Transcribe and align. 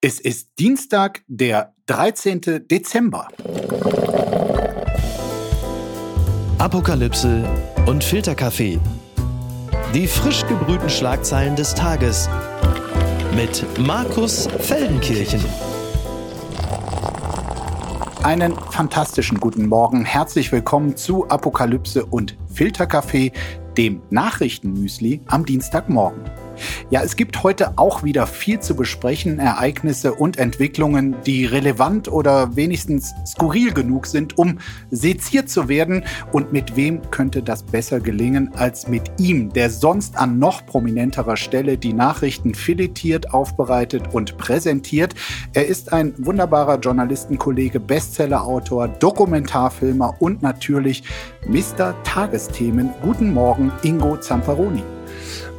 Es 0.00 0.20
ist 0.20 0.50
Dienstag, 0.60 1.24
der 1.26 1.74
13. 1.86 2.68
Dezember. 2.70 3.26
Apokalypse 6.58 7.44
und 7.84 8.04
Filterkaffee. 8.04 8.78
Die 9.92 10.06
frisch 10.06 10.46
gebrühten 10.46 10.88
Schlagzeilen 10.88 11.56
des 11.56 11.74
Tages 11.74 12.28
mit 13.34 13.66
Markus 13.80 14.46
Feldenkirchen. 14.60 15.44
Einen 18.22 18.54
fantastischen 18.70 19.40
guten 19.40 19.66
Morgen. 19.66 20.04
Herzlich 20.04 20.52
willkommen 20.52 20.96
zu 20.96 21.28
Apokalypse 21.28 22.06
und 22.06 22.38
Filterkaffee, 22.54 23.32
dem 23.76 24.00
Nachrichtenmüsli 24.10 25.22
am 25.26 25.44
Dienstagmorgen. 25.44 26.47
Ja, 26.90 27.02
es 27.02 27.16
gibt 27.16 27.42
heute 27.42 27.76
auch 27.76 28.02
wieder 28.02 28.26
viel 28.26 28.60
zu 28.60 28.74
besprechen, 28.74 29.38
Ereignisse 29.38 30.14
und 30.14 30.38
Entwicklungen, 30.38 31.16
die 31.26 31.44
relevant 31.44 32.08
oder 32.08 32.56
wenigstens 32.56 33.14
skurril 33.26 33.72
genug 33.72 34.06
sind, 34.06 34.38
um 34.38 34.58
seziert 34.90 35.48
zu 35.48 35.68
werden. 35.68 36.04
Und 36.32 36.52
mit 36.52 36.76
wem 36.76 37.10
könnte 37.10 37.42
das 37.42 37.62
besser 37.62 38.00
gelingen 38.00 38.50
als 38.54 38.88
mit 38.88 39.10
ihm, 39.18 39.52
der 39.52 39.70
sonst 39.70 40.16
an 40.16 40.38
noch 40.38 40.66
prominenterer 40.66 41.36
Stelle 41.36 41.78
die 41.78 41.92
Nachrichten 41.92 42.54
filetiert, 42.54 43.32
aufbereitet 43.32 44.14
und 44.14 44.36
präsentiert. 44.38 45.14
Er 45.52 45.66
ist 45.66 45.92
ein 45.92 46.14
wunderbarer 46.18 46.78
Journalistenkollege, 46.78 47.80
Bestsellerautor, 47.80 48.88
Dokumentarfilmer 48.88 50.16
und 50.20 50.42
natürlich 50.42 51.02
Mr. 51.46 51.94
Tagesthemen. 52.04 52.90
Guten 53.02 53.32
Morgen, 53.32 53.72
Ingo 53.82 54.16
Zamperoni. 54.16 54.97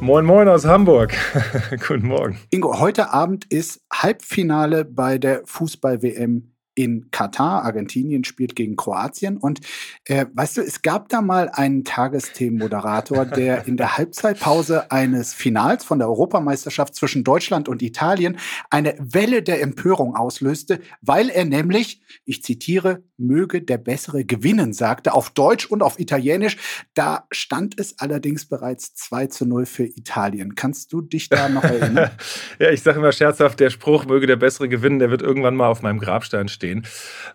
Moin 0.00 0.24
Moin 0.24 0.48
aus 0.48 0.64
Hamburg. 0.64 1.14
Guten 1.86 2.06
Morgen. 2.06 2.38
Ingo, 2.48 2.80
heute 2.80 3.12
Abend 3.12 3.44
ist 3.52 3.82
Halbfinale 3.92 4.86
bei 4.86 5.18
der 5.18 5.42
Fußball-WM 5.44 6.54
in 6.74 7.10
Katar. 7.10 7.64
Argentinien 7.64 8.24
spielt 8.24 8.56
gegen 8.56 8.76
Kroatien. 8.76 9.36
Und 9.36 9.60
äh, 10.06 10.24
weißt 10.32 10.56
du, 10.56 10.60
es 10.62 10.80
gab 10.80 11.10
da 11.10 11.20
mal 11.20 11.50
einen 11.50 11.84
Tagesthemenmoderator, 11.84 13.24
der 13.26 13.66
in 13.66 13.76
der 13.76 13.98
Halbzeitpause 13.98 14.90
eines 14.90 15.34
Finals 15.34 15.84
von 15.84 15.98
der 15.98 16.08
Europameisterschaft 16.08 16.94
zwischen 16.94 17.22
Deutschland 17.22 17.68
und 17.68 17.82
Italien 17.82 18.38
eine 18.70 18.94
Welle 18.98 19.42
der 19.42 19.60
Empörung 19.60 20.16
auslöste, 20.16 20.80
weil 21.02 21.28
er 21.28 21.44
nämlich, 21.44 22.00
ich 22.24 22.42
zitiere, 22.42 23.02
möge 23.20 23.62
der 23.62 23.78
Bessere 23.78 24.24
gewinnen, 24.24 24.72
sagte, 24.72 25.12
auf 25.12 25.30
Deutsch 25.30 25.66
und 25.66 25.82
auf 25.82 25.98
Italienisch. 25.98 26.56
Da 26.94 27.26
stand 27.30 27.78
es 27.78 27.98
allerdings 27.98 28.46
bereits 28.46 28.94
2 28.94 29.26
zu 29.28 29.46
0 29.46 29.66
für 29.66 29.84
Italien. 29.84 30.54
Kannst 30.54 30.92
du 30.92 31.00
dich 31.00 31.28
da 31.28 31.48
noch 31.48 31.64
erinnern? 31.64 32.10
ja, 32.58 32.70
ich 32.70 32.82
sage 32.82 32.98
immer 32.98 33.12
scherzhaft, 33.12 33.60
der 33.60 33.70
Spruch, 33.70 34.06
möge 34.06 34.26
der 34.26 34.36
Bessere 34.36 34.68
gewinnen, 34.68 34.98
der 34.98 35.10
wird 35.10 35.22
irgendwann 35.22 35.56
mal 35.56 35.68
auf 35.68 35.82
meinem 35.82 35.98
Grabstein 35.98 36.48
stehen. 36.48 36.86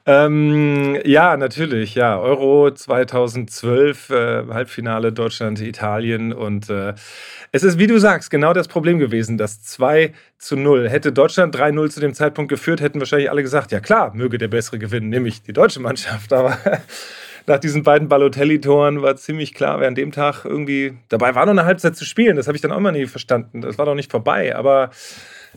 Ähm, 0.05 0.97
ja, 1.05 1.37
natürlich, 1.37 1.95
ja. 1.95 2.19
Euro 2.19 2.71
2012, 2.71 4.09
äh, 4.09 4.15
Halbfinale 4.49 5.13
Deutschland, 5.13 5.61
Italien 5.61 6.33
und 6.33 6.69
äh, 6.69 6.93
es 7.51 7.63
ist, 7.63 7.79
wie 7.79 7.87
du 7.87 7.99
sagst, 7.99 8.29
genau 8.29 8.53
das 8.53 8.67
Problem 8.67 8.99
gewesen, 8.99 9.37
dass 9.37 9.63
2 9.63 10.13
zu 10.37 10.57
0. 10.57 10.89
Hätte 10.89 11.13
Deutschland 11.13 11.55
3-0 11.55 11.89
zu 11.89 11.99
dem 11.99 12.13
Zeitpunkt 12.13 12.49
geführt, 12.49 12.81
hätten 12.81 12.99
wahrscheinlich 12.99 13.29
alle 13.29 13.41
gesagt, 13.41 13.71
ja 13.71 13.79
klar, 13.79 14.13
möge 14.13 14.37
der 14.37 14.49
Bessere 14.49 14.77
gewinnen, 14.77 15.09
nämlich 15.09 15.41
die 15.41 15.53
deutsche 15.75 15.79
Mannschaft, 15.81 16.33
aber 16.33 16.57
nach 17.47 17.59
diesen 17.59 17.83
beiden 17.83 18.07
Balotelli-Toren 18.07 19.01
war 19.01 19.15
ziemlich 19.15 19.53
klar, 19.53 19.79
wer 19.79 19.87
an 19.87 19.95
dem 19.95 20.11
Tag 20.11 20.45
irgendwie 20.45 20.97
dabei 21.09 21.35
war, 21.35 21.45
noch 21.45 21.51
eine 21.51 21.65
Halbzeit 21.65 21.95
zu 21.95 22.05
spielen. 22.05 22.35
Das 22.35 22.47
habe 22.47 22.55
ich 22.55 22.61
dann 22.61 22.71
auch 22.71 22.77
immer 22.77 22.91
nie 22.91 23.05
verstanden. 23.05 23.61
Das 23.61 23.77
war 23.77 23.85
doch 23.85 23.95
nicht 23.95 24.11
vorbei. 24.11 24.55
Aber 24.55 24.89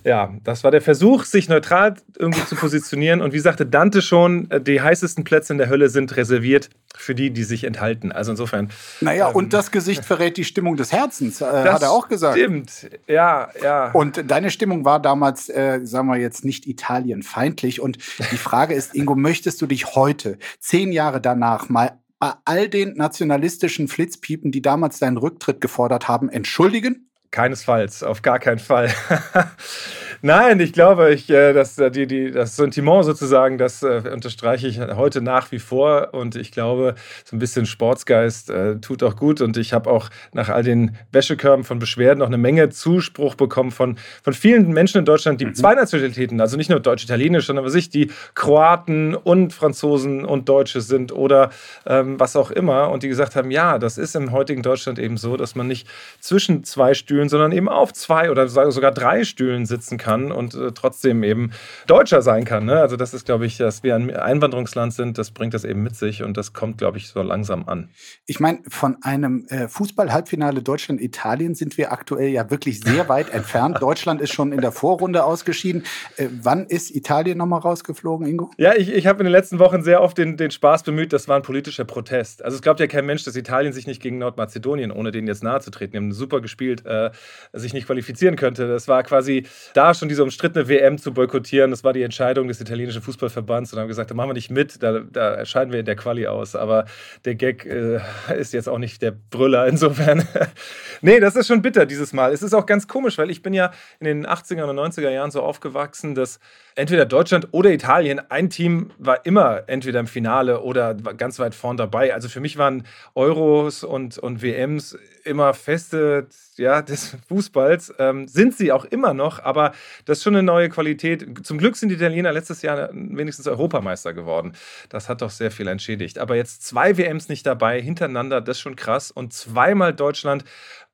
ja, 0.04 0.34
das 0.44 0.64
war 0.64 0.70
der 0.70 0.80
Versuch, 0.80 1.24
sich 1.24 1.48
neutral 1.48 1.94
irgendwie 2.18 2.44
zu 2.44 2.56
positionieren. 2.56 3.20
Und 3.20 3.32
wie 3.32 3.38
sagte 3.38 3.66
Dante 3.66 4.02
schon, 4.02 4.50
äh, 4.50 4.60
die 4.60 4.80
heißesten 4.80 5.24
Plätze 5.24 5.52
in 5.52 5.58
der 5.58 5.68
Hölle 5.68 5.88
sind 5.88 6.16
reserviert 6.16 6.70
für 6.96 7.14
die, 7.14 7.30
die 7.30 7.44
sich 7.44 7.64
enthalten. 7.64 8.12
Also 8.12 8.32
insofern. 8.32 8.70
Naja, 9.00 9.30
ähm, 9.30 9.36
und 9.36 9.53
das 9.53 9.70
Gesicht 9.70 10.04
verrät 10.04 10.37
die 10.37 10.44
Stimmung 10.44 10.76
des 10.76 10.92
Herzens, 10.92 11.41
äh, 11.41 11.44
hat 11.44 11.82
er 11.82 11.91
auch 11.91 12.08
gesagt. 12.08 12.38
Stimmt, 12.38 12.91
ja, 13.06 13.48
ja. 13.62 13.91
Und 13.92 14.31
deine 14.31 14.50
Stimmung 14.50 14.84
war 14.84 15.00
damals, 15.00 15.48
äh, 15.48 15.81
sagen 15.84 16.08
wir 16.08 16.16
jetzt, 16.16 16.44
nicht 16.44 16.66
italienfeindlich. 16.66 17.81
Und 17.81 17.98
die 18.32 18.37
Frage 18.37 18.75
ist, 18.75 18.94
Ingo, 18.94 19.14
möchtest 19.14 19.60
du 19.62 19.66
dich 19.66 19.94
heute, 19.94 20.38
zehn 20.58 20.92
Jahre 20.92 21.20
danach, 21.20 21.69
mal 21.69 21.98
bei 22.19 22.32
all 22.44 22.69
den 22.69 22.94
nationalistischen 22.94 23.88
Flitzpiepen, 23.88 24.50
die 24.50 24.62
damals 24.62 24.98
deinen 24.98 25.19
Rücktritt 25.19 25.60
gefordert 25.60 26.08
haben, 26.08 26.28
entschuldigen? 26.28 27.07
Keinesfalls, 27.31 28.03
auf 28.03 28.22
gar 28.22 28.39
keinen 28.39 28.59
Fall. 28.59 28.93
Nein, 30.21 30.59
ich 30.59 30.73
glaube, 30.73 31.15
ich, 31.15 31.31
äh, 31.31 31.53
das, 31.53 31.79
äh, 31.79 31.93
die, 31.93 32.09
die, 32.09 32.33
das 32.33 32.56
Sentiment 32.56 33.05
sozusagen, 33.05 33.56
das 33.56 33.84
äh, 33.84 34.03
unterstreiche 34.12 34.67
ich 34.67 34.81
heute 34.81 35.21
nach 35.21 35.53
wie 35.53 35.61
vor. 35.61 36.09
Und 36.12 36.34
ich 36.34 36.51
glaube, 36.51 36.97
so 37.25 37.37
ein 37.37 37.39
bisschen 37.39 37.67
Sportsgeist 37.67 38.51
äh, 38.51 38.81
tut 38.81 39.05
auch 39.05 39.15
gut. 39.15 39.41
Und 39.41 39.56
ich 39.56 39.73
habe 39.73 39.89
auch 39.89 40.11
nach 40.33 40.49
all 40.49 40.65
den 40.65 40.97
Wäschekörben 41.12 41.65
von 41.65 41.79
Beschwerden 41.79 42.19
noch 42.19 42.27
eine 42.27 42.37
Menge 42.39 42.69
Zuspruch 42.71 43.37
bekommen 43.37 43.71
von, 43.71 43.97
von 44.25 44.33
vielen 44.33 44.73
Menschen 44.73 44.99
in 44.99 45.05
Deutschland, 45.05 45.41
die 45.41 45.47
mhm. 45.47 45.55
zwei 45.55 45.77
Nationalitäten, 45.77 46.41
also 46.41 46.56
nicht 46.56 46.71
nur 46.71 46.81
Deutsch-Italienisch, 46.81 47.47
sondern 47.47 47.65
was 47.65 47.77
ich, 47.77 47.89
die 47.89 48.11
Kroaten 48.35 49.15
und 49.15 49.53
Franzosen 49.53 50.25
und 50.25 50.49
Deutsche 50.49 50.81
sind 50.81 51.12
oder 51.12 51.50
ähm, 51.87 52.19
was 52.19 52.35
auch 52.35 52.50
immer. 52.50 52.91
Und 52.91 53.05
die 53.05 53.09
gesagt 53.09 53.37
haben, 53.37 53.53
ja, 53.53 53.79
das 53.79 53.99
ist 53.99 54.17
im 54.17 54.33
heutigen 54.33 54.62
Deutschland 54.62 54.99
eben 54.99 55.17
so, 55.17 55.37
dass 55.37 55.55
man 55.55 55.69
nicht 55.69 55.87
zwischen 56.19 56.65
zwei 56.65 56.95
Stühlen, 56.95 57.29
sondern 57.29 57.53
eben 57.53 57.69
auf 57.69 57.93
zwei 57.93 58.33
oder 58.33 58.49
sogar 58.49 58.91
drei 58.91 59.23
Stühlen 59.23 59.65
sitzen 59.65 59.97
kann 59.97 60.07
kann 60.08 60.32
und 60.32 60.54
äh, 60.54 60.72
trotzdem 60.72 61.22
eben 61.22 61.50
Deutscher 61.86 62.22
sein 62.22 62.44
kann. 62.44 62.64
Ne? 62.64 62.80
Also 62.80 62.96
das 62.96 63.12
ist, 63.12 63.26
glaube 63.26 63.44
ich, 63.44 63.58
dass 63.58 63.82
wir 63.82 63.94
ein 63.94 64.14
Einwanderungsland 64.14 64.94
sind, 64.94 65.19
das 65.19 65.32
bringt 65.32 65.52
das 65.52 65.64
eben 65.64 65.82
mit 65.82 65.96
sich 65.96 66.22
und 66.22 66.36
das 66.36 66.54
kommt, 66.54 66.78
glaube 66.78 66.96
ich, 66.96 67.08
so 67.08 67.22
langsam 67.22 67.69
an. 67.69 67.91
Ich 68.26 68.41
meine, 68.41 68.60
von 68.69 68.96
einem 69.02 69.44
äh, 69.48 69.69
Fußball-Halbfinale 69.69 70.62
Deutschland-Italien 70.62 71.54
sind 71.54 71.76
wir 71.76 71.92
aktuell 71.92 72.30
ja 72.30 72.50
wirklich 72.50 72.80
sehr 72.80 73.08
weit 73.10 73.30
entfernt. 73.34 73.82
Deutschland 73.82 74.22
ist 74.22 74.32
schon 74.32 74.52
in 74.52 74.62
der 74.62 74.72
Vorrunde 74.72 75.24
ausgeschieden. 75.24 75.84
Äh, 76.16 76.28
wann 76.40 76.64
ist 76.66 76.94
Italien 76.94 77.36
nochmal 77.36 77.60
rausgeflogen, 77.60 78.26
Ingo? 78.26 78.50
Ja, 78.56 78.75
ich, 78.75 78.90
ich 78.90 79.06
habe 79.06 79.19
in 79.20 79.25
den 79.25 79.32
letzten 79.32 79.58
Wochen 79.58 79.82
sehr 79.82 80.00
oft 80.00 80.16
den, 80.16 80.38
den 80.38 80.50
Spaß 80.50 80.84
bemüht, 80.84 81.12
das 81.12 81.28
war 81.28 81.36
ein 81.36 81.42
politischer 81.42 81.84
Protest. 81.84 82.42
Also 82.42 82.54
es 82.56 82.62
glaubt 82.62 82.80
ja 82.80 82.86
kein 82.86 83.04
Mensch, 83.04 83.25
dass 83.25 83.36
Italien 83.36 83.75
sich 83.75 83.86
nicht 83.86 84.00
gegen 84.00 84.16
Nordmazedonien, 84.16 84.90
ohne 84.90 85.10
denen 85.10 85.28
jetzt 85.28 85.44
nahe 85.44 85.60
zu 85.60 85.70
treten, 85.70 85.92
die 85.92 85.98
haben 85.98 86.12
super 86.12 86.40
gespielt, 86.40 86.86
äh, 86.86 87.10
sich 87.52 87.75
nicht 87.75 87.86
qualifizieren 87.86 88.36
könnte. 88.36 88.69
Das 88.69 88.88
war 88.88 89.02
quasi 89.02 89.46
da 89.75 89.92
schon 89.98 90.09
diese 90.09 90.22
umstrittene 90.22 90.69
WM 90.69 90.98
zu 90.98 91.12
boykottieren. 91.12 91.70
Das 91.70 91.84
war 91.84 91.92
die 91.92 92.03
Entscheidung 92.03 92.48
des 92.48 92.60
italienischen 92.60 93.03
Fußballverbands 93.03 93.72
und 93.72 93.78
haben 93.78 93.88
gesagt, 93.88 94.10
da 94.10 94.14
machen 94.14 94.31
wir 94.31 94.34
nicht 94.34 94.50
mit, 94.50 94.82
da, 94.82 95.00
da 95.00 95.44
scheiden 95.44 95.72
wir 95.72 95.81
in 95.81 95.86
der 95.86 95.97
Quali 95.97 96.26
aus. 96.26 96.54
Aber 96.54 96.86
der 97.25 97.34
Gag 97.34 97.66
äh, 97.66 98.00
ist 98.38 98.53
jetzt 98.53 98.69
auch 98.69 98.78
nicht 98.78 99.03
der 99.03 99.12
Brüller 99.12 99.66
insofern. 99.66 100.26
nee, 101.00 101.20
das 101.20 101.37
ist 101.37 101.47
schon 101.47 101.62
bitter 101.62 101.87
dieses 101.87 102.12
Mal. 102.12 102.32
Es 102.32 102.42
ist 102.42 102.54
auch 102.54 102.66
ganz 102.66 102.88
komisch, 102.88 103.19
weil 103.19 103.31
ich 103.31 103.42
bin 103.42 103.53
ja 103.53 103.72
in 104.00 104.06
den 104.06 104.26
80er 104.26 104.64
und 104.64 104.78
90er 104.78 105.10
Jahren 105.10 105.31
so 105.31 105.42
aufgewachsen, 105.42 106.14
dass 106.14 106.41
entweder 106.78 107.06
Deutschland 107.06 107.49
oder 107.50 107.72
Italien, 107.72 108.21
ein 108.31 108.50
Team 108.50 108.93
war 108.99 109.27
immer 109.27 109.65
entweder 109.66 109.99
im 109.99 110.06
Finale 110.06 110.61
oder 110.61 110.94
ganz 110.94 111.41
weit 111.41 111.56
vorn 111.56 111.77
dabei. 111.77 112.15
Also 112.15 112.28
für 112.28 112.39
mich 112.39 112.56
waren 112.56 112.84
Euros 113.16 113.83
und, 113.83 114.16
und 114.16 114.43
WMs 114.43 114.97
immer 115.25 115.55
feste 115.55 116.28
ja, 116.56 116.81
des 116.83 117.17
Fußballs. 117.28 117.94
Ähm, 117.99 118.28
sind 118.28 118.55
sie 118.55 118.71
auch 118.71 118.84
immer 118.84 119.12
noch, 119.12 119.43
aber 119.43 119.72
das 120.05 120.19
ist 120.19 120.25
schon 120.25 120.37
eine 120.37 120.44
neue 120.44 120.69
Qualität. 120.69 121.44
Zum 121.44 121.59
Glück 121.59 121.77
sind 121.77 121.88
die 121.88 121.97
Italiener 121.97 122.31
letztes 122.33 122.62
Jahr 122.62 122.91
wenigstens 122.93 123.49
Europameister 123.49 124.15
geworden. 124.15 124.53
Das 124.88 125.09
hat 125.09 125.21
doch 125.21 125.31
sehr 125.31 125.50
viel 125.50 125.67
entschädigt. 125.67 126.19
Aber 126.21 126.37
jetzt 126.37 126.65
zwei 126.65 126.97
WMs 126.97 127.28
nicht 127.28 127.44
dabei, 127.44 127.83
hintereinander, 127.83 128.41
das 128.41 128.59
ist 128.59 128.61
schon 128.61 128.77
krass. 128.77 129.11
Und 129.11 129.33
zweimal 129.33 129.93
Deutschland 129.93 130.44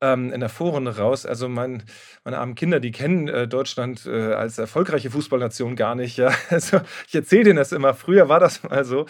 ähm, 0.05 0.33
in 0.33 0.41
der 0.41 0.49
Vorrunde 0.49 0.97
raus. 0.99 1.25
Also 1.25 1.49
mein, 1.49 1.83
meine 2.25 2.39
armen 2.39 2.55
Kinder, 2.55 2.81
die 2.81 2.93
kennen 2.93 3.29
äh, 3.29 3.49
Deutschland 3.49 4.07
äh, 4.07 4.35
als 4.35 4.59
erfolgreiche 4.59 5.11
Fußballnation 5.11 5.77
gar 5.77 5.95
nicht. 5.95 6.17
Ja? 6.19 6.33
Also 6.51 6.81
ich 7.09 7.15
erzähle 7.15 7.45
denen 7.45 7.57
das 7.57 7.73
immer. 7.73 7.95
Früher 7.95 8.29
war 8.29 8.41
das 8.41 8.63
mal 8.63 8.85
so. 8.85 9.07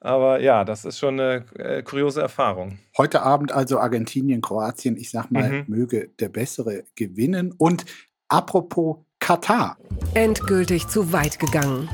Aber 0.00 0.40
ja, 0.40 0.64
das 0.64 0.84
ist 0.84 0.98
schon 0.98 1.18
eine 1.18 1.44
äh, 1.54 1.82
kuriose 1.82 2.20
Erfahrung. 2.20 2.78
Heute 2.98 3.22
Abend 3.22 3.52
also 3.52 3.78
Argentinien, 3.78 4.40
Kroatien. 4.40 4.96
Ich 4.96 5.10
sag 5.10 5.30
mal, 5.30 5.50
mhm. 5.50 5.64
möge 5.68 6.10
der 6.20 6.28
Bessere 6.28 6.84
gewinnen. 6.96 7.54
Und 7.56 7.86
apropos 8.28 8.98
Katar. 9.20 9.78
Endgültig 10.14 10.88
zu 10.88 11.12
weit 11.12 11.38
gegangen. 11.38 11.88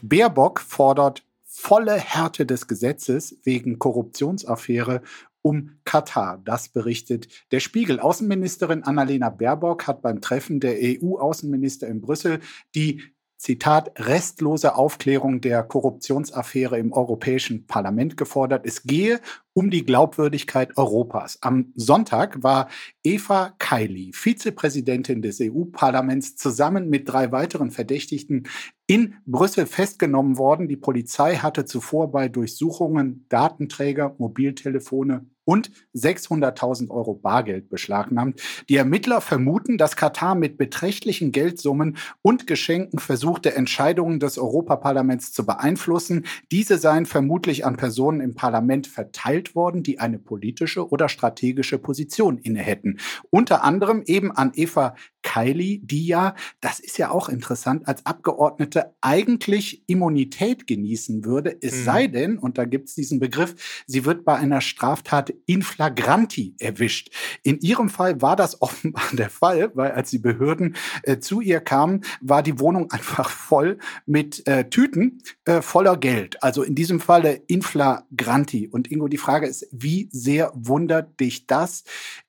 Baerbock 0.00 0.60
fordert 0.60 1.22
volle 1.44 1.98
Härte 1.98 2.46
des 2.46 2.68
Gesetzes 2.68 3.36
wegen 3.42 3.78
Korruptionsaffäre 3.78 5.02
um 5.42 5.78
Katar. 5.84 6.40
Das 6.44 6.68
berichtet 6.68 7.28
der 7.50 7.60
Spiegel. 7.60 8.00
Außenministerin 8.00 8.84
Annalena 8.84 9.30
Baerbock 9.30 9.86
hat 9.86 10.02
beim 10.02 10.20
Treffen 10.20 10.60
der 10.60 10.76
EU-Außenminister 10.80 11.86
in 11.88 12.00
Brüssel 12.00 12.40
die 12.74 13.02
Zitat, 13.38 13.92
restlose 14.00 14.74
Aufklärung 14.74 15.40
der 15.40 15.62
Korruptionsaffäre 15.62 16.76
im 16.76 16.92
Europäischen 16.92 17.68
Parlament 17.68 18.16
gefordert. 18.16 18.66
Es 18.66 18.82
gehe 18.82 19.20
um 19.52 19.70
die 19.70 19.84
Glaubwürdigkeit 19.84 20.76
Europas. 20.76 21.38
Am 21.40 21.72
Sonntag 21.76 22.42
war 22.42 22.68
Eva 23.04 23.54
Kaili, 23.58 24.10
Vizepräsidentin 24.12 25.22
des 25.22 25.40
EU-Parlaments, 25.40 26.34
zusammen 26.34 26.90
mit 26.90 27.08
drei 27.08 27.30
weiteren 27.30 27.70
Verdächtigten 27.70 28.48
in 28.88 29.14
Brüssel 29.26 29.66
festgenommen 29.66 30.38
worden. 30.38 30.66
Die 30.66 30.76
Polizei 30.76 31.36
hatte 31.36 31.66
zuvor 31.66 32.10
bei 32.10 32.28
Durchsuchungen 32.28 33.26
Datenträger, 33.28 34.16
Mobiltelefone 34.18 35.26
und 35.44 35.70
600.000 35.94 36.90
Euro 36.90 37.14
Bargeld 37.14 37.70
beschlagnahmt. 37.70 38.42
Die 38.68 38.76
Ermittler 38.76 39.22
vermuten, 39.22 39.78
dass 39.78 39.96
Katar 39.96 40.34
mit 40.34 40.58
beträchtlichen 40.58 41.32
Geldsummen 41.32 41.96
und 42.20 42.46
Geschenken 42.46 42.98
versuchte, 42.98 43.54
Entscheidungen 43.54 44.20
des 44.20 44.36
Europaparlaments 44.36 45.32
zu 45.32 45.46
beeinflussen. 45.46 46.26
Diese 46.50 46.76
seien 46.76 47.06
vermutlich 47.06 47.64
an 47.64 47.76
Personen 47.76 48.20
im 48.20 48.34
Parlament 48.34 48.86
verteilt 48.86 49.54
worden, 49.54 49.82
die 49.82 50.00
eine 50.00 50.18
politische 50.18 50.86
oder 50.90 51.08
strategische 51.08 51.78
Position 51.78 52.36
inne 52.36 52.60
hätten. 52.60 52.98
Unter 53.30 53.64
anderem 53.64 54.02
eben 54.04 54.30
an 54.32 54.52
Eva 54.54 54.96
Kylie, 55.28 55.80
die 55.82 56.06
ja, 56.06 56.34
das 56.60 56.80
ist 56.80 56.96
ja 56.96 57.10
auch 57.10 57.28
interessant, 57.28 57.86
als 57.86 58.06
Abgeordnete 58.06 58.94
eigentlich 59.02 59.82
Immunität 59.86 60.66
genießen 60.66 61.24
würde, 61.24 61.58
es 61.60 61.80
mhm. 61.80 61.84
sei 61.84 62.06
denn, 62.06 62.38
und 62.38 62.56
da 62.56 62.64
gibt 62.64 62.88
es 62.88 62.94
diesen 62.94 63.20
Begriff, 63.20 63.84
sie 63.86 64.06
wird 64.06 64.24
bei 64.24 64.36
einer 64.36 64.62
Straftat 64.62 65.34
in 65.44 65.60
flagranti 65.60 66.54
erwischt. 66.58 67.10
In 67.42 67.58
ihrem 67.60 67.90
Fall 67.90 68.22
war 68.22 68.36
das 68.36 68.62
offenbar 68.68 69.04
der 69.12 69.28
Fall, 69.28 69.70
weil 69.74 69.92
als 69.92 70.10
die 70.10 70.18
Behörden 70.18 70.76
äh, 71.02 71.18
zu 71.18 71.42
ihr 71.42 71.60
kamen, 71.60 72.00
war 72.22 72.42
die 72.42 72.58
Wohnung 72.58 72.90
einfach 72.90 73.28
voll 73.28 73.78
mit 74.06 74.46
äh, 74.46 74.70
Tüten 74.70 75.22
äh, 75.44 75.60
voller 75.60 75.98
Geld. 75.98 76.42
Also 76.42 76.62
in 76.62 76.74
diesem 76.74 77.00
Falle 77.00 77.42
in 77.48 77.60
flagranti. 77.60 78.66
Und 78.68 78.90
Ingo, 78.90 79.08
die 79.08 79.18
Frage 79.18 79.46
ist, 79.46 79.68
wie 79.72 80.08
sehr 80.10 80.52
wundert 80.54 81.20
dich 81.20 81.46
das 81.46 81.84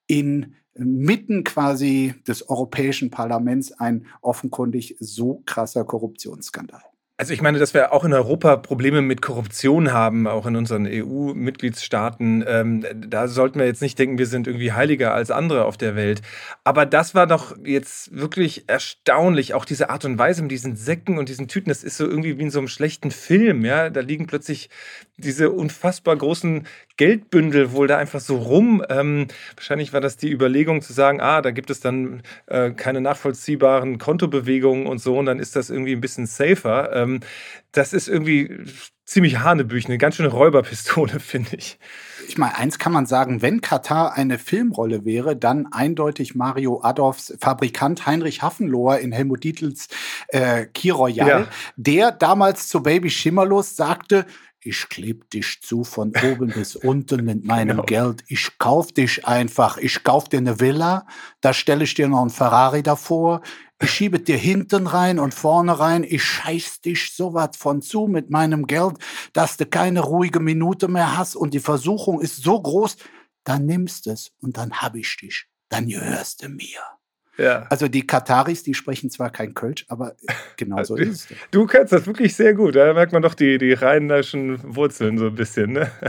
in 0.07 0.55
mitten 0.79 1.43
quasi 1.43 2.15
des 2.27 2.49
Europäischen 2.49 3.09
Parlaments 3.09 3.71
ein 3.73 4.05
offenkundig 4.21 4.95
so 4.99 5.43
krasser 5.45 5.83
Korruptionsskandal. 5.83 6.81
Also 7.19 7.33
ich 7.33 7.41
meine, 7.41 7.59
dass 7.59 7.73
wir 7.73 7.91
auch 7.91 8.05
in 8.05 8.13
Europa 8.13 8.55
Probleme 8.55 9.01
mit 9.01 9.21
Korruption 9.21 9.91
haben, 9.91 10.25
auch 10.25 10.45
in 10.45 10.55
unseren 10.55 10.87
EU-Mitgliedstaaten. 10.87 12.45
Ähm, 12.47 12.85
da 12.95 13.27
sollten 13.27 13.59
wir 13.59 13.65
jetzt 13.65 13.81
nicht 13.81 13.99
denken, 13.99 14.17
wir 14.17 14.25
sind 14.25 14.47
irgendwie 14.47 14.71
heiliger 14.71 15.13
als 15.13 15.29
andere 15.29 15.65
auf 15.65 15.75
der 15.75 15.97
Welt. 15.97 16.21
Aber 16.63 16.85
das 16.85 17.15
war 17.15 17.27
doch 17.27 17.57
jetzt 17.65 18.15
wirklich 18.15 18.69
erstaunlich. 18.69 19.53
Auch 19.53 19.65
diese 19.65 19.89
Art 19.89 20.05
und 20.05 20.17
Weise 20.17 20.43
mit 20.43 20.51
diesen 20.51 20.77
Säcken 20.77 21.17
und 21.17 21.27
diesen 21.27 21.49
Tüten, 21.49 21.67
das 21.67 21.83
ist 21.83 21.97
so 21.97 22.05
irgendwie 22.05 22.37
wie 22.37 22.43
in 22.43 22.51
so 22.51 22.59
einem 22.59 22.69
schlechten 22.69 23.11
Film. 23.11 23.65
Ja, 23.65 23.89
da 23.89 23.99
liegen 23.99 24.25
plötzlich 24.25 24.69
diese 25.17 25.51
unfassbar 25.51 26.15
großen 26.15 26.67
Geldbündel 26.99 27.71
wohl 27.71 27.87
da 27.87 27.97
einfach 27.97 28.19
so 28.19 28.35
rum. 28.35 28.83
Ähm, 28.89 29.27
wahrscheinlich 29.55 29.93
war 29.93 30.01
das 30.01 30.17
die 30.17 30.29
Überlegung 30.29 30.81
zu 30.81 30.91
sagen, 30.91 31.21
ah, 31.21 31.41
da 31.41 31.51
gibt 31.51 31.69
es 31.69 31.79
dann 31.79 32.21
äh, 32.47 32.71
keine 32.71 32.99
nachvollziehbaren 32.99 33.99
Kontobewegungen 33.99 34.85
und 34.85 34.99
so, 34.99 35.17
und 35.17 35.25
dann 35.25 35.39
ist 35.39 35.55
das 35.55 35.69
irgendwie 35.69 35.93
ein 35.93 36.01
bisschen 36.01 36.25
safer. 36.25 36.91
Ähm, 36.93 37.21
das 37.71 37.93
ist 37.93 38.09
irgendwie 38.09 38.65
ziemlich 39.05 39.39
Hanebüchen, 39.39 39.91
eine 39.91 39.97
ganz 39.97 40.17
schöne 40.17 40.27
Räuberpistole, 40.27 41.19
finde 41.21 41.55
ich. 41.55 41.79
Ich 42.27 42.37
meine, 42.37 42.57
eins 42.57 42.79
kann 42.79 42.91
man 42.91 43.05
sagen, 43.05 43.41
wenn 43.41 43.61
Katar 43.61 44.15
eine 44.15 44.37
Filmrolle 44.37 45.05
wäre, 45.05 45.37
dann 45.37 45.67
eindeutig 45.71 46.35
Mario 46.35 46.81
Adolfs 46.83 47.33
Fabrikant 47.39 48.05
Heinrich 48.05 48.41
Haffenloher 48.41 48.99
in 48.99 49.13
Helmut 49.13 49.45
Dietls 49.45 49.87
äh, 50.27 50.65
Key 50.65 50.89
Royal, 50.89 51.27
ja. 51.27 51.47
der 51.77 52.11
damals 52.11 52.67
zu 52.67 52.83
Baby 52.83 53.09
Schimmerlos 53.09 53.77
sagte, 53.77 54.25
ich 54.61 54.89
kleb 54.89 55.29
dich 55.29 55.61
zu 55.61 55.83
von 55.83 56.13
oben 56.23 56.49
bis 56.49 56.75
unten 56.75 57.23
mit 57.25 57.45
meinem 57.45 57.77
genau. 57.77 57.83
Geld. 57.83 58.23
Ich 58.27 58.57
kauf 58.57 58.91
dich 58.91 59.25
einfach. 59.25 59.77
Ich 59.77 60.03
kauf 60.03 60.29
dir 60.29 60.37
eine 60.37 60.59
Villa, 60.59 61.05
da 61.41 61.53
stelle 61.53 61.83
ich 61.83 61.93
dir 61.93 62.07
noch 62.07 62.21
einen 62.21 62.29
Ferrari 62.29 62.83
davor. 62.83 63.41
Ich 63.81 63.91
schiebe 63.91 64.19
dir 64.19 64.37
hinten 64.37 64.87
rein 64.87 65.19
und 65.19 65.33
vorne 65.33 65.79
rein. 65.79 66.03
Ich 66.03 66.23
scheiß 66.23 66.81
dich 66.81 67.13
so 67.13 67.33
was 67.33 67.55
von 67.55 67.81
zu 67.81 68.07
mit 68.07 68.29
meinem 68.29 68.67
Geld, 68.67 68.97
dass 69.31 69.55
du 69.55 69.65
keine 69.65 70.01
ruhige 70.01 70.41
Minute 70.41 70.89
mehr 70.89 71.17
hast 71.17 71.37
und 71.37 71.53
die 71.53 71.61
Versuchung 71.61 72.19
ist 72.19 72.43
so 72.43 72.61
groß. 72.61 72.97
Dann 73.45 73.65
nimmst 73.65 74.07
es 74.07 74.33
und 74.41 74.57
dann 74.57 74.81
hab 74.81 74.95
ich 74.95 75.15
dich. 75.15 75.45
Dann 75.69 75.87
gehörst 75.87 76.43
du 76.43 76.49
mir. 76.49 76.98
Ja. 77.39 77.65
Also 77.69 77.87
die 77.87 78.05
Kataris, 78.05 78.63
die 78.63 78.73
sprechen 78.73 79.09
zwar 79.09 79.29
kein 79.29 79.53
Kölsch, 79.53 79.85
aber 79.87 80.15
genau 80.57 80.83
so 80.83 80.95
ist 80.97 81.31
es. 81.31 81.37
Du 81.51 81.65
kannst 81.65 81.93
das 81.93 82.05
wirklich 82.05 82.35
sehr 82.35 82.53
gut. 82.53 82.75
Da 82.75 82.93
merkt 82.93 83.13
man 83.13 83.21
doch 83.21 83.33
die, 83.33 83.57
die 83.57 83.73
rheinischen 83.73 84.59
Wurzeln 84.75 85.17
so 85.17 85.27
ein 85.27 85.35
bisschen. 85.35 85.73
Ne? 85.73 85.91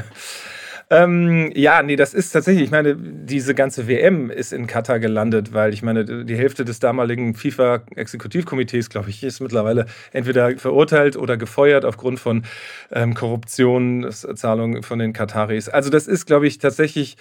Ähm, 0.93 1.53
ja, 1.55 1.85
nee, 1.85 1.95
das 1.95 2.15
ist 2.15 2.33
tatsächlich, 2.33 2.65
ich 2.65 2.71
meine, 2.73 2.97
diese 2.97 3.55
ganze 3.55 3.87
WM 3.87 4.29
ist 4.29 4.53
in 4.53 4.67
Katar 4.67 4.99
gelandet, 4.99 5.53
weil 5.53 5.73
ich 5.73 5.83
meine, 5.83 6.25
die 6.25 6.35
Hälfte 6.35 6.65
des 6.65 6.81
damaligen 6.81 7.35
FIFA-Exekutivkomitees, 7.35 8.91
glaube 8.91 9.09
ich, 9.09 9.23
ist 9.23 9.39
mittlerweile 9.39 9.87
entweder 10.13 10.59
verurteilt 10.59 11.17
oder 11.17 11.37
gefeuert 11.37 11.85
aufgrund 11.85 12.19
von 12.19 12.43
ähm, 12.91 13.15
Korruptionszahlungen 13.15 14.83
von 14.83 14.99
den 14.99 15.13
Kataris. 15.13 15.69
Also 15.69 15.91
das 15.91 16.09
ist, 16.09 16.27
glaube 16.27 16.49
ich, 16.49 16.59
tatsächlich 16.59 17.17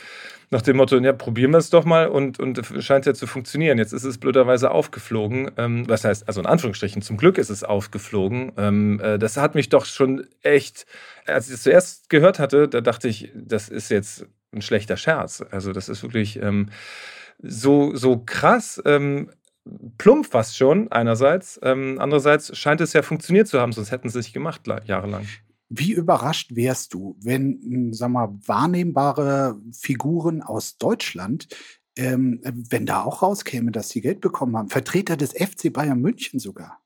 nach 0.51 0.61
dem 0.63 0.77
Motto, 0.77 0.97
ja, 0.97 1.13
probieren 1.13 1.51
wir 1.51 1.59
es 1.59 1.69
doch 1.69 1.85
mal 1.85 2.07
und, 2.07 2.39
und 2.39 2.59
scheint 2.79 3.05
ja 3.05 3.13
zu 3.13 3.27
funktionieren. 3.27 3.77
Jetzt 3.77 3.93
ist 3.93 4.03
es 4.03 4.17
blöderweise 4.17 4.71
aufgeflogen. 4.71 5.51
Ähm, 5.57 5.87
was 5.87 6.03
heißt, 6.03 6.27
also 6.27 6.41
in 6.41 6.47
Anführungsstrichen, 6.47 7.01
zum 7.01 7.17
Glück 7.17 7.37
ist 7.37 7.49
es 7.49 7.63
aufgeflogen. 7.63 8.51
Ähm, 8.57 8.99
äh, 8.99 9.19
das 9.19 9.37
hat 9.37 9.53
mich 9.53 9.69
doch 9.69 9.85
schon 9.85 10.25
echt, 10.41 10.87
als 11.27 11.47
ich 11.47 11.55
es 11.55 11.63
zuerst 11.63 12.09
gehört 12.09 12.39
hatte, 12.39 12.67
da 12.67 12.81
dachte 12.81 13.07
ich, 13.07 13.31
das 13.35 13.69
ist 13.69 13.89
jetzt 13.89 14.25
ein 14.51 14.63
schlechter 14.63 14.97
Scherz. 14.97 15.43
Also 15.51 15.71
das 15.71 15.87
ist 15.87 16.01
wirklich 16.01 16.41
ähm, 16.41 16.69
so, 17.37 17.95
so 17.95 18.17
krass. 18.17 18.81
Ähm, 18.85 19.29
plump 19.99 20.25
fast 20.25 20.57
schon, 20.57 20.91
einerseits. 20.91 21.59
Ähm, 21.61 21.97
andererseits 21.99 22.57
scheint 22.57 22.81
es 22.81 22.93
ja 22.93 23.03
funktioniert 23.03 23.47
zu 23.47 23.59
haben, 23.59 23.71
sonst 23.71 23.91
hätten 23.91 24.09
sie 24.09 24.17
es 24.17 24.25
nicht 24.25 24.33
gemacht, 24.33 24.61
jahrelang. 24.85 25.27
Wie 25.69 25.93
überrascht 25.93 26.55
wärst 26.55 26.93
du, 26.93 27.15
wenn, 27.21 27.59
hm, 27.61 27.93
sag 27.93 28.09
mal, 28.09 28.29
wahrnehmbare 28.45 29.59
Figuren 29.71 30.41
aus 30.41 30.77
Deutschland, 30.77 31.47
ähm, 31.95 32.41
wenn 32.43 32.85
da 32.85 33.03
auch 33.03 33.21
rauskäme, 33.21 33.71
dass 33.71 33.89
sie 33.89 34.01
Geld 34.01 34.19
bekommen 34.19 34.57
haben? 34.57 34.69
Vertreter 34.69 35.15
des 35.15 35.33
FC 35.33 35.71
Bayern 35.71 36.01
München 36.01 36.39
sogar. 36.39 36.79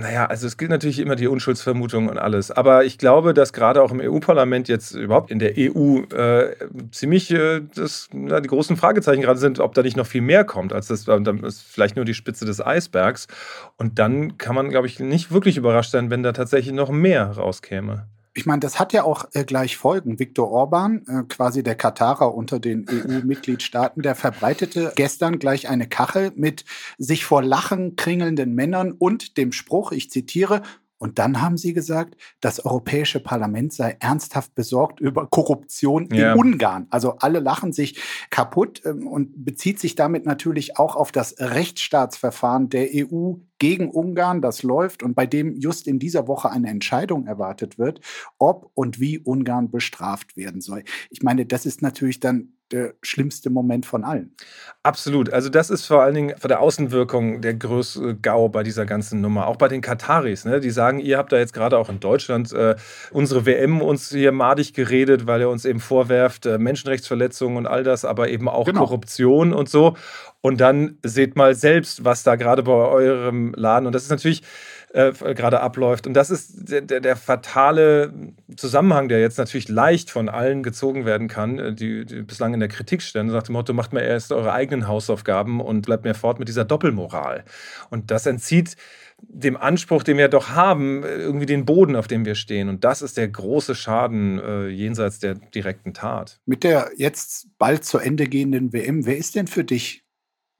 Naja, 0.00 0.26
also 0.26 0.46
es 0.46 0.56
gilt 0.56 0.70
natürlich 0.70 0.98
immer 0.98 1.14
die 1.14 1.28
Unschuldsvermutung 1.28 2.08
und 2.08 2.18
alles. 2.18 2.50
Aber 2.50 2.84
ich 2.84 2.98
glaube, 2.98 3.32
dass 3.34 3.52
gerade 3.52 3.82
auch 3.82 3.92
im 3.92 4.00
EU-Parlament 4.00 4.68
jetzt 4.68 4.92
überhaupt 4.92 5.30
in 5.30 5.38
der 5.38 5.52
EU 5.56 6.00
äh, 6.14 6.56
ziemlich 6.90 7.30
äh, 7.30 7.60
das, 7.74 8.08
na, 8.12 8.40
die 8.40 8.48
großen 8.48 8.76
Fragezeichen 8.76 9.22
gerade 9.22 9.38
sind, 9.38 9.60
ob 9.60 9.74
da 9.74 9.82
nicht 9.82 9.96
noch 9.96 10.06
viel 10.06 10.22
mehr 10.22 10.44
kommt, 10.44 10.72
als 10.72 10.88
das, 10.88 11.04
das 11.04 11.20
ist 11.42 11.62
vielleicht 11.62 11.96
nur 11.96 12.04
die 12.04 12.14
Spitze 12.14 12.44
des 12.44 12.64
Eisbergs. 12.64 13.28
Und 13.76 13.98
dann 13.98 14.36
kann 14.36 14.56
man, 14.56 14.70
glaube 14.70 14.86
ich, 14.86 14.98
nicht 14.98 15.30
wirklich 15.30 15.56
überrascht 15.56 15.92
sein, 15.92 16.10
wenn 16.10 16.22
da 16.22 16.32
tatsächlich 16.32 16.74
noch 16.74 16.90
mehr 16.90 17.30
rauskäme. 17.30 18.08
Ich 18.34 18.46
meine, 18.46 18.60
das 18.60 18.78
hat 18.78 18.92
ja 18.92 19.04
auch 19.04 19.26
äh, 19.34 19.44
gleich 19.44 19.76
Folgen. 19.76 20.18
Viktor 20.18 20.50
Orban, 20.50 21.04
äh, 21.06 21.22
quasi 21.28 21.62
der 21.62 21.74
Katarer 21.74 22.34
unter 22.34 22.60
den 22.60 22.86
EU-Mitgliedstaaten, 22.90 24.02
der 24.02 24.14
verbreitete 24.14 24.92
gestern 24.96 25.38
gleich 25.38 25.68
eine 25.68 25.86
Kachel 25.86 26.32
mit 26.34 26.64
sich 26.98 27.24
vor 27.24 27.42
Lachen 27.42 27.96
kringelnden 27.96 28.54
Männern 28.54 28.92
und 28.92 29.36
dem 29.36 29.52
Spruch, 29.52 29.92
ich 29.92 30.10
zitiere, 30.10 30.62
und 31.02 31.18
dann 31.18 31.42
haben 31.42 31.56
sie 31.56 31.72
gesagt, 31.72 32.16
das 32.40 32.64
Europäische 32.64 33.18
Parlament 33.18 33.72
sei 33.72 33.96
ernsthaft 33.98 34.54
besorgt 34.54 35.00
über 35.00 35.26
Korruption 35.26 36.08
ja. 36.12 36.32
in 36.32 36.38
Ungarn. 36.38 36.86
Also 36.90 37.16
alle 37.18 37.40
lachen 37.40 37.72
sich 37.72 38.00
kaputt 38.30 38.82
ähm, 38.84 39.08
und 39.08 39.44
bezieht 39.44 39.80
sich 39.80 39.96
damit 39.96 40.26
natürlich 40.26 40.78
auch 40.78 40.94
auf 40.94 41.10
das 41.10 41.34
Rechtsstaatsverfahren 41.40 42.68
der 42.68 42.90
EU 42.94 43.32
gegen 43.58 43.90
Ungarn, 43.90 44.42
das 44.42 44.62
läuft 44.62 45.02
und 45.02 45.16
bei 45.16 45.26
dem 45.26 45.58
just 45.58 45.88
in 45.88 45.98
dieser 45.98 46.28
Woche 46.28 46.52
eine 46.52 46.68
Entscheidung 46.68 47.26
erwartet 47.26 47.80
wird, 47.80 48.00
ob 48.38 48.70
und 48.74 49.00
wie 49.00 49.18
Ungarn 49.18 49.72
bestraft 49.72 50.36
werden 50.36 50.60
soll. 50.60 50.84
Ich 51.10 51.24
meine, 51.24 51.46
das 51.46 51.66
ist 51.66 51.82
natürlich 51.82 52.20
dann 52.20 52.52
der 52.72 52.94
schlimmste 53.02 53.50
Moment 53.50 53.86
von 53.86 54.04
allen. 54.04 54.34
Absolut. 54.82 55.32
Also 55.32 55.48
das 55.48 55.70
ist 55.70 55.86
vor 55.86 56.02
allen 56.02 56.14
Dingen 56.14 56.36
von 56.38 56.48
der 56.48 56.60
Außenwirkung 56.60 57.40
der 57.40 57.54
größte 57.54 58.16
GAU 58.16 58.48
bei 58.48 58.62
dieser 58.62 58.86
ganzen 58.86 59.20
Nummer. 59.20 59.46
Auch 59.46 59.56
bei 59.56 59.68
den 59.68 59.80
Kataris. 59.80 60.44
Ne? 60.44 60.60
Die 60.60 60.70
sagen, 60.70 60.98
ihr 60.98 61.18
habt 61.18 61.32
da 61.32 61.38
jetzt 61.38 61.52
gerade 61.52 61.78
auch 61.78 61.88
in 61.88 62.00
Deutschland 62.00 62.52
äh, 62.52 62.74
unsere 63.10 63.46
WM 63.46 63.80
uns 63.80 64.10
hier 64.10 64.32
madig 64.32 64.74
geredet, 64.74 65.26
weil 65.26 65.40
ihr 65.42 65.48
uns 65.48 65.64
eben 65.64 65.80
vorwerft, 65.80 66.46
äh, 66.46 66.58
Menschenrechtsverletzungen 66.58 67.58
und 67.58 67.66
all 67.66 67.84
das, 67.84 68.04
aber 68.04 68.28
eben 68.28 68.48
auch 68.48 68.66
genau. 68.66 68.80
Korruption 68.80 69.52
und 69.52 69.68
so. 69.68 69.96
Und 70.40 70.60
dann 70.60 70.98
seht 71.04 71.36
mal 71.36 71.54
selbst, 71.54 72.04
was 72.04 72.24
da 72.24 72.34
gerade 72.34 72.64
bei 72.64 72.72
eurem 72.72 73.54
Laden, 73.54 73.86
und 73.86 73.92
das 73.94 74.02
ist 74.02 74.10
natürlich 74.10 74.42
äh, 74.92 75.12
gerade 75.12 75.60
abläuft. 75.60 76.06
Und 76.06 76.14
das 76.14 76.30
ist 76.30 76.70
der, 76.70 76.82
der, 76.82 77.00
der, 77.00 77.16
fatale 77.16 78.12
Zusammenhang, 78.56 79.08
der 79.08 79.20
jetzt 79.20 79.38
natürlich 79.38 79.68
leicht 79.68 80.10
von 80.10 80.28
allen 80.28 80.62
gezogen 80.62 81.06
werden 81.06 81.28
kann, 81.28 81.58
äh, 81.58 81.74
die, 81.74 82.04
die 82.04 82.22
bislang 82.22 82.54
in 82.54 82.60
der 82.60 82.68
Kritik 82.68 83.02
stehen. 83.02 83.28
Nach 83.28 83.42
dem 83.42 83.54
Motto, 83.54 83.72
macht 83.72 83.92
mir 83.92 84.02
erst 84.02 84.32
eure 84.32 84.52
eigenen 84.52 84.86
Hausaufgaben 84.86 85.60
und 85.60 85.86
bleibt 85.86 86.04
mir 86.04 86.14
fort 86.14 86.38
mit 86.38 86.48
dieser 86.48 86.64
Doppelmoral. 86.64 87.44
Und 87.90 88.10
das 88.10 88.26
entzieht 88.26 88.76
dem 89.22 89.56
Anspruch, 89.56 90.02
den 90.02 90.18
wir 90.18 90.28
doch 90.28 90.50
haben, 90.50 91.04
irgendwie 91.04 91.46
den 91.46 91.64
Boden, 91.64 91.96
auf 91.96 92.08
dem 92.08 92.24
wir 92.24 92.34
stehen. 92.34 92.68
Und 92.68 92.84
das 92.84 93.02
ist 93.02 93.16
der 93.16 93.28
große 93.28 93.74
Schaden 93.74 94.38
äh, 94.40 94.68
jenseits 94.68 95.20
der 95.20 95.34
direkten 95.34 95.94
Tat. 95.94 96.40
Mit 96.44 96.64
der 96.64 96.90
jetzt 96.96 97.46
bald 97.58 97.84
zu 97.84 97.98
Ende 97.98 98.26
gehenden 98.26 98.72
WM, 98.72 99.06
wer 99.06 99.16
ist 99.16 99.36
denn 99.36 99.46
für 99.46 99.64
dich 99.64 100.01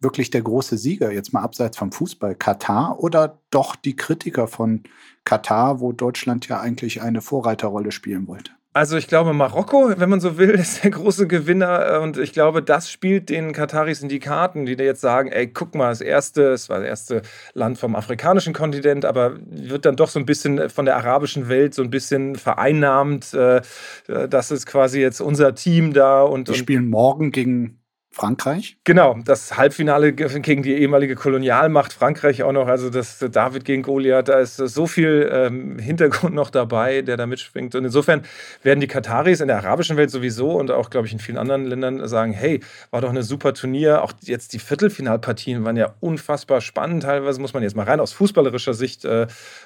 wirklich 0.03 0.31
der 0.31 0.43
große 0.43 0.77
Sieger, 0.77 1.13
jetzt 1.13 1.33
mal 1.33 1.43
abseits 1.43 1.77
vom 1.77 1.93
Fußball? 1.93 2.35
Katar 2.35 2.99
oder 3.01 3.39
doch 3.51 3.77
die 3.77 3.97
Kritiker 3.97 4.49
von 4.49 4.83
Katar, 5.25 5.81
wo 5.81 5.93
Deutschland 5.93 6.49
ja 6.49 6.61
eigentlich 6.61 7.03
eine 7.03 7.21
Vorreiterrolle 7.21 7.93
spielen 7.93 8.27
wollte? 8.27 8.53
Also 8.75 8.97
ich 8.97 9.07
glaube, 9.07 9.35
Marokko, 9.35 9.93
wenn 9.99 10.09
man 10.09 10.21
so 10.21 10.39
will, 10.39 10.51
ist 10.59 10.83
der 10.83 10.93
große 10.93 11.27
Gewinner. 11.27 12.01
Und 12.03 12.17
ich 12.17 12.33
glaube, 12.33 12.63
das 12.63 12.91
spielt 12.91 13.29
den 13.29 13.53
Kataris 13.53 14.03
in 14.03 14.09
die 14.09 14.19
Karten, 14.19 14.65
die 14.65 14.77
da 14.77 14.85
jetzt 14.85 15.03
sagen, 15.03 15.31
ey, 15.31 15.49
guck 15.49 15.75
mal, 15.75 15.91
das 15.91 16.01
erste, 16.01 16.53
es 16.53 16.71
war 16.71 16.79
das 16.79 16.89
erste 16.89 17.23
Land 17.53 17.79
vom 17.79 17.95
afrikanischen 17.95 18.55
Kontinent, 18.55 19.05
aber 19.05 19.37
wird 19.45 19.85
dann 19.85 19.97
doch 19.97 20.09
so 20.09 20.19
ein 20.19 20.25
bisschen 20.25 20.71
von 20.71 20.87
der 20.87 20.97
arabischen 20.97 21.49
Welt 21.49 21.75
so 21.75 21.83
ein 21.83 21.91
bisschen 21.91 22.37
vereinnahmt. 22.37 23.35
Äh, 23.35 23.61
das 24.07 24.51
ist 24.51 24.65
quasi 24.65 25.01
jetzt 25.01 25.21
unser 25.21 25.55
Team 25.55 25.93
da. 25.93 26.23
Und, 26.23 26.49
die 26.49 26.55
spielen 26.55 26.89
morgen 26.89 27.31
gegen 27.31 27.82
Frankreich? 28.13 28.77
Genau, 28.85 29.19
das 29.25 29.57
Halbfinale 29.57 30.13
gegen 30.13 30.63
die 30.63 30.75
ehemalige 30.75 31.15
Kolonialmacht 31.15 31.95
Frankreich 31.95 32.43
auch 32.43 32.53
noch. 32.53 32.69
Also 32.69 32.91
das 32.91 33.19
David 33.19 33.65
gegen 33.65 33.83
Goliath, 33.83 34.29
da 34.29 34.39
ist 34.39 34.57
so 34.57 34.87
viel 34.87 35.31
ähm, 35.33 35.79
Hintergrund 35.79 36.35
noch 36.35 36.51
dabei, 36.51 37.01
der 37.01 37.17
da 37.17 37.27
mitschwingt. 37.27 37.75
Und 37.75 37.87
insofern 37.87 38.23
werden 38.63 38.81
die 38.81 38.87
Kataris 38.87 39.41
in 39.41 39.49
der 39.49 39.57
arabischen 39.57 39.97
Welt 39.97 40.11
sowieso 40.11 40.53
und 40.53 40.71
auch, 40.71 40.91
glaube 40.91 41.07
ich, 41.07 41.15
in 41.15 41.21
vielen 41.21 41.39
anderen 41.39 41.67
Ländern 41.67 42.07
sagen, 42.07 42.33
hey, 42.33 42.61
war 42.91 43.01
doch 43.01 43.09
eine 43.09 43.23
super 43.23 43.55
Turnier. 43.55 44.03
Auch 44.03 44.13
jetzt 44.21 44.53
die 44.53 44.59
Viertelfinalpartien 44.59 45.65
waren 45.65 45.79
ja 45.79 45.95
unfassbar 46.01 46.61
spannend. 46.61 47.05
Teilweise 47.05 47.41
muss 47.41 47.55
man 47.55 47.63
jetzt 47.63 47.77
mal 47.77 47.87
rein 47.87 47.99
aus 47.99 48.13
fußballerischer 48.13 48.75
Sicht, 48.75 49.07
äh, 49.07 49.23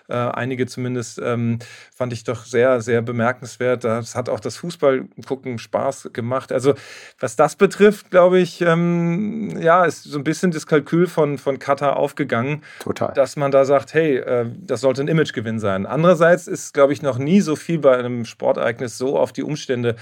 äh, 0.08 0.14
einige 0.14 0.66
zumindest, 0.66 1.20
ähm, 1.22 1.58
fand 1.92 2.12
ich 2.12 2.22
doch 2.22 2.44
sehr, 2.44 2.80
sehr 2.80 3.02
bemerkenswert. 3.02 3.82
Das 3.82 4.14
hat 4.14 4.28
auch 4.28 4.40
das 4.40 4.56
Fußballgucken 4.58 5.58
Spaß 5.58 6.10
gemacht. 6.12 6.52
Also 6.52 6.74
was 7.18 7.34
das 7.34 7.56
betrifft, 7.56 8.10
glaube 8.10 8.35
ich, 8.35 8.35
glaube 8.36 8.40
ich, 8.40 8.60
ähm, 8.60 9.58
ja, 9.60 9.84
ist 9.84 10.04
so 10.04 10.18
ein 10.18 10.24
bisschen 10.24 10.50
das 10.50 10.66
Kalkül 10.66 11.06
von, 11.06 11.38
von 11.38 11.58
Qatar 11.58 11.96
aufgegangen. 11.96 12.62
Total. 12.80 13.12
Dass 13.14 13.36
man 13.36 13.50
da 13.50 13.64
sagt, 13.64 13.94
hey, 13.94 14.16
äh, 14.16 14.46
das 14.60 14.82
sollte 14.82 15.02
ein 15.02 15.08
Imagegewinn 15.08 15.58
sein. 15.58 15.86
Andererseits 15.86 16.46
ist, 16.46 16.74
glaube 16.74 16.92
ich, 16.92 17.02
noch 17.02 17.18
nie 17.18 17.40
so 17.40 17.56
viel 17.56 17.78
bei 17.78 17.96
einem 17.96 18.24
Sportereignis 18.24 18.98
so 18.98 19.18
auf 19.18 19.32
die 19.32 19.42
Umstände 19.42 19.96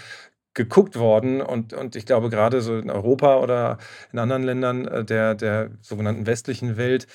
geguckt 0.55 0.97
worden 0.97 1.41
und, 1.41 1.73
und 1.73 1.97
ich 1.97 2.07
glaube 2.07 2.31
gerade 2.31 2.61
so 2.61 2.79
in 2.79 2.89
Europa 2.89 3.39
oder 3.39 3.79
in 4.13 4.21
anderen 4.21 4.45
Ländern 4.45 4.87
äh, 4.87 5.05
der, 5.05 5.35
der 5.35 5.71
sogenannten 5.81 6.27
westlichen 6.27 6.77
Welt 6.77 7.09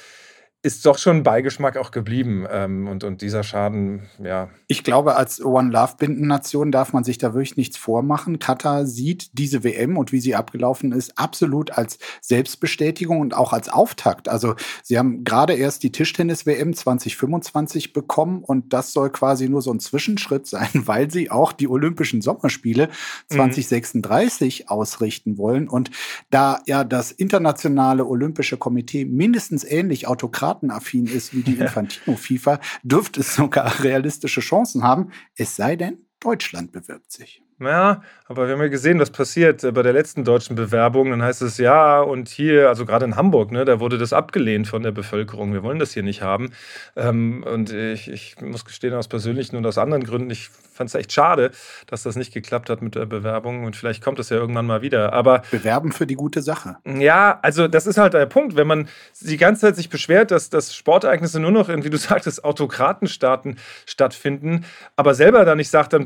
ist 0.61 0.85
doch 0.85 0.97
schon 0.97 1.17
ein 1.17 1.23
Beigeschmack 1.23 1.77
auch 1.77 1.91
geblieben. 1.91 2.45
Ähm, 2.51 2.87
und, 2.87 3.05
und 3.05 3.21
dieser 3.21 3.43
Schaden, 3.43 4.09
ja. 4.21 4.49
Ich 4.67 4.83
glaube, 4.83 5.15
als 5.15 5.43
One 5.43 5.71
Love 5.71 5.93
Binden-Nation 5.97 6.71
darf 6.73 6.91
man 6.91 7.05
sich 7.05 7.17
da 7.17 7.33
wirklich 7.33 7.55
nichts 7.55 7.77
vormachen. 7.77 8.39
Katar 8.39 8.85
sieht 8.85 9.29
diese 9.37 9.63
WM 9.63 9.97
und 9.97 10.11
wie 10.11 10.19
sie 10.19 10.35
abgelaufen 10.35 10.91
ist, 10.91 11.17
absolut 11.17 11.71
als 11.71 11.97
Selbstbestätigung 12.19 13.21
und 13.21 13.33
auch 13.33 13.53
als 13.53 13.69
Auftakt. 13.69 14.27
Also, 14.27 14.55
sie 14.83 14.97
haben 14.97 15.23
gerade 15.23 15.53
erst 15.53 15.83
die 15.83 15.93
Tischtennis-WM 15.93 16.73
2025 16.73 17.93
bekommen 17.93 18.43
und 18.43 18.73
das 18.73 18.91
soll 18.91 19.11
quasi 19.11 19.47
nur 19.47 19.61
so 19.61 19.71
ein 19.71 19.79
Zwischenschritt 19.79 20.45
sein, 20.45 20.69
weil 20.73 21.09
sie 21.09 21.31
auch 21.31 21.53
die 21.53 21.69
Olympischen 21.69 22.21
Sommerspiele 22.21 22.89
2036 23.29 24.63
mhm. 24.63 24.67
ausrichten 24.67 25.37
wollen. 25.37 25.69
Und 25.69 25.91
da 26.31 26.59
ja 26.65 26.83
das 26.83 27.13
Internationale 27.13 28.05
Olympische 28.05 28.57
Komitee 28.57 29.05
mindestens 29.05 29.63
ähnlich 29.63 30.05
autokratisch 30.07 30.48
datenaffin 30.49 31.07
ist 31.07 31.33
wie 31.35 31.43
die 31.43 31.53
Infantino-FIFA, 31.59 32.59
dürfte 32.83 33.21
es 33.21 33.35
sogar 33.35 33.83
realistische 33.83 34.41
Chancen 34.41 34.83
haben. 34.83 35.11
Es 35.35 35.55
sei 35.55 35.75
denn, 35.75 36.05
Deutschland 36.19 36.71
bewirbt 36.71 37.11
sich. 37.11 37.41
Ja, 37.59 38.01
aber 38.27 38.47
wir 38.47 38.53
haben 38.53 38.61
ja 38.61 38.69
gesehen, 38.69 38.99
was 38.99 39.09
passiert 39.09 39.63
äh, 39.63 39.71
bei 39.71 39.83
der 39.83 39.91
letzten 39.91 40.23
deutschen 40.23 40.55
Bewerbung. 40.55 41.09
Dann 41.11 41.21
heißt 41.21 41.41
es 41.41 41.57
ja, 41.57 41.99
und 41.99 42.29
hier, 42.29 42.69
also 42.69 42.85
gerade 42.85 43.03
in 43.05 43.17
Hamburg, 43.17 43.51
ne, 43.51 43.65
da 43.65 43.79
wurde 43.79 43.97
das 43.97 44.13
abgelehnt 44.13 44.67
von 44.67 44.81
der 44.81 44.91
Bevölkerung. 44.91 45.51
Wir 45.51 45.63
wollen 45.63 45.79
das 45.79 45.91
hier 45.91 46.03
nicht 46.03 46.21
haben. 46.21 46.51
Ähm, 46.95 47.43
und 47.43 47.73
ich, 47.73 48.09
ich 48.09 48.39
muss 48.39 48.63
gestehen, 48.63 48.93
aus 48.93 49.09
persönlichen 49.09 49.57
und 49.57 49.65
aus 49.65 49.77
anderen 49.77 50.03
Gründen, 50.03 50.29
ich 50.29 50.49
fand 50.49 50.89
es 50.89 50.95
echt 50.95 51.11
schade, 51.11 51.51
dass 51.87 52.03
das 52.03 52.15
nicht 52.15 52.33
geklappt 52.33 52.69
hat 52.69 52.81
mit 52.81 52.95
der 52.95 53.05
Bewerbung. 53.05 53.65
Und 53.65 53.75
vielleicht 53.75 54.01
kommt 54.01 54.19
es 54.19 54.29
ja 54.29 54.37
irgendwann 54.37 54.65
mal 54.65 54.81
wieder. 54.81 55.11
Aber 55.11 55.41
Bewerben 55.51 55.91
für 55.91 56.07
die 56.07 56.15
gute 56.15 56.41
Sache. 56.41 56.77
Ja, 56.85 57.39
also 57.41 57.67
das 57.67 57.87
ist 57.87 57.97
halt 57.97 58.13
der 58.13 58.25
Punkt. 58.27 58.55
Wenn 58.55 58.67
man 58.67 58.87
die 59.19 59.37
ganze 59.37 59.61
Zeit 59.61 59.75
sich 59.75 59.89
beschwert, 59.89 60.31
dass, 60.31 60.49
dass 60.49 60.73
Sportereignisse 60.73 61.41
nur 61.41 61.51
noch 61.51 61.67
in, 61.67 61.83
wie 61.83 61.89
du 61.89 61.97
sagtest, 61.97 62.45
Autokratenstaaten 62.45 63.57
stattfinden, 63.85 64.63
aber 64.95 65.13
selber 65.13 65.43
da 65.43 65.55
nicht 65.55 65.69
sagt, 65.69 65.91
dann 65.91 66.05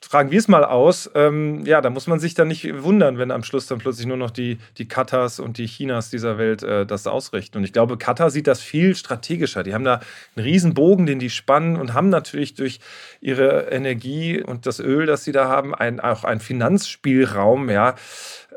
tragen 0.00 0.30
wir 0.30 0.38
es 0.38 0.48
mal 0.48 0.64
aus. 0.64 0.93
Ähm, 1.14 1.64
ja, 1.66 1.80
da 1.80 1.90
muss 1.90 2.06
man 2.06 2.18
sich 2.18 2.34
dann 2.34 2.48
nicht 2.48 2.82
wundern, 2.82 3.18
wenn 3.18 3.30
am 3.30 3.44
Schluss 3.44 3.66
dann 3.66 3.78
plötzlich 3.78 4.06
nur 4.06 4.16
noch 4.16 4.30
die, 4.30 4.58
die 4.78 4.86
Katars 4.86 5.40
und 5.40 5.58
die 5.58 5.66
Chinas 5.66 6.10
dieser 6.10 6.38
Welt 6.38 6.62
äh, 6.62 6.86
das 6.86 7.06
ausrichten. 7.06 7.58
Und 7.58 7.64
ich 7.64 7.72
glaube, 7.72 7.96
Katar 7.96 8.30
sieht 8.30 8.46
das 8.46 8.60
viel 8.60 8.94
strategischer. 8.94 9.62
Die 9.62 9.74
haben 9.74 9.84
da 9.84 10.00
einen 10.36 10.44
riesen 10.44 10.74
Bogen, 10.74 11.06
den 11.06 11.18
die 11.18 11.30
spannen 11.30 11.76
und 11.76 11.94
haben 11.94 12.08
natürlich 12.08 12.54
durch 12.54 12.80
ihre 13.20 13.70
Energie 13.70 14.42
und 14.42 14.66
das 14.66 14.80
Öl, 14.80 15.06
das 15.06 15.24
sie 15.24 15.32
da 15.32 15.48
haben, 15.48 15.74
ein, 15.74 16.00
auch 16.00 16.24
ein 16.24 16.40
Finanzspielraum, 16.40 17.70
ja, 17.70 17.94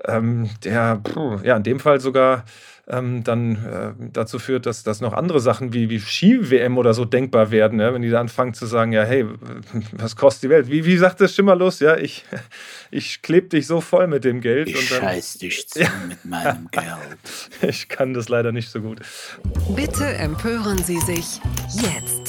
ähm, 0.05 0.49
der 0.63 0.99
puh, 1.03 1.39
ja 1.43 1.57
in 1.57 1.63
dem 1.63 1.79
Fall 1.79 1.99
sogar 1.99 2.43
ähm, 2.89 3.23
dann 3.23 3.55
äh, 3.65 4.09
dazu 4.13 4.39
führt, 4.39 4.65
dass, 4.65 4.83
dass 4.83 5.01
noch 5.01 5.13
andere 5.13 5.39
Sachen 5.39 5.73
wie, 5.73 5.89
wie 5.89 5.99
Ski-WM 5.99 6.77
oder 6.77 6.93
so 6.93 7.05
denkbar 7.05 7.51
werden, 7.51 7.79
ja? 7.79 7.93
wenn 7.93 8.01
die 8.01 8.09
da 8.09 8.19
anfangen 8.19 8.53
zu 8.53 8.65
sagen, 8.65 8.93
ja, 8.93 9.03
hey, 9.03 9.25
was 9.91 10.15
kostet 10.15 10.43
die 10.43 10.49
Welt? 10.49 10.69
Wie, 10.69 10.85
wie 10.85 10.97
sagt 10.97 11.19
das 11.21 11.35
schimmerlos? 11.35 11.79
Ja, 11.79 11.97
ich, 11.97 12.23
ich 12.91 13.21
klebe 13.21 13.47
dich 13.49 13.67
so 13.67 13.81
voll 13.81 14.07
mit 14.07 14.23
dem 14.23 14.41
Geld. 14.41 14.69
Ich 14.69 14.89
dann, 14.89 15.01
scheiß 15.01 15.37
dich 15.39 15.67
zu 15.67 15.79
ja. 15.81 15.89
mit 16.07 16.23
meinem 16.25 16.69
Geld. 16.71 16.87
Ich 17.61 17.89
kann 17.89 18.13
das 18.13 18.29
leider 18.29 18.51
nicht 18.51 18.69
so 18.69 18.81
gut. 18.81 18.99
Bitte 19.75 20.05
empören 20.05 20.77
Sie 20.77 20.99
sich 20.99 21.41
jetzt. 21.73 22.26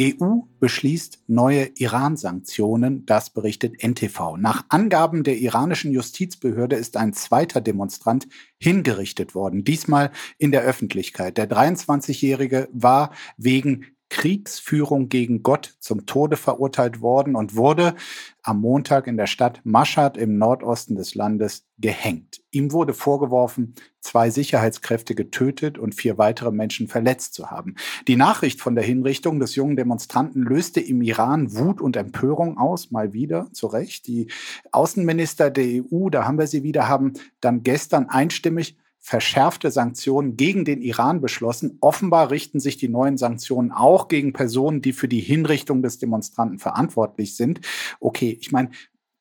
EU 0.00 0.40
beschließt 0.58 1.24
neue 1.26 1.70
Iran-Sanktionen, 1.76 3.04
das 3.06 3.30
berichtet 3.30 3.82
NTV. 3.82 4.36
Nach 4.36 4.64
Angaben 4.68 5.22
der 5.22 5.38
iranischen 5.38 5.92
Justizbehörde 5.92 6.76
ist 6.76 6.96
ein 6.96 7.12
zweiter 7.12 7.60
Demonstrant 7.60 8.26
hingerichtet 8.58 9.34
worden, 9.34 9.64
diesmal 9.64 10.10
in 10.38 10.52
der 10.52 10.62
Öffentlichkeit. 10.62 11.36
Der 11.36 11.50
23-Jährige 11.50 12.68
war 12.72 13.12
wegen 13.36 13.86
Kriegsführung 14.12 15.08
gegen 15.08 15.42
Gott 15.42 15.74
zum 15.80 16.04
Tode 16.04 16.36
verurteilt 16.36 17.00
worden 17.00 17.34
und 17.34 17.56
wurde 17.56 17.94
am 18.42 18.60
Montag 18.60 19.06
in 19.06 19.16
der 19.16 19.26
Stadt 19.26 19.62
Mashhad 19.64 20.18
im 20.18 20.36
Nordosten 20.36 20.96
des 20.96 21.14
Landes 21.14 21.64
gehängt. 21.78 22.42
Ihm 22.50 22.72
wurde 22.72 22.92
vorgeworfen, 22.92 23.74
zwei 24.00 24.28
Sicherheitskräfte 24.28 25.14
getötet 25.14 25.78
und 25.78 25.94
vier 25.94 26.18
weitere 26.18 26.50
Menschen 26.50 26.88
verletzt 26.88 27.32
zu 27.32 27.50
haben. 27.50 27.76
Die 28.06 28.16
Nachricht 28.16 28.60
von 28.60 28.74
der 28.74 28.84
Hinrichtung 28.84 29.40
des 29.40 29.54
jungen 29.54 29.76
Demonstranten 29.76 30.42
löste 30.42 30.80
im 30.80 31.00
Iran 31.00 31.56
Wut 31.56 31.80
und 31.80 31.96
Empörung 31.96 32.58
aus, 32.58 32.90
mal 32.90 33.14
wieder, 33.14 33.48
zu 33.52 33.66
Recht. 33.66 34.06
Die 34.08 34.28
Außenminister 34.72 35.50
der 35.50 35.84
EU, 35.84 36.10
da 36.10 36.26
haben 36.26 36.38
wir 36.38 36.46
sie 36.46 36.62
wieder, 36.62 36.86
haben 36.86 37.14
dann 37.40 37.62
gestern 37.62 38.10
einstimmig 38.10 38.76
verschärfte 39.02 39.72
Sanktionen 39.72 40.36
gegen 40.36 40.64
den 40.64 40.80
Iran 40.80 41.20
beschlossen. 41.20 41.76
Offenbar 41.80 42.30
richten 42.30 42.60
sich 42.60 42.76
die 42.76 42.88
neuen 42.88 43.18
Sanktionen 43.18 43.72
auch 43.72 44.06
gegen 44.06 44.32
Personen, 44.32 44.80
die 44.80 44.92
für 44.92 45.08
die 45.08 45.20
Hinrichtung 45.20 45.82
des 45.82 45.98
Demonstranten 45.98 46.60
verantwortlich 46.60 47.36
sind. 47.36 47.60
Okay, 47.98 48.38
ich 48.40 48.52
meine, 48.52 48.70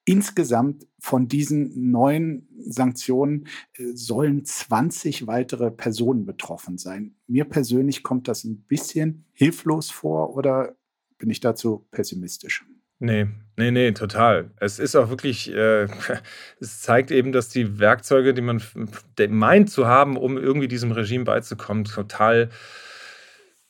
insgesamt 0.05 0.87
von 0.99 1.27
diesen 1.27 1.89
neuen 1.89 2.47
Sanktionen 2.59 3.47
äh, 3.73 3.93
sollen 3.95 4.45
20 4.45 5.25
weitere 5.25 5.71
Personen 5.71 6.25
betroffen 6.25 6.77
sein. 6.77 7.15
Mir 7.27 7.45
persönlich 7.45 8.03
kommt 8.03 8.27
das 8.27 8.43
ein 8.43 8.61
bisschen 8.61 9.25
hilflos 9.33 9.89
vor 9.89 10.35
oder 10.35 10.75
bin 11.17 11.31
ich 11.31 11.39
dazu 11.39 11.87
pessimistisch? 11.89 12.65
Nee, 12.99 13.27
nee, 13.61 13.71
nee, 13.71 13.91
total. 13.91 14.49
Es 14.57 14.79
ist 14.79 14.95
auch 14.95 15.09
wirklich, 15.09 15.53
äh, 15.53 15.87
es 16.59 16.81
zeigt 16.81 17.11
eben, 17.11 17.31
dass 17.31 17.49
die 17.49 17.79
Werkzeuge, 17.79 18.33
die 18.33 18.41
man 18.41 18.61
meint 19.29 19.69
zu 19.69 19.87
haben, 19.87 20.17
um 20.17 20.37
irgendwie 20.37 20.67
diesem 20.67 20.91
Regime 20.91 21.23
beizukommen, 21.23 21.85
total 21.85 22.49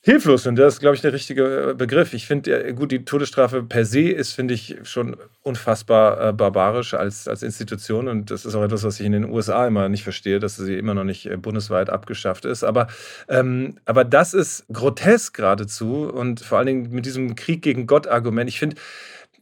hilflos 0.04 0.48
und 0.48 0.56
das 0.56 0.76
ist, 0.76 0.80
glaube 0.80 0.96
ich, 0.96 1.02
der 1.02 1.14
richtige 1.14 1.70
äh, 1.70 1.74
Begriff. 1.76 2.14
Ich 2.14 2.26
finde, 2.26 2.74
gut, 2.74 2.92
die 2.92 3.06
Todesstrafe 3.06 3.62
per 3.62 3.86
se 3.86 4.10
ist, 4.10 4.34
finde 4.34 4.56
ich, 4.56 4.78
schon 4.82 5.16
unfassbar 5.44 6.30
äh, 6.30 6.34
barbarisch 6.34 6.96
als, 6.96 7.28
als 7.28 7.44
Institution 7.44 8.08
und 8.08 8.32
das 8.32 8.44
ist 8.46 8.56
auch 8.56 8.64
etwas, 8.64 8.84
was 8.84 9.00
ich 9.00 9.06
in 9.06 9.12
den 9.12 9.30
USA 9.30 9.68
immer 9.68 9.90
nicht 9.90 10.04
verstehe, 10.04 10.40
dass 10.40 10.56
sie 10.56 10.76
immer 10.76 10.96
noch 10.96 11.04
nicht 11.04 11.28
äh, 11.28 11.38
bundesweit 11.38 11.92
abgeschafft 11.92 12.46
ist. 12.46 12.64
Aber, 12.64 12.88
ähm, 13.30 13.78
aber 13.86 14.04
das 14.04 14.34
ist 14.34 14.66
grotesk 14.74 15.36
geradezu 15.36 16.10
und 16.12 16.40
vor 16.42 16.58
allen 16.58 16.68
Dingen 16.68 16.92
mit 16.92 17.06
diesem 17.06 17.36
Krieg 17.36 17.62
gegen 17.62 17.86
Gott-Argument. 17.86 18.50
Ich 18.50 18.58
finde, 18.58 18.78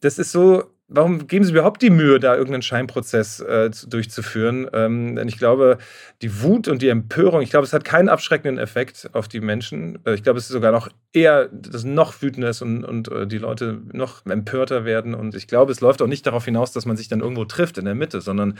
das 0.01 0.19
ist 0.19 0.31
so 0.31 0.63
warum 0.89 1.27
geben 1.27 1.45
Sie 1.45 1.51
überhaupt 1.51 1.81
die 1.81 1.89
Mühe, 1.89 2.19
da 2.19 2.35
irgendeinen 2.35 2.63
Scheinprozess 2.63 3.39
äh, 3.39 3.69
durchzuführen? 3.87 4.67
Ähm, 4.73 5.15
denn 5.15 5.27
ich 5.27 5.37
glaube, 5.37 5.77
die 6.21 6.41
Wut 6.41 6.67
und 6.67 6.81
die 6.81 6.89
Empörung, 6.89 7.41
ich 7.41 7.51
glaube, 7.51 7.65
es 7.65 7.73
hat 7.73 7.85
keinen 7.85 8.09
abschreckenden 8.09 8.57
Effekt 8.57 9.09
auf 9.13 9.27
die 9.27 9.39
Menschen. 9.39 9.99
Äh, 10.05 10.15
ich 10.15 10.23
glaube, 10.23 10.39
es 10.39 10.45
ist 10.45 10.51
sogar 10.51 10.71
noch 10.71 10.89
eher, 11.13 11.47
dass 11.47 11.83
noch 11.83 12.21
wütender 12.21 12.49
ist 12.49 12.61
und, 12.61 12.83
und 12.83 13.11
äh, 13.11 13.27
die 13.27 13.37
Leute 13.37 13.79
noch 13.93 14.25
empörter 14.25 14.83
werden. 14.83 15.13
Und 15.13 15.35
ich 15.35 15.47
glaube, 15.47 15.71
es 15.71 15.79
läuft 15.79 16.01
auch 16.01 16.07
nicht 16.07 16.25
darauf 16.25 16.45
hinaus, 16.45 16.71
dass 16.71 16.85
man 16.85 16.97
sich 16.97 17.07
dann 17.07 17.21
irgendwo 17.21 17.45
trifft 17.45 17.77
in 17.77 17.85
der 17.85 17.95
Mitte, 17.95 18.19
sondern 18.21 18.57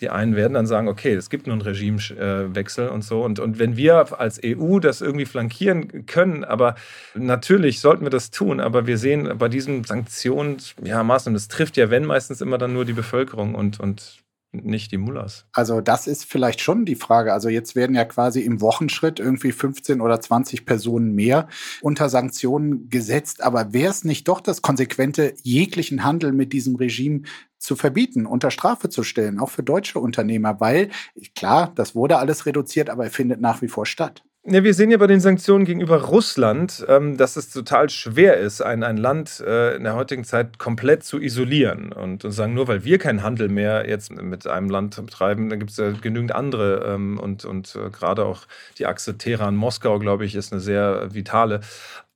die 0.00 0.10
einen 0.10 0.36
werden 0.36 0.54
dann 0.54 0.66
sagen, 0.66 0.88
okay, 0.88 1.14
es 1.14 1.30
gibt 1.30 1.46
nur 1.46 1.54
einen 1.54 1.62
Regimewechsel 1.62 2.88
und 2.88 3.02
so. 3.02 3.24
Und, 3.24 3.38
und 3.38 3.58
wenn 3.58 3.76
wir 3.76 4.20
als 4.20 4.38
EU 4.44 4.78
das 4.78 5.00
irgendwie 5.00 5.24
flankieren 5.24 6.04
können, 6.04 6.44
aber 6.44 6.74
natürlich 7.14 7.80
sollten 7.80 8.04
wir 8.04 8.10
das 8.10 8.30
tun, 8.30 8.60
aber 8.60 8.86
wir 8.86 8.98
sehen 8.98 9.38
bei 9.38 9.48
diesen 9.48 9.84
Sanktionsmaßnahmen, 9.84 10.86
ja, 10.86 11.32
das 11.32 11.48
trifft 11.48 11.76
ja, 11.78 11.88
wenn 11.90 12.04
meistens 12.04 12.42
immer 12.42 12.58
dann 12.58 12.74
nur 12.74 12.84
die 12.84 12.92
Bevölkerung 12.92 13.54
und, 13.54 13.80
und 13.80 14.22
nicht 14.52 14.92
die 14.92 14.98
Mullers. 14.98 15.46
Also 15.52 15.80
das 15.80 16.06
ist 16.06 16.24
vielleicht 16.24 16.60
schon 16.60 16.84
die 16.84 16.94
Frage. 16.94 17.32
Also 17.32 17.48
jetzt 17.48 17.76
werden 17.76 17.94
ja 17.94 18.04
quasi 18.04 18.40
im 18.40 18.60
Wochenschritt 18.60 19.20
irgendwie 19.20 19.52
15 19.52 20.00
oder 20.00 20.20
20 20.20 20.66
Personen 20.66 21.14
mehr 21.14 21.48
unter 21.82 22.08
Sanktionen 22.08 22.88
gesetzt. 22.88 23.42
Aber 23.42 23.72
wäre 23.72 23.90
es 23.90 24.04
nicht 24.04 24.28
doch 24.28 24.40
das 24.40 24.62
konsequente, 24.62 25.34
jeglichen 25.42 26.04
Handel 26.04 26.32
mit 26.32 26.52
diesem 26.52 26.76
Regime 26.76 27.22
zu 27.58 27.76
verbieten, 27.76 28.26
unter 28.26 28.50
Strafe 28.50 28.88
zu 28.88 29.02
stellen, 29.02 29.38
auch 29.38 29.50
für 29.50 29.62
deutsche 29.62 29.98
Unternehmer? 29.98 30.60
Weil, 30.60 30.90
klar, 31.34 31.72
das 31.74 31.94
wurde 31.94 32.18
alles 32.18 32.46
reduziert, 32.46 32.90
aber 32.90 33.04
er 33.04 33.10
findet 33.10 33.40
nach 33.40 33.62
wie 33.62 33.68
vor 33.68 33.86
statt. 33.86 34.25
Ja, 34.48 34.62
wir 34.62 34.74
sehen 34.74 34.92
ja 34.92 34.96
bei 34.96 35.08
den 35.08 35.18
Sanktionen 35.18 35.64
gegenüber 35.64 36.00
Russland, 36.02 36.86
ähm, 36.88 37.16
dass 37.16 37.34
es 37.34 37.50
total 37.50 37.90
schwer 37.90 38.36
ist, 38.36 38.60
ein, 38.60 38.84
ein 38.84 38.96
Land 38.96 39.42
äh, 39.44 39.74
in 39.74 39.82
der 39.82 39.96
heutigen 39.96 40.22
Zeit 40.22 40.56
komplett 40.60 41.02
zu 41.02 41.20
isolieren 41.20 41.90
und, 41.90 42.24
und 42.24 42.30
sagen, 42.30 42.54
nur 42.54 42.68
weil 42.68 42.84
wir 42.84 42.98
keinen 42.98 43.24
Handel 43.24 43.48
mehr 43.48 43.88
jetzt 43.88 44.12
mit 44.12 44.46
einem 44.46 44.70
Land 44.70 45.04
betreiben, 45.04 45.48
dann 45.48 45.58
gibt 45.58 45.72
es 45.72 45.78
ja 45.78 45.90
genügend 45.90 46.32
andere 46.32 46.94
ähm, 46.94 47.18
und, 47.18 47.44
und 47.44 47.74
äh, 47.74 47.90
gerade 47.90 48.24
auch 48.24 48.42
die 48.78 48.86
Achse 48.86 49.18
Teheran-Moskau, 49.18 49.98
glaube 49.98 50.24
ich, 50.24 50.36
ist 50.36 50.52
eine 50.52 50.60
sehr 50.60 51.12
vitale. 51.12 51.58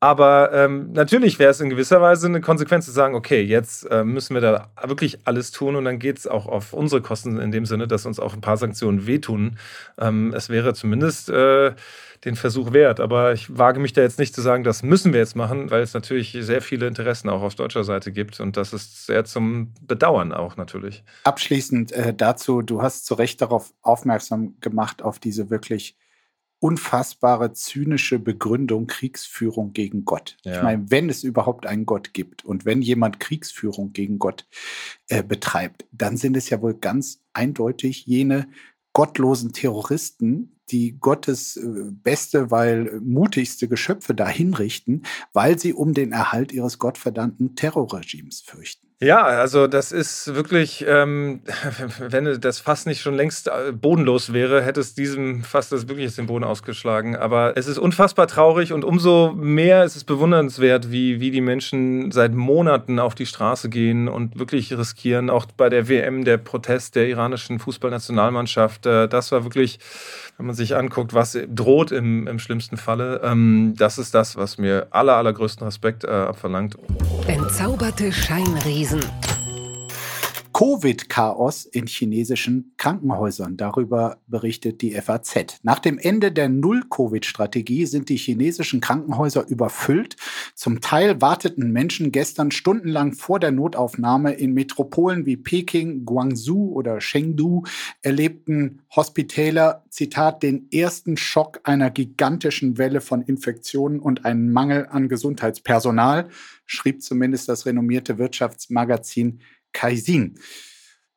Aber 0.03 0.51
ähm, 0.55 0.93
natürlich 0.93 1.39
wäre 1.39 1.51
es 1.51 1.61
in 1.61 1.69
gewisser 1.69 2.01
Weise 2.01 2.27
eine 2.27 2.41
Konsequenz 2.41 2.87
zu 2.87 2.91
sagen, 2.91 3.15
okay, 3.15 3.43
jetzt 3.43 3.85
äh, 3.91 4.03
müssen 4.03 4.33
wir 4.33 4.41
da 4.41 4.71
wirklich 4.83 5.19
alles 5.25 5.51
tun 5.51 5.77
und 5.77 5.85
dann 5.85 5.99
geht 5.99 6.19
es 6.19 6.27
auch 6.27 6.47
auf 6.47 6.73
unsere 6.73 7.03
Kosten 7.03 7.39
in 7.39 7.53
dem 7.53 7.67
Sinne, 7.67 7.87
dass 7.87 8.07
uns 8.07 8.19
auch 8.19 8.33
ein 8.33 8.41
paar 8.41 8.57
Sanktionen 8.57 9.07
wehtun. 9.07 9.59
Ähm, 9.99 10.33
es 10.35 10.49
wäre 10.49 10.73
zumindest 10.73 11.29
äh, 11.29 11.75
den 12.25 12.37
Versuch 12.37 12.73
wert. 12.73 12.99
Aber 12.99 13.33
ich 13.33 13.57
wage 13.57 13.79
mich 13.79 13.93
da 13.93 14.01
jetzt 14.01 14.19
nicht 14.19 14.35
zu 14.35 14.41
sagen, 14.41 14.65
das 14.65 14.83
müssen 14.83 15.13
wir 15.13 15.21
jetzt 15.21 15.37
machen, 15.37 15.71
weil 15.71 15.83
es 15.83 15.95
natürlich 15.95 16.37
sehr 16.41 16.63
viele 16.63 16.87
Interessen 16.87 17.29
auch 17.29 17.43
auf 17.43 17.55
deutscher 17.55 17.85
Seite 17.85 18.13
gibt. 18.13 18.41
Und 18.41 18.57
das 18.57 18.73
ist 18.73 19.07
sehr 19.07 19.25
zum 19.25 19.75
Bedauern 19.83 20.33
auch 20.33 20.57
natürlich. 20.57 21.05
Abschließend 21.25 21.93
äh, 21.93 22.15
dazu, 22.15 22.63
du 22.63 22.83
hast 22.83 23.07
zu 23.07 23.15
Recht 23.15 23.41
darauf 23.41 23.73
aufmerksam 23.83 24.57
gemacht, 24.61 25.03
auf 25.03 25.19
diese 25.19 25.51
wirklich 25.51 25.97
unfassbare, 26.61 27.55
zynische 27.55 28.19
Begründung 28.19 28.87
Kriegsführung 28.87 29.73
gegen 29.73 30.05
Gott. 30.05 30.37
Ja. 30.45 30.57
Ich 30.57 30.63
meine, 30.63 30.91
wenn 30.91 31.09
es 31.09 31.25
überhaupt 31.25 31.67
einen 31.67 31.87
Gott 31.87 32.13
gibt 32.13 32.45
und 32.45 32.65
wenn 32.65 32.83
jemand 32.83 33.19
Kriegsführung 33.19 33.93
gegen 33.93 34.19
Gott 34.19 34.47
äh, 35.09 35.23
betreibt, 35.23 35.87
dann 35.91 36.17
sind 36.19 36.37
es 36.37 36.51
ja 36.51 36.61
wohl 36.61 36.75
ganz 36.75 37.23
eindeutig 37.33 38.07
jene 38.07 38.47
gottlosen 38.93 39.53
Terroristen, 39.53 40.61
die 40.71 40.99
Gottes 40.99 41.57
äh, 41.57 41.91
beste, 41.91 42.51
weil 42.51 43.01
mutigste 43.01 43.67
Geschöpfe 43.67 44.15
dahin 44.15 44.53
richten, 44.53 45.03
weil 45.33 45.59
sie 45.59 45.73
um 45.73 45.95
den 45.95 46.13
Erhalt 46.13 46.53
ihres 46.53 46.79
gottverdammten 46.79 47.57
Terrorregimes 47.57 48.43
fürchten. 48.43 48.90
Ja, 49.03 49.23
also 49.23 49.67
das 49.67 49.93
ist 49.93 50.35
wirklich, 50.35 50.85
ähm, 50.87 51.41
wenn 51.99 52.39
das 52.39 52.61
Fass 52.61 52.85
nicht 52.85 53.01
schon 53.01 53.15
längst 53.15 53.49
äh, 53.49 53.73
bodenlos 53.73 54.35
wäre, 54.35 54.63
hätte 54.63 54.81
es 54.81 54.95
diesem 54.95 55.43
Fass 55.43 55.71
das 55.71 55.89
wirklich 55.89 56.15
den 56.17 56.27
Boden 56.27 56.45
ausgeschlagen. 56.45 57.17
Aber 57.17 57.57
es 57.57 57.67
ist 57.67 57.79
unfassbar 57.79 58.27
traurig 58.27 58.75
und 58.75 58.85
umso 58.85 59.33
mehr 59.33 59.85
ist 59.85 59.97
es 59.97 60.05
bewundernswert, 60.05 60.93
wie, 60.93 61.19
wie 61.19 61.31
die 61.31 61.41
Menschen 61.41 62.13
seit 62.13 62.35
Monaten 62.35 62.99
auf 62.99 63.15
die 63.15 63.25
Straße 63.25 63.71
gehen 63.71 64.07
und 64.07 64.39
wirklich 64.39 64.77
riskieren. 64.77 65.31
Auch 65.31 65.47
bei 65.47 65.71
der 65.71 65.89
WM, 65.89 66.27
der 66.27 66.37
Protest 66.37 66.95
der 66.95 67.09
iranischen 67.09 67.59
Fußballnationalmannschaft, 67.59 68.85
äh, 68.85 69.09
das 69.09 69.33
war 69.33 69.45
wirklich, 69.45 69.79
wenn 70.37 70.45
man 70.45 70.55
sich 70.55 70.77
anguckt, 70.77 71.15
was 71.15 71.39
droht 71.49 71.91
im, 71.91 72.27
im 72.27 72.39
schlimmsten 72.39 72.77
Falle, 72.77 73.23
ähm, 73.25 73.73
das 73.79 73.97
ist 73.97 74.15
das, 74.15 74.37
was 74.37 74.59
mir 74.59 74.89
aller, 74.91 75.17
allergrößten 75.17 75.65
Respekt 75.65 76.05
äh, 76.05 76.09
abverlangt. 76.09 76.77
Entzauberte 77.29 78.13
Scheinriesen 78.13 78.90
season. 78.91 79.40
Covid-Chaos 80.61 81.65
in 81.65 81.87
chinesischen 81.87 82.75
Krankenhäusern. 82.77 83.57
Darüber 83.57 84.19
berichtet 84.27 84.83
die 84.83 84.93
FAZ. 84.93 85.57
Nach 85.63 85.79
dem 85.79 85.97
Ende 85.97 86.33
der 86.33 86.51
Null-Covid-Strategie 86.51 87.87
sind 87.87 88.11
die 88.11 88.19
chinesischen 88.19 88.83
Krankenhäuser 88.83 89.49
überfüllt. 89.49 90.17
Zum 90.55 90.83
Teil 90.83 91.23
warteten 91.23 91.73
Menschen 91.73 92.13
gestern 92.13 92.51
stundenlang 92.51 93.15
vor 93.15 93.41
der 93.41 93.53
Notaufnahme. 93.53 94.35
In 94.35 94.53
Metropolen 94.53 95.25
wie 95.25 95.39
Peking, 95.39 96.05
Guangzhou 96.05 96.75
oder 96.75 96.99
Chengdu 96.99 97.63
erlebten 98.03 98.83
Hospitäler, 98.95 99.87
Zitat, 99.89 100.43
den 100.43 100.71
ersten 100.71 101.17
Schock 101.17 101.61
einer 101.65 101.89
gigantischen 101.91 102.77
Welle 102.77 103.01
von 103.01 103.23
Infektionen 103.23 103.99
und 103.99 104.27
einen 104.27 104.53
Mangel 104.53 104.89
an 104.91 105.09
Gesundheitspersonal, 105.09 106.29
schrieb 106.67 107.03
zumindest 107.03 107.49
das 107.49 107.65
renommierte 107.65 108.19
Wirtschaftsmagazin 108.19 109.41
Kaisin 109.73 110.39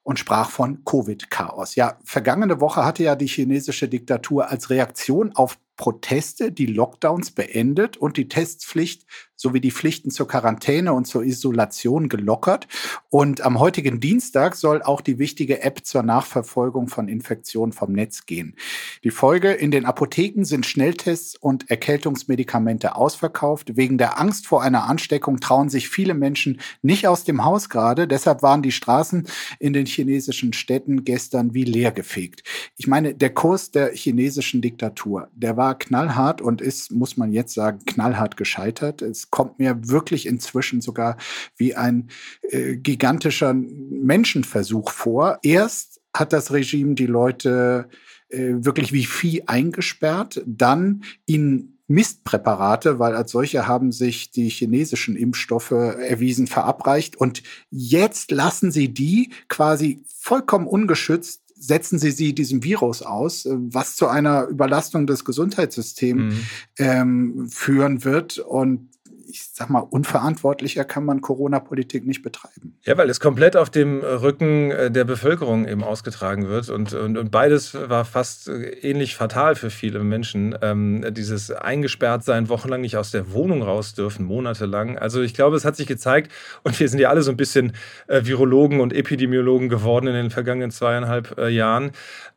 und 0.04 0.20
sprach 0.20 0.50
von 0.50 0.84
Covid-Chaos. 0.84 1.76
Ja, 1.76 1.98
vergangene 2.04 2.60
Woche 2.60 2.86
hatte 2.86 3.04
ja 3.04 3.16
die 3.16 3.28
chinesische 3.28 3.88
Diktatur 3.88 4.50
als 4.50 4.70
Reaktion 4.70 5.36
auf 5.36 5.58
Proteste 5.76 6.52
die 6.52 6.68
Lockdowns 6.68 7.32
beendet 7.32 7.98
und 7.98 8.18
die 8.18 8.28
Testpflicht 8.28 9.06
sowie 9.44 9.60
die 9.60 9.72
Pflichten 9.72 10.10
zur 10.10 10.28
Quarantäne 10.28 10.94
und 10.94 11.06
zur 11.06 11.24
Isolation 11.24 12.08
gelockert. 12.08 12.68
Und 13.10 13.42
am 13.42 13.60
heutigen 13.60 14.00
Dienstag 14.00 14.56
soll 14.56 14.82
auch 14.82 15.02
die 15.02 15.20
wichtige 15.20 15.62
App 15.62 15.86
zur 15.86 16.02
Nachverfolgung 16.02 16.88
von 16.88 17.10
Infektionen 17.10 17.74
vom 17.74 17.92
Netz 17.92 18.26
gehen. 18.26 18.56
Die 19.04 19.12
Folge, 19.12 19.52
in 19.52 19.70
den 19.70 19.86
Apotheken 19.86 20.46
sind 20.46 20.66
Schnelltests 20.66 21.36
und 21.36 21.70
Erkältungsmedikamente 21.70 22.96
ausverkauft. 22.96 23.76
Wegen 23.76 23.98
der 23.98 24.20
Angst 24.20 24.48
vor 24.48 24.64
einer 24.64 24.86
Ansteckung 24.86 25.42
trauen 25.42 25.68
sich 25.70 25.90
viele 25.90 26.14
Menschen 26.14 26.62
nicht 26.82 27.08
aus 27.08 27.26
dem 27.26 27.44
Haus 27.44 27.68
gerade. 27.68 28.08
Deshalb 28.08 28.44
waren 28.44 28.62
die 28.62 28.72
Straßen 28.72 29.28
in 29.60 29.74
den 29.74 29.86
chinesischen 29.86 30.54
Städten 30.54 31.04
gestern 31.04 31.54
wie 31.54 31.66
leer 31.66 31.92
gefegt. 31.92 32.44
Ich 32.78 32.88
meine, 32.88 33.14
der 33.14 33.34
Kurs 33.34 33.72
der 33.72 33.94
chinesischen 33.94 34.62
Diktatur, 34.62 35.28
der 35.36 35.58
war 35.58 35.78
knallhart 35.78 36.42
und 36.42 36.62
ist, 36.62 36.94
muss 36.94 37.18
man 37.18 37.34
jetzt 37.34 37.54
sagen, 37.54 37.80
knallhart 37.86 38.38
gescheitert. 38.38 39.02
Es 39.02 39.33
kommt 39.34 39.58
mir 39.58 39.90
wirklich 39.90 40.28
inzwischen 40.28 40.80
sogar 40.80 41.18
wie 41.58 41.74
ein 41.74 42.10
äh, 42.44 42.76
gigantischer 42.76 43.56
Menschenversuch 43.56 44.92
vor. 44.92 45.40
Erst 45.42 46.02
hat 46.14 46.34
das 46.34 46.54
Regime 46.54 46.94
die 46.94 47.08
Leute 47.08 47.90
äh, 48.30 48.54
wirklich 48.58 48.94
wie 48.94 49.06
Vieh 49.06 49.48
eingesperrt, 49.48 50.44
dann 50.46 51.04
ihnen 51.26 51.80
Mistpräparate, 51.88 53.00
weil 53.00 53.16
als 53.16 53.32
solche 53.32 53.68
haben 53.68 53.92
sich 53.92 54.30
die 54.30 54.50
chinesischen 54.50 55.16
Impfstoffe 55.16 55.72
erwiesen 55.72 56.46
verabreicht. 56.46 57.16
Und 57.16 57.42
jetzt 57.72 58.30
lassen 58.30 58.72
sie 58.72 58.94
die 58.94 59.32
quasi 59.48 60.04
vollkommen 60.06 60.68
ungeschützt 60.68 61.42
setzen 61.56 61.98
Sie 61.98 62.12
sie 62.12 62.36
diesem 62.36 62.62
Virus 62.62 63.02
aus, 63.02 63.46
äh, 63.46 63.56
was 63.56 63.96
zu 63.96 64.08
einer 64.08 64.48
Überlastung 64.48 65.08
des 65.08 65.24
Gesundheitssystems 65.24 66.34
mhm. 66.34 66.48
ähm, 66.78 67.48
führen 67.50 68.04
wird. 68.04 68.38
Und 68.40 68.90
ich 69.28 69.50
sag 69.54 69.70
mal, 69.70 69.80
unverantwortlicher 69.80 70.84
kann 70.84 71.06
man 71.06 71.22
Corona-Politik 71.22 72.06
nicht 72.06 72.22
betreiben. 72.22 72.78
Ja, 72.84 72.98
weil 72.98 73.10
es 73.10 73.20
komplett 73.20 73.56
auf 73.56 73.70
dem 73.70 74.02
Rücken 74.02 74.72
äh, 74.72 74.92
der 74.92 75.04
Bevölkerung 75.04 75.68
eben 75.68 75.84
ausgetragen 75.84 76.48
wird. 76.48 76.70
Und, 76.70 76.94
und, 76.94 77.18
und 77.18 77.32
beides 77.32 77.74
war 77.74 78.06
fast 78.06 78.48
äh, 78.48 78.70
ähnlich 78.82 79.16
fatal 79.16 79.56
für 79.56 79.70
viele 79.70 80.04
Menschen. 80.04 80.56
Ähm, 80.62 81.06
dieses 81.12 81.52
Eingesperrtsein, 81.52 82.50
wochenlang 82.50 82.82
nicht 82.82 82.98
aus 82.98 83.12
der 83.12 83.32
Wohnung 83.34 83.62
raus 83.62 83.94
dürfen, 83.94 84.26
monatelang. 84.26 84.98
Also 84.98 85.22
ich 85.22 85.34
glaube, 85.34 85.56
es 85.56 85.66
hat 85.66 85.76
sich 85.76 85.88
gezeigt, 85.88 86.32
und 86.64 86.80
wir 86.80 86.90
sind 86.90 87.00
ja 87.00 87.10
alle 87.10 87.22
so 87.22 87.32
ein 87.32 87.38
bisschen 87.38 87.74
äh, 88.08 88.26
Virologen 88.26 88.80
und 88.80 88.94
Epidemiologen 88.94 89.70
geworden 89.70 90.08
in 90.08 90.14
den 90.14 90.30
vergangenen 90.30 90.72
zweieinhalb 90.72 91.38
äh, 91.38 91.50
Jahren, 91.50 91.92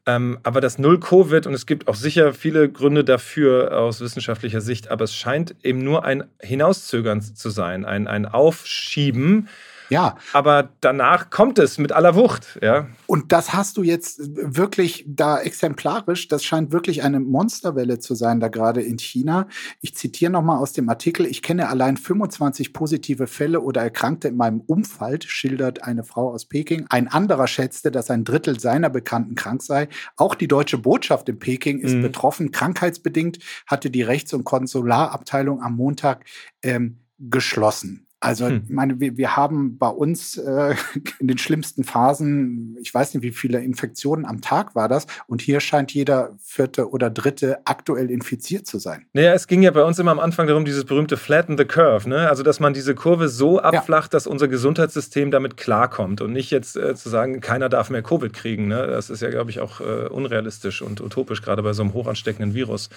Ähm, 0.07 0.39
aber 0.45 0.61
das 0.61 0.79
Null-Covid, 0.79 1.47
und 1.47 1.55
es 1.55 1.67
gibt 1.67 1.89
auch 1.89 1.97
sicher 1.97 2.33
viele 2.33 2.69
Gründe 2.69 3.03
dafür 3.03 3.77
aus 3.77 4.01
wissenschaftlicher 4.01 4.61
Sicht, 4.61 4.89
aber 4.89 5.05
es 5.05 5.15
scheint 5.15 5.57
eben 5.65 5.83
nur 5.83 6.05
ein 6.05 6.25
Hinauszögern 6.41 7.21
zu 7.21 7.51
sein, 7.51 7.85
ein, 7.85 8.07
ein 8.07 8.25
Aufschieben 8.25 9.49
ja. 9.89 10.17
Aber 10.33 10.71
danach 10.81 11.31
kommt 11.31 11.59
es 11.59 11.79
mit 11.79 11.93
aller 11.93 12.15
Wucht, 12.15 12.59
ja. 12.63 12.89
Und 13.07 13.33
das 13.33 13.53
hast 13.53 13.77
du 13.77 13.83
jetzt 13.83 14.21
wirklich 14.35 15.05
da 15.07 15.39
exemplarisch. 15.41 16.29
Das 16.29 16.45
scheint 16.45 16.73
wirklich 16.73 17.03
eine 17.03 17.21
Monsterwelle 17.21 17.99
zu 17.99 18.15
sein, 18.15 18.41
da 18.41 18.49
gerade 18.49 18.83
in 18.83 18.99
China. 18.99 19.49
Ich 19.81 19.95
zitiere 19.95 20.33
nochmal 20.33 20.59
aus 20.59 20.73
dem 20.73 20.89
Artikel. 20.89 21.27
Ich 21.27 21.43
kenne 21.43 21.69
allein 21.69 21.97
25 21.97 22.73
positive 22.73 23.27
Fälle 23.27 23.61
oder 23.61 23.83
Erkrankte 23.83 24.29
in 24.29 24.37
meinem 24.37 24.61
Umfeld, 24.61 25.25
schildert 25.25 25.83
eine 25.83 26.05
Frau 26.05 26.33
aus 26.33 26.47
Peking. 26.47 26.87
Ein 26.89 27.09
anderer 27.09 27.47
schätzte, 27.47 27.91
dass 27.91 28.11
ein 28.11 28.25
Drittel 28.25 28.59
seiner 28.59 28.91
Bekannten 28.91 29.35
krank 29.35 29.63
sei. 29.63 29.89
Auch 30.17 30.35
die 30.35 30.49
deutsche 30.49 30.79
Botschaft 30.79 31.29
in 31.29 31.39
Peking 31.39 31.81
ist 31.81 31.95
mhm. 31.95 32.03
betroffen. 32.03 32.51
Krankheitsbedingt 32.51 33.39
hatte 33.67 33.91
die 33.91 34.03
Rechts- 34.03 34.33
und 34.33 34.45
Konsularabteilung 34.45 35.63
am 35.63 35.77
Montag 35.77 36.25
ähm, 36.63 36.99
geschlossen. 37.19 38.06
Also, 38.21 38.47
hm. 38.47 38.63
ich 38.65 38.71
meine, 38.71 38.99
wir, 38.99 39.17
wir 39.17 39.37
haben 39.37 39.77
bei 39.79 39.89
uns 39.89 40.39
äh, 40.39 40.75
in 41.21 41.29
den 41.29 41.39
schlimmsten 41.39 41.85
Phasen, 41.85 42.77
ich 42.81 42.93
weiß 42.93 43.15
nicht, 43.15 43.23
wie 43.23 43.33
viele 43.33 43.63
Infektionen 43.63 44.25
am 44.25 44.41
Tag 44.41 44.75
war 44.75 44.89
das, 44.89 45.07
und 45.27 45.43
hier 45.43 45.61
scheint 45.61 45.93
jeder 45.93 46.37
vierte 46.43 46.91
oder 46.91 47.11
dritte 47.11 47.59
aktuell 47.67 48.11
infiziert 48.11 48.67
zu 48.67 48.79
sein. 48.79 49.07
Naja, 49.13 49.35
es 49.35 49.47
ging 49.47 49.63
ja 49.63 49.71
bei 49.71 49.85
uns 49.85 49.99
immer 49.99 50.13
am 50.13 50.21
Anfang 50.21 50.47
darum, 50.47 50.65
dieses 50.65 50.85
berühmte 50.85 51.17
Flatten 51.17 51.59
the 51.59 51.65
Curve, 51.65 52.09
ne? 52.09 52.29
Also, 52.29 52.43
dass 52.43 52.59
man 52.59 52.73
diese 52.73 52.95
Kurve 52.95 53.29
so 53.29 53.61
abflacht, 53.61 54.13
ja. 54.13 54.17
dass 54.17 54.27
unser 54.27 54.49
Gesundheitssystem 54.49 55.31
damit 55.31 55.57
klarkommt 55.57 56.21
und 56.21 56.33
nicht 56.33 56.51
jetzt 56.51 56.77
äh, 56.77 56.95
zu 56.95 57.11
sagen, 57.11 57.41
keiner 57.41 57.69
darf 57.69 57.91
mehr 57.91 58.03
Covid 58.03 58.33
kriegen. 58.33 58.69
Ne? 58.69 58.87
Das 58.87 59.11
ist 59.11 59.21
ja, 59.21 59.31
glaube 59.31 59.51
ich, 59.51 59.61
auch 59.61 59.81
äh, 59.81 60.09
unrealistisch 60.09 60.83
und 60.83 61.01
utopisch, 61.01 61.43
gerade 61.43 61.63
bei 61.63 61.73
so 61.73 61.83
einem 61.83 61.93
hochansteckenden 61.93 62.55
Virus. 62.55 62.89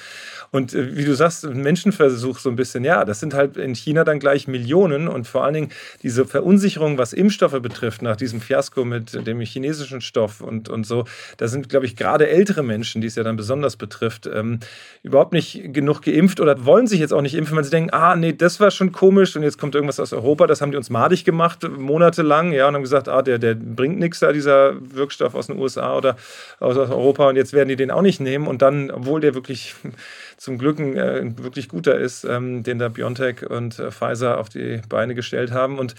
Und 0.51 0.73
äh, 0.73 0.95
wie 0.95 1.05
du 1.05 1.13
sagst, 1.13 1.45
Menschenversuch 1.45 2.39
so 2.39 2.49
ein 2.49 2.55
bisschen, 2.55 2.83
ja, 2.83 3.05
das 3.05 3.19
sind 3.19 3.33
halt 3.33 3.57
in 3.57 3.75
China 3.75 4.03
dann 4.03 4.19
gleich 4.19 4.47
Millionen 4.47 5.08
und 5.09 5.27
vor 5.27 5.43
allen 5.43 5.53
Dingen 5.53 5.69
diese 6.03 6.25
Verunsicherung, 6.25 6.97
was 6.97 7.13
Impfstoffe 7.13 7.59
betrifft, 7.61 8.01
nach 8.01 8.15
diesem 8.15 8.41
Fiasko 8.41 8.85
mit 8.85 9.25
dem 9.27 9.39
chinesischen 9.41 10.01
Stoff 10.01 10.41
und, 10.41 10.69
und 10.69 10.85
so, 10.85 11.05
da 11.37 11.47
sind, 11.47 11.69
glaube 11.69 11.85
ich, 11.85 11.95
gerade 11.95 12.27
ältere 12.29 12.63
Menschen, 12.63 13.01
die 13.01 13.07
es 13.07 13.15
ja 13.15 13.23
dann 13.23 13.35
besonders 13.35 13.75
betrifft, 13.75 14.29
ähm, 14.31 14.59
überhaupt 15.03 15.33
nicht 15.33 15.73
genug 15.73 16.01
geimpft 16.01 16.39
oder 16.39 16.65
wollen 16.65 16.87
sich 16.87 16.99
jetzt 16.99 17.13
auch 17.13 17.21
nicht 17.21 17.35
impfen, 17.35 17.55
weil 17.55 17.63
sie 17.63 17.69
denken, 17.69 17.91
ah, 17.91 18.15
nee, 18.15 18.33
das 18.33 18.59
war 18.59 18.71
schon 18.71 18.91
komisch 18.91 19.35
und 19.35 19.43
jetzt 19.43 19.57
kommt 19.57 19.75
irgendwas 19.75 19.99
aus 19.99 20.13
Europa, 20.13 20.47
das 20.47 20.61
haben 20.61 20.71
die 20.71 20.77
uns 20.77 20.89
madig 20.89 21.25
gemacht, 21.25 21.67
monatelang, 21.69 22.51
ja, 22.51 22.67
und 22.67 22.75
haben 22.75 22.83
gesagt, 22.83 23.07
ah, 23.09 23.21
der, 23.21 23.39
der 23.39 23.55
bringt 23.55 23.99
nichts 23.99 24.19
da, 24.19 24.31
dieser 24.31 24.75
Wirkstoff 24.79 25.35
aus 25.35 25.47
den 25.47 25.57
USA 25.57 25.95
oder 25.95 26.15
aus 26.59 26.77
Europa 26.77 27.29
und 27.29 27.35
jetzt 27.35 27.53
werden 27.53 27.69
die 27.69 27.75
den 27.75 27.91
auch 27.91 28.01
nicht 28.01 28.19
nehmen. 28.19 28.47
Und 28.47 28.61
dann, 28.61 28.91
obwohl 28.91 29.21
der 29.21 29.33
wirklich 29.33 29.75
zum 30.39 30.57
Glück 30.57 30.79
ein, 30.79 30.95
äh, 30.95 31.37
wirklich 31.37 31.67
guter 31.67 31.99
ist, 31.99 32.23
ähm, 32.23 32.63
den 32.63 32.79
da 32.79 32.89
BioNTech 32.89 33.49
und 33.49 33.77
äh, 33.77 33.91
Pfizer 33.91 34.39
auf 34.39 34.49
die 34.49 34.81
Beine 34.87 35.13
gestellt 35.13 35.51
haben. 35.51 35.77
Und 35.77 35.95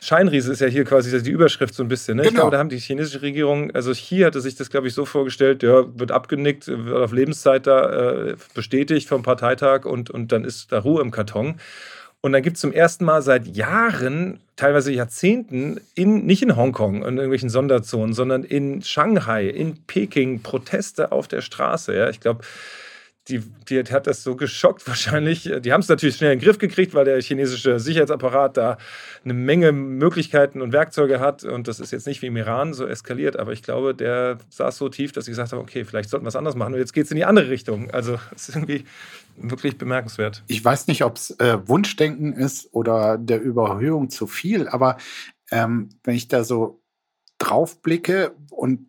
Scheinriese 0.00 0.52
ist 0.52 0.60
ja 0.60 0.66
hier 0.66 0.84
quasi 0.84 1.22
die 1.22 1.30
Überschrift 1.30 1.74
so 1.74 1.82
ein 1.82 1.88
bisschen. 1.88 2.16
Ne? 2.16 2.22
Genau. 2.22 2.30
Ich 2.30 2.36
glaube, 2.36 2.50
da 2.52 2.58
haben 2.58 2.68
die 2.68 2.78
chinesische 2.78 3.22
Regierung, 3.22 3.70
also 3.72 3.92
Xi 3.92 4.18
hatte 4.18 4.40
sich 4.40 4.56
das, 4.56 4.70
glaube 4.70 4.88
ich, 4.88 4.94
so 4.94 5.04
vorgestellt, 5.04 5.62
ja, 5.62 5.84
wird 5.98 6.12
abgenickt, 6.12 6.66
wird 6.68 6.96
auf 6.96 7.12
Lebenszeit 7.12 7.66
da 7.66 8.26
äh, 8.26 8.36
bestätigt 8.54 9.08
vom 9.08 9.22
Parteitag 9.22 9.84
und, 9.84 10.10
und 10.10 10.32
dann 10.32 10.44
ist 10.44 10.72
da 10.72 10.80
Ruhe 10.80 11.00
im 11.00 11.10
Karton. 11.10 11.56
Und 12.20 12.32
dann 12.32 12.42
gibt 12.42 12.56
es 12.56 12.60
zum 12.60 12.72
ersten 12.72 13.04
Mal 13.04 13.22
seit 13.22 13.46
Jahren, 13.46 14.40
teilweise 14.56 14.92
Jahrzehnten, 14.92 15.80
in, 15.94 16.26
nicht 16.26 16.42
in 16.42 16.56
Hongkong, 16.56 16.96
in 16.96 17.16
irgendwelchen 17.16 17.48
Sonderzonen, 17.48 18.12
sondern 18.12 18.42
in 18.42 18.82
Shanghai, 18.82 19.46
in 19.46 19.76
Peking 19.86 20.42
Proteste 20.42 21.12
auf 21.12 21.28
der 21.28 21.42
Straße. 21.42 21.94
Ja? 21.94 22.10
Ich 22.10 22.18
glaube, 22.18 22.40
die, 23.28 23.42
die 23.68 23.78
hat 23.78 24.06
das 24.06 24.22
so 24.22 24.36
geschockt 24.36 24.86
wahrscheinlich. 24.88 25.50
Die 25.60 25.72
haben 25.72 25.80
es 25.80 25.88
natürlich 25.88 26.16
schnell 26.16 26.32
in 26.32 26.38
den 26.38 26.44
Griff 26.44 26.58
gekriegt, 26.58 26.94
weil 26.94 27.04
der 27.04 27.20
chinesische 27.20 27.78
Sicherheitsapparat 27.78 28.56
da 28.56 28.78
eine 29.24 29.34
Menge 29.34 29.72
Möglichkeiten 29.72 30.62
und 30.62 30.72
Werkzeuge 30.72 31.20
hat. 31.20 31.44
Und 31.44 31.68
das 31.68 31.80
ist 31.80 31.90
jetzt 31.90 32.06
nicht 32.06 32.22
wie 32.22 32.26
im 32.26 32.36
Iran 32.36 32.72
so 32.72 32.86
eskaliert, 32.86 33.38
aber 33.38 33.52
ich 33.52 33.62
glaube, 33.62 33.94
der 33.94 34.38
saß 34.50 34.76
so 34.76 34.88
tief, 34.88 35.12
dass 35.12 35.26
sie 35.26 35.32
gesagt 35.32 35.52
haben, 35.52 35.60
okay, 35.60 35.84
vielleicht 35.84 36.08
sollten 36.08 36.24
wir 36.24 36.30
es 36.30 36.36
anders 36.36 36.56
machen. 36.56 36.72
Und 36.74 36.80
jetzt 36.80 36.92
geht 36.92 37.04
es 37.04 37.10
in 37.10 37.16
die 37.16 37.24
andere 37.24 37.50
Richtung. 37.50 37.90
Also 37.90 38.18
es 38.34 38.48
ist 38.48 38.56
irgendwie 38.56 38.84
wirklich 39.36 39.76
bemerkenswert. 39.76 40.42
Ich 40.46 40.64
weiß 40.64 40.86
nicht, 40.86 41.04
ob 41.04 41.16
es 41.16 41.30
äh, 41.38 41.58
Wunschdenken 41.68 42.32
ist 42.32 42.68
oder 42.72 43.18
der 43.18 43.42
Überhöhung 43.42 44.10
zu 44.10 44.26
viel, 44.26 44.68
aber 44.68 44.96
ähm, 45.50 45.90
wenn 46.04 46.14
ich 46.14 46.28
da 46.28 46.44
so 46.44 46.82
drauf 47.38 47.80
blicke 47.82 48.32
und 48.50 48.87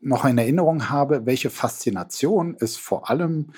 noch 0.00 0.24
in 0.24 0.38
Erinnerung 0.38 0.88
habe, 0.88 1.26
welche 1.26 1.50
Faszination 1.50 2.56
es 2.58 2.76
vor 2.76 3.10
allem 3.10 3.52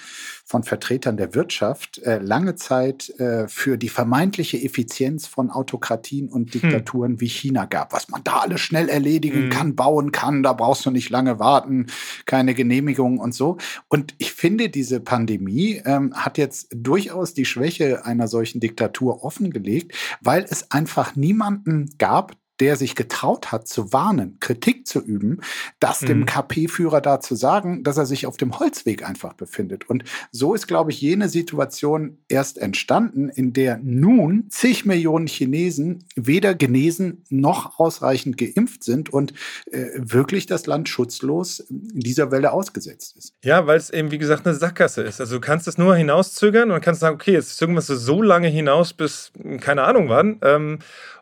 von 0.44 0.64
Vertretern 0.64 1.16
der 1.16 1.34
Wirtschaft 1.34 1.98
äh, 1.98 2.18
lange 2.18 2.56
Zeit 2.56 3.10
äh, 3.20 3.46
für 3.46 3.76
die 3.76 3.88
vermeintliche 3.88 4.60
Effizienz 4.60 5.26
von 5.26 5.50
Autokratien 5.50 6.28
und 6.28 6.52
hm. 6.52 6.60
Diktaturen 6.60 7.12
hm. 7.12 7.20
wie 7.20 7.28
China 7.28 7.66
gab, 7.66 7.92
was 7.92 8.08
man 8.08 8.24
da 8.24 8.38
alles 8.38 8.60
schnell 8.60 8.88
erledigen 8.88 9.44
hm. 9.44 9.50
kann, 9.50 9.76
bauen 9.76 10.10
kann, 10.10 10.42
da 10.42 10.52
brauchst 10.52 10.84
du 10.84 10.90
nicht 10.90 11.10
lange 11.10 11.38
warten, 11.38 11.86
keine 12.24 12.54
Genehmigung 12.54 13.18
und 13.18 13.32
so. 13.32 13.58
Und 13.88 14.14
ich 14.18 14.32
finde, 14.32 14.68
diese 14.68 15.00
Pandemie 15.00 15.80
ähm, 15.84 16.12
hat 16.14 16.38
jetzt 16.38 16.68
durchaus 16.74 17.34
die 17.34 17.44
Schwäche 17.44 18.04
einer 18.04 18.26
solchen 18.26 18.60
Diktatur 18.60 19.22
offengelegt, 19.22 19.94
weil 20.20 20.44
es 20.48 20.72
einfach 20.72 21.14
niemanden 21.14 21.94
gab, 21.98 22.36
der 22.60 22.76
sich 22.76 22.94
getraut 22.94 23.52
hat 23.52 23.68
zu 23.68 23.92
warnen, 23.92 24.38
Kritik 24.40 24.86
zu 24.86 25.00
üben, 25.00 25.40
das 25.80 26.02
mhm. 26.02 26.06
dem 26.06 26.26
KP-Führer 26.26 27.00
da 27.00 27.20
zu 27.20 27.34
sagen, 27.34 27.82
dass 27.84 27.96
er 27.96 28.06
sich 28.06 28.26
auf 28.26 28.36
dem 28.36 28.58
Holzweg 28.58 29.06
einfach 29.06 29.34
befindet. 29.34 29.88
Und 29.88 30.04
so 30.30 30.54
ist, 30.54 30.66
glaube 30.66 30.90
ich, 30.90 31.00
jene 31.00 31.28
Situation 31.28 32.18
erst 32.28 32.58
entstanden, 32.58 33.28
in 33.28 33.52
der 33.52 33.78
nun 33.82 34.46
zig 34.50 34.84
Millionen 34.84 35.26
Chinesen 35.26 36.04
weder 36.14 36.54
genesen 36.54 37.24
noch 37.28 37.78
ausreichend 37.78 38.36
geimpft 38.38 38.84
sind 38.84 39.10
und 39.12 39.34
äh, 39.70 39.86
wirklich 39.96 40.46
das 40.46 40.66
Land 40.66 40.88
schutzlos 40.88 41.64
dieser 41.68 42.30
Welle 42.30 42.52
ausgesetzt 42.52 43.16
ist. 43.16 43.34
Ja, 43.42 43.66
weil 43.66 43.76
es 43.76 43.90
eben, 43.90 44.10
wie 44.10 44.18
gesagt, 44.18 44.46
eine 44.46 44.54
Sackgasse 44.54 45.02
ist. 45.02 45.20
Also 45.20 45.36
du 45.36 45.40
kannst 45.40 45.68
es 45.68 45.78
nur 45.78 45.94
hinauszögern 45.96 46.70
und 46.70 46.80
kannst 46.80 47.00
sagen, 47.00 47.14
okay, 47.14 47.32
jetzt 47.32 47.56
zögern 47.56 47.74
wir 47.74 47.80
es 47.80 47.86
so 47.86 48.22
lange 48.22 48.48
hinaus, 48.48 48.92
bis 48.92 49.32
keine 49.60 49.82
Ahnung 49.82 50.08
wann. 50.08 50.38
Ähm, 50.42 50.78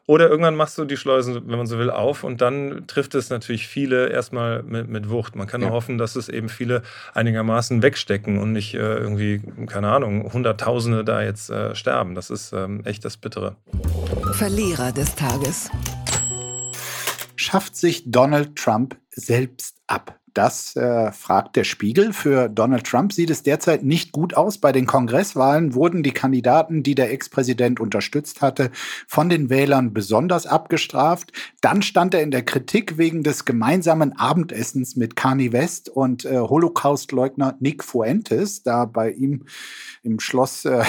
oder 0.06 0.28
irgendwann 0.28 0.56
machst 0.56 0.76
du 0.76 0.84
die 0.84 0.96
Schleusen, 0.96 1.34
wenn 1.46 1.56
man 1.56 1.66
so 1.66 1.78
will, 1.78 1.90
auf 1.90 2.24
und 2.24 2.40
dann 2.40 2.84
trifft 2.86 3.14
es 3.14 3.30
natürlich 3.30 3.66
viele 3.66 4.08
erstmal 4.08 4.62
mit, 4.62 4.88
mit 4.88 5.10
Wucht. 5.10 5.34
Man 5.34 5.46
kann 5.46 5.62
ja. 5.62 5.68
nur 5.68 5.76
hoffen, 5.76 5.96
dass 5.98 6.16
es 6.16 6.28
eben 6.28 6.48
viele 6.48 6.82
einigermaßen 7.14 7.82
wegstecken 7.82 8.38
und 8.38 8.52
nicht 8.52 8.74
äh, 8.74 8.78
irgendwie, 8.78 9.40
keine 9.66 9.90
Ahnung, 9.90 10.32
Hunderttausende 10.32 11.04
da 11.04 11.22
jetzt 11.22 11.50
äh, 11.50 11.74
sterben. 11.74 12.14
Das 12.14 12.30
ist 12.30 12.52
ähm, 12.52 12.82
echt 12.84 13.04
das 13.04 13.16
Bittere. 13.16 13.56
Verlierer 14.32 14.92
des 14.92 15.14
Tages. 15.14 15.70
Schafft 17.36 17.76
sich 17.76 18.10
Donald 18.10 18.56
Trump 18.56 18.96
selbst 19.10 19.76
ab? 19.86 20.20
Das 20.34 20.74
äh, 20.74 21.12
fragt 21.12 21.54
der 21.54 21.62
Spiegel. 21.62 22.12
Für 22.12 22.48
Donald 22.48 22.84
Trump 22.84 23.12
sieht 23.12 23.30
es 23.30 23.44
derzeit 23.44 23.84
nicht 23.84 24.10
gut 24.10 24.34
aus. 24.34 24.58
Bei 24.58 24.72
den 24.72 24.84
Kongresswahlen 24.84 25.74
wurden 25.74 26.02
die 26.02 26.10
Kandidaten, 26.10 26.82
die 26.82 26.96
der 26.96 27.12
Ex-Präsident 27.12 27.78
unterstützt 27.78 28.42
hatte, 28.42 28.72
von 29.06 29.28
den 29.28 29.48
Wählern 29.48 29.94
besonders 29.94 30.46
abgestraft. 30.46 31.32
Dann 31.60 31.82
stand 31.82 32.14
er 32.14 32.22
in 32.22 32.32
der 32.32 32.44
Kritik 32.44 32.98
wegen 32.98 33.22
des 33.22 33.44
gemeinsamen 33.44 34.18
Abendessens 34.18 34.96
mit 34.96 35.14
Kanye 35.14 35.52
West 35.52 35.88
und 35.88 36.24
äh, 36.24 36.40
Holocaust-Leugner 36.40 37.56
Nick 37.60 37.84
Fuentes, 37.84 38.64
da 38.64 38.86
bei 38.86 39.12
ihm 39.12 39.44
im 40.02 40.18
Schloss, 40.18 40.64
äh, 40.64 40.84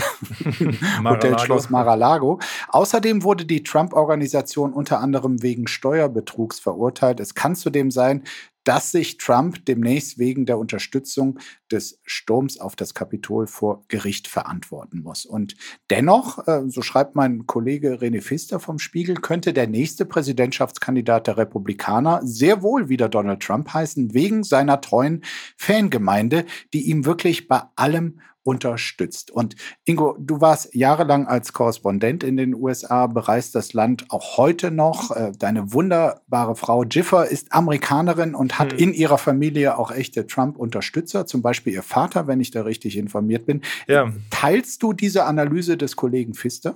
Hotelschloss 1.04 1.70
Mar-a-Lago. 1.70 2.40
Außerdem 2.70 3.22
wurde 3.22 3.46
die 3.46 3.62
Trump-Organisation 3.62 4.74
unter 4.74 5.02
anderem 5.02 5.44
wegen 5.44 5.68
Steuerbetrugs 5.68 6.60
verurteilt. 6.60 7.20
Es 7.20 7.36
kann 7.36 7.56
zudem 7.56 7.92
sein, 7.92 8.24
dass 8.66 8.92
sich 8.92 9.18
Trump 9.18 9.66
demnächst 9.66 10.20
wegen 10.20 10.46
der 10.46 10.58
Unterstützung 10.58 11.40
des 11.72 12.00
Sturms 12.04 12.60
auf 12.60 12.76
das 12.76 12.94
Kapitol 12.94 13.48
vor 13.48 13.84
Gericht 13.88 14.28
verantworten 14.28 15.02
muss. 15.02 15.26
Und 15.26 15.56
dennoch, 15.90 16.48
äh, 16.48 16.64
so 16.68 16.82
schreibt 16.82 17.16
mein 17.16 17.46
Kollege 17.48 17.96
René 17.96 18.22
Pfister 18.22 18.60
vom 18.60 18.80
Spiegel, 18.80 19.16
könnte 19.16 19.54
der 19.54 19.68
nächste 19.68 20.06
Präsidentschaftskandidat 20.06 21.28
der 21.28 21.38
Republikaner 21.38 22.22
sehr 22.24 22.62
wohl 22.62 22.90
wieder 22.90 23.10
Donald 23.10 23.42
Trump 23.42 23.74
heißen, 23.74 24.14
wegen 24.14 24.44
seiner 24.44 24.82
treuen 24.82 25.24
Fangemeinde, 25.58 26.46
die 26.74 26.90
ihm 26.90 27.06
wirklich 27.06 27.48
bei 27.48 27.64
allem 27.76 28.20
unterstützt. 28.46 29.32
Und 29.32 29.56
Ingo, 29.86 30.16
du 30.20 30.40
warst 30.40 30.74
jahrelang 30.76 31.28
als 31.28 31.52
Korrespondent 31.52 32.24
in 32.24 32.38
den 32.38 32.54
USA, 32.54 33.08
bereist 33.08 33.56
das 33.56 33.74
Land 33.74 34.06
auch 34.10 34.38
heute 34.38 34.70
noch. 34.70 35.10
Äh, 35.12 35.32
deine 35.38 35.74
wunderbare 35.74 36.56
Frau 36.56 36.84
Jiffer 36.84 37.28
ist 37.28 37.52
Amerikanerin 37.52 38.36
und 38.36 38.60
hat 38.60 38.74
hm. 38.74 38.80
in 38.80 38.94
ihrer 38.94 39.18
Familie 39.18 39.80
auch 39.80 39.92
echte 39.92 40.28
Trump-Unterstützer, 40.28 41.26
zum 41.26 41.42
Beispiel 41.42 41.55
ihr 41.72 41.84
Vater, 41.84 42.28
wenn 42.28 42.40
ich 42.40 42.52
da 42.52 42.64
richtig 42.64 42.98
informiert 42.98 43.46
bin. 43.46 43.62
Ja. 43.88 44.12
Teilst 44.30 44.82
du 44.84 44.94
diese 44.94 45.26
Analyse 45.26 45.78
des 45.78 45.96
Kollegen 45.96 46.34
Pfister? 46.34 46.76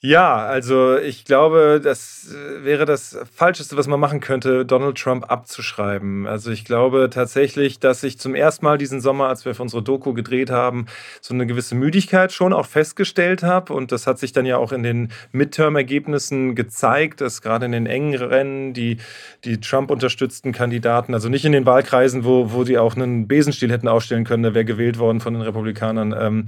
Ja, 0.00 0.36
also 0.36 0.98
ich 0.98 1.24
glaube, 1.24 1.80
das 1.82 2.28
äh, 2.30 2.62
wäre 2.62 2.84
das 2.84 3.16
Falscheste, 3.34 3.78
was 3.78 3.86
man 3.86 3.98
machen 3.98 4.20
könnte, 4.20 4.66
Donald 4.66 4.98
Trump 4.98 5.30
abzuschreiben. 5.30 6.26
Also 6.26 6.50
ich 6.50 6.66
glaube 6.66 7.08
tatsächlich, 7.10 7.80
dass 7.80 8.02
ich 8.02 8.18
zum 8.18 8.34
ersten 8.34 8.66
Mal 8.66 8.76
diesen 8.76 9.00
Sommer, 9.00 9.28
als 9.28 9.46
wir 9.46 9.54
für 9.54 9.62
unsere 9.62 9.82
Doku 9.82 10.12
gedreht 10.12 10.50
haben, 10.50 10.84
so 11.22 11.32
eine 11.32 11.46
gewisse 11.46 11.74
Müdigkeit 11.74 12.32
schon 12.32 12.52
auch 12.52 12.66
festgestellt 12.66 13.42
habe. 13.42 13.72
Und 13.72 13.92
das 13.92 14.06
hat 14.06 14.18
sich 14.18 14.32
dann 14.32 14.44
ja 14.44 14.58
auch 14.58 14.72
in 14.72 14.82
den 14.82 15.08
Midterm-Ergebnissen 15.32 16.54
gezeigt, 16.54 17.22
dass 17.22 17.40
gerade 17.40 17.64
in 17.64 17.72
den 17.72 17.86
engen 17.86 18.14
Rennen 18.14 18.74
die, 18.74 18.98
die 19.44 19.58
Trump-unterstützten 19.58 20.52
Kandidaten, 20.52 21.14
also 21.14 21.30
nicht 21.30 21.46
in 21.46 21.52
den 21.52 21.64
Wahlkreisen, 21.64 22.26
wo, 22.26 22.52
wo 22.52 22.64
die 22.64 22.76
auch 22.76 22.94
einen 22.94 23.26
Besenstiel 23.26 23.72
hätten 23.72 23.88
aufstellen 23.88 24.24
können, 24.24 24.42
da 24.42 24.52
wäre 24.52 24.66
gewählt 24.66 24.98
worden 24.98 25.20
von 25.20 25.32
den 25.32 25.42
Republikanern, 25.42 26.14
ähm, 26.18 26.46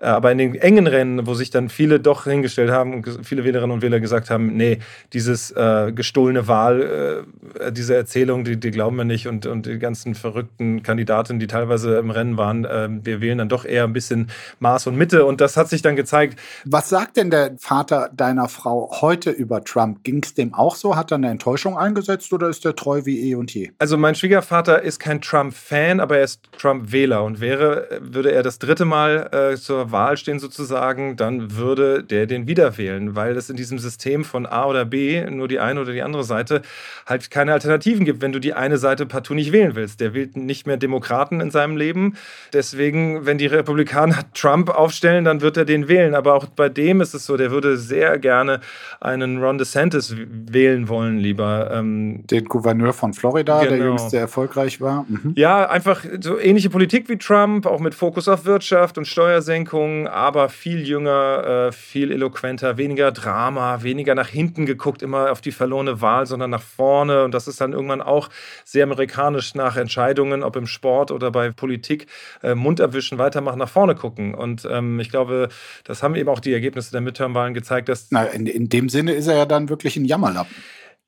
aber 0.00 0.32
in 0.32 0.38
den 0.38 0.54
engen 0.54 0.86
Rennen, 0.86 1.26
wo 1.26 1.34
sich 1.34 1.50
dann 1.50 1.68
viele 1.68 2.00
doch 2.00 2.24
hingestellt 2.24 2.70
haben, 2.70 2.83
und 2.92 3.24
viele 3.24 3.44
Wählerinnen 3.44 3.72
und 3.72 3.82
Wähler 3.82 4.00
gesagt 4.00 4.28
haben, 4.28 4.56
nee, 4.56 4.78
dieses 5.12 5.50
äh, 5.52 5.92
gestohlene 5.94 6.48
Wahl, 6.48 7.24
äh, 7.60 7.72
diese 7.72 7.94
Erzählung, 7.94 8.44
die, 8.44 8.58
die, 8.58 8.70
glauben 8.70 8.96
wir 8.96 9.04
nicht 9.04 9.26
und, 9.26 9.46
und 9.46 9.66
die 9.66 9.78
ganzen 9.78 10.14
verrückten 10.14 10.82
Kandidaten, 10.82 11.38
die 11.38 11.46
teilweise 11.46 11.96
im 11.98 12.10
Rennen 12.10 12.36
waren, 12.36 12.64
äh, 12.64 12.88
wir 12.90 13.20
wählen 13.20 13.38
dann 13.38 13.48
doch 13.48 13.64
eher 13.64 13.84
ein 13.84 13.92
bisschen 13.92 14.28
Maß 14.60 14.86
und 14.88 14.96
Mitte 14.96 15.24
und 15.24 15.40
das 15.40 15.56
hat 15.56 15.68
sich 15.68 15.82
dann 15.82 15.96
gezeigt. 15.96 16.38
Was 16.64 16.88
sagt 16.88 17.16
denn 17.16 17.30
der 17.30 17.52
Vater 17.58 18.10
deiner 18.14 18.48
Frau 18.48 18.90
heute 19.00 19.30
über 19.30 19.64
Trump? 19.64 20.04
Ging 20.04 20.22
es 20.22 20.34
dem 20.34 20.52
auch 20.52 20.76
so? 20.76 20.96
Hat 20.96 21.12
er 21.12 21.16
eine 21.16 21.30
Enttäuschung 21.30 21.78
eingesetzt 21.78 22.32
oder 22.32 22.48
ist 22.48 22.64
er 22.64 22.76
treu 22.76 23.02
wie 23.04 23.30
eh 23.30 23.34
und 23.34 23.54
je? 23.54 23.70
Also 23.78 23.96
mein 23.96 24.14
Schwiegervater 24.14 24.82
ist 24.82 24.98
kein 24.98 25.20
Trump-Fan, 25.20 26.00
aber 26.00 26.18
er 26.18 26.24
ist 26.24 26.40
Trump-Wähler 26.58 27.24
und 27.24 27.40
wäre, 27.40 27.88
würde 28.00 28.32
er 28.32 28.42
das 28.42 28.58
dritte 28.58 28.84
Mal 28.84 29.30
äh, 29.32 29.56
zur 29.56 29.92
Wahl 29.92 30.16
stehen 30.16 30.38
sozusagen, 30.38 31.16
dann 31.16 31.56
würde 31.56 32.02
der 32.02 32.26
den 32.26 32.46
wieder 32.46 32.73
wählen 32.78 33.04
wählen, 33.04 33.16
weil 33.16 33.36
es 33.36 33.50
in 33.50 33.56
diesem 33.56 33.78
System 33.78 34.24
von 34.24 34.46
A 34.46 34.66
oder 34.66 34.84
B, 34.84 35.24
nur 35.30 35.48
die 35.48 35.60
eine 35.60 35.80
oder 35.80 35.92
die 35.92 36.02
andere 36.02 36.24
Seite, 36.24 36.62
halt 37.06 37.30
keine 37.30 37.52
Alternativen 37.52 38.04
gibt, 38.04 38.22
wenn 38.22 38.32
du 38.32 38.38
die 38.38 38.54
eine 38.54 38.78
Seite 38.78 39.06
partout 39.06 39.34
nicht 39.34 39.52
wählen 39.52 39.74
willst. 39.74 40.00
Der 40.00 40.14
wählt 40.14 40.36
nicht 40.36 40.66
mehr 40.66 40.76
Demokraten 40.76 41.40
in 41.40 41.50
seinem 41.50 41.76
Leben. 41.76 42.16
Deswegen, 42.52 43.26
wenn 43.26 43.38
die 43.38 43.46
Republikaner 43.46 44.24
Trump 44.34 44.70
aufstellen, 44.70 45.24
dann 45.24 45.40
wird 45.40 45.56
er 45.56 45.64
den 45.64 45.88
wählen. 45.88 46.14
Aber 46.14 46.34
auch 46.34 46.46
bei 46.46 46.68
dem 46.68 47.00
ist 47.00 47.14
es 47.14 47.26
so, 47.26 47.36
der 47.36 47.50
würde 47.50 47.76
sehr 47.76 48.18
gerne 48.18 48.60
einen 49.00 49.42
Ron 49.42 49.58
DeSantis 49.58 50.14
wählen 50.16 50.88
wollen, 50.88 51.18
lieber. 51.18 51.70
Ähm, 51.72 52.26
den 52.26 52.44
Gouverneur 52.44 52.92
von 52.92 53.12
Florida, 53.14 53.60
genau. 53.60 53.76
der 53.76 53.86
jüngst 53.86 54.10
sehr 54.10 54.20
erfolgreich 54.20 54.80
war. 54.80 55.04
Mhm. 55.08 55.32
Ja, 55.36 55.68
einfach 55.68 56.04
so 56.20 56.38
ähnliche 56.38 56.70
Politik 56.70 57.08
wie 57.08 57.18
Trump, 57.18 57.66
auch 57.66 57.80
mit 57.80 57.94
Fokus 57.94 58.28
auf 58.28 58.44
Wirtschaft 58.44 58.98
und 58.98 59.06
Steuersenkungen, 59.06 60.06
aber 60.06 60.48
viel 60.48 60.86
jünger, 60.86 61.68
äh, 61.68 61.72
viel 61.72 62.10
eloquenter, 62.10 62.63
weniger 62.76 63.12
Drama, 63.12 63.82
weniger 63.82 64.14
nach 64.14 64.28
hinten 64.28 64.66
geguckt, 64.66 65.02
immer 65.02 65.30
auf 65.30 65.40
die 65.40 65.52
verlorene 65.52 66.00
Wahl, 66.00 66.26
sondern 66.26 66.50
nach 66.50 66.62
vorne. 66.62 67.24
Und 67.24 67.34
das 67.34 67.48
ist 67.48 67.60
dann 67.60 67.72
irgendwann 67.72 68.02
auch 68.02 68.30
sehr 68.64 68.84
amerikanisch 68.84 69.54
nach 69.54 69.76
Entscheidungen, 69.76 70.42
ob 70.42 70.56
im 70.56 70.66
Sport 70.66 71.10
oder 71.10 71.30
bei 71.30 71.50
Politik, 71.50 72.06
äh, 72.42 72.54
Mund 72.54 72.80
erwischen, 72.80 73.18
weitermachen, 73.18 73.58
nach 73.58 73.68
vorne 73.68 73.94
gucken. 73.94 74.34
Und 74.34 74.66
ähm, 74.70 75.00
ich 75.00 75.10
glaube, 75.10 75.48
das 75.84 76.02
haben 76.02 76.14
eben 76.14 76.28
auch 76.28 76.40
die 76.40 76.52
Ergebnisse 76.52 76.92
der 76.92 77.00
Midterm-Wahlen 77.00 77.54
gezeigt, 77.54 77.88
dass. 77.88 78.08
Na, 78.10 78.24
in, 78.24 78.46
in 78.46 78.68
dem 78.68 78.88
Sinne 78.88 79.12
ist 79.12 79.26
er 79.26 79.36
ja 79.36 79.46
dann 79.46 79.68
wirklich 79.68 79.96
ein 79.96 80.04
Jammerlappen. 80.04 80.54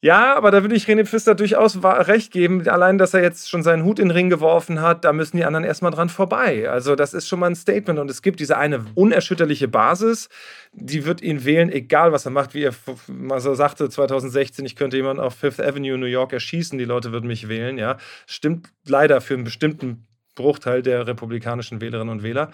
Ja, 0.02 0.36
aber 0.36 0.50
da 0.50 0.62
würde 0.62 0.74
ich 0.74 0.86
René 0.86 1.06
Pfister 1.06 1.34
durchaus 1.34 1.82
recht 1.82 2.30
geben. 2.30 2.68
Allein, 2.68 2.98
dass 2.98 3.14
er 3.14 3.22
jetzt 3.22 3.48
schon 3.48 3.62
seinen 3.62 3.82
Hut 3.82 3.98
in 3.98 4.08
den 4.08 4.10
Ring 4.12 4.28
geworfen 4.28 4.82
hat, 4.82 5.04
da 5.04 5.12
müssen 5.12 5.38
die 5.38 5.44
anderen 5.44 5.64
erstmal 5.64 5.90
dran 5.90 6.10
vorbei. 6.10 6.68
Also, 6.68 6.96
das 6.96 7.14
ist 7.14 7.26
schon 7.26 7.40
mal 7.40 7.46
ein 7.46 7.56
Statement. 7.56 7.98
Und 7.98 8.10
es 8.10 8.20
gibt 8.20 8.38
diese 8.38 8.58
eine 8.58 8.84
unerschütterliche 8.94 9.68
Basis, 9.68 10.28
die 10.72 11.06
wird 11.06 11.22
ihn 11.22 11.46
wählen, 11.46 11.72
egal 11.72 12.12
was 12.12 12.26
er 12.26 12.30
macht. 12.30 12.52
Wie 12.52 12.64
er 12.64 12.74
mal 13.08 13.40
so 13.40 13.54
sagte 13.54 13.88
2016, 13.88 14.66
ich 14.66 14.76
könnte 14.76 14.98
jemanden 14.98 15.22
auf 15.22 15.34
Fifth 15.34 15.60
Avenue 15.60 15.96
New 15.96 16.06
York 16.06 16.32
erschießen, 16.34 16.78
die 16.78 16.84
Leute 16.84 17.12
würden 17.12 17.26
mich 17.26 17.48
wählen. 17.48 17.78
Ja, 17.78 17.96
stimmt 18.26 18.68
leider 18.86 19.22
für 19.22 19.34
einen 19.34 19.44
bestimmten 19.44 20.06
Bruchteil 20.34 20.82
der 20.82 21.06
republikanischen 21.06 21.80
Wählerinnen 21.80 22.12
und 22.12 22.22
Wähler. 22.22 22.50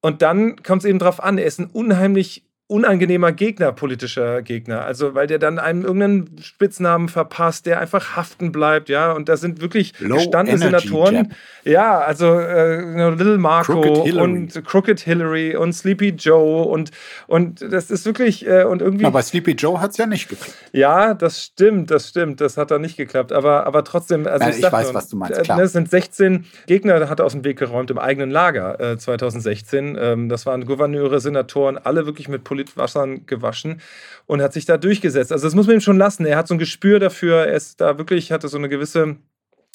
Und 0.00 0.22
dann 0.22 0.62
kommt 0.62 0.82
es 0.82 0.88
eben 0.88 1.00
darauf 1.00 1.22
an, 1.22 1.38
er 1.38 1.44
ist 1.44 1.58
ein 1.58 1.66
unheimlich 1.66 2.44
unangenehmer 2.72 3.32
Gegner, 3.32 3.70
politischer 3.72 4.42
Gegner. 4.42 4.84
Also, 4.84 5.14
weil 5.14 5.26
der 5.26 5.38
dann 5.38 5.58
einem 5.58 5.82
irgendeinen 5.82 6.38
Spitznamen 6.40 7.08
verpasst, 7.08 7.66
der 7.66 7.78
einfach 7.80 8.16
haften 8.16 8.50
bleibt, 8.50 8.88
ja. 8.88 9.12
Und 9.12 9.28
da 9.28 9.36
sind 9.36 9.60
wirklich 9.60 9.92
Low 10.00 10.16
gestandene 10.16 10.58
Senatoren. 10.58 11.14
Jab. 11.14 11.26
Ja, 11.64 11.98
also 12.00 12.40
äh, 12.40 13.10
Little 13.10 13.38
Marco 13.38 13.80
Crooked 13.80 14.14
und 14.14 14.64
Crooked 14.64 15.00
Hillary 15.00 15.54
und 15.54 15.74
Sleepy 15.74 16.10
Joe 16.10 16.64
und, 16.64 16.90
und 17.26 17.60
das 17.60 17.90
ist 17.90 18.06
wirklich 18.06 18.46
äh, 18.46 18.64
und 18.64 18.82
irgendwie. 18.82 19.04
Aber 19.04 19.22
Sleepy 19.22 19.52
Joe 19.52 19.80
hat 19.80 19.92
es 19.92 19.98
ja 19.98 20.06
nicht 20.06 20.28
geklappt. 20.28 20.54
Ja, 20.72 21.14
das 21.14 21.42
stimmt, 21.44 21.90
das 21.90 22.08
stimmt. 22.08 22.40
Das 22.40 22.56
hat 22.56 22.70
da 22.70 22.78
nicht 22.78 22.96
geklappt. 22.96 23.32
Aber, 23.32 23.66
aber 23.66 23.84
trotzdem, 23.84 24.26
also 24.26 24.38
Nein, 24.38 24.54
ich, 24.58 24.64
ich 24.64 24.72
weiß, 24.72 24.86
nur, 24.86 24.94
was 24.94 25.08
du 25.08 25.16
meinst. 25.16 25.42
Klar. 25.42 25.58
Das 25.58 25.72
sind 25.72 25.90
16 25.90 26.46
Gegner, 26.66 27.08
hat 27.08 27.20
er 27.20 27.26
aus 27.26 27.32
dem 27.32 27.44
Weg 27.44 27.58
geräumt 27.58 27.90
im 27.90 27.98
eigenen 27.98 28.30
Lager 28.30 28.80
äh, 28.80 28.96
2016. 28.96 29.98
Ähm, 30.00 30.28
das 30.28 30.46
waren 30.46 30.64
Gouverneure, 30.64 31.20
Senatoren, 31.20 31.76
alle 31.78 32.06
wirklich 32.06 32.28
mit 32.28 32.44
Politik 32.44 32.61
Wassern 32.76 33.26
gewaschen 33.26 33.80
und 34.26 34.42
hat 34.42 34.52
sich 34.52 34.64
da 34.64 34.76
durchgesetzt. 34.76 35.32
Also 35.32 35.46
das 35.46 35.54
muss 35.54 35.66
man 35.66 35.76
ihm 35.76 35.80
schon 35.80 35.98
lassen. 35.98 36.26
Er 36.26 36.36
hat 36.36 36.48
so 36.48 36.54
ein 36.54 36.58
Gespür 36.58 36.98
dafür, 36.98 37.46
er 37.46 37.54
ist 37.54 37.80
da 37.80 37.98
wirklich, 37.98 38.32
hatte 38.32 38.48
so 38.48 38.58
eine 38.58 38.68
gewisse 38.68 39.16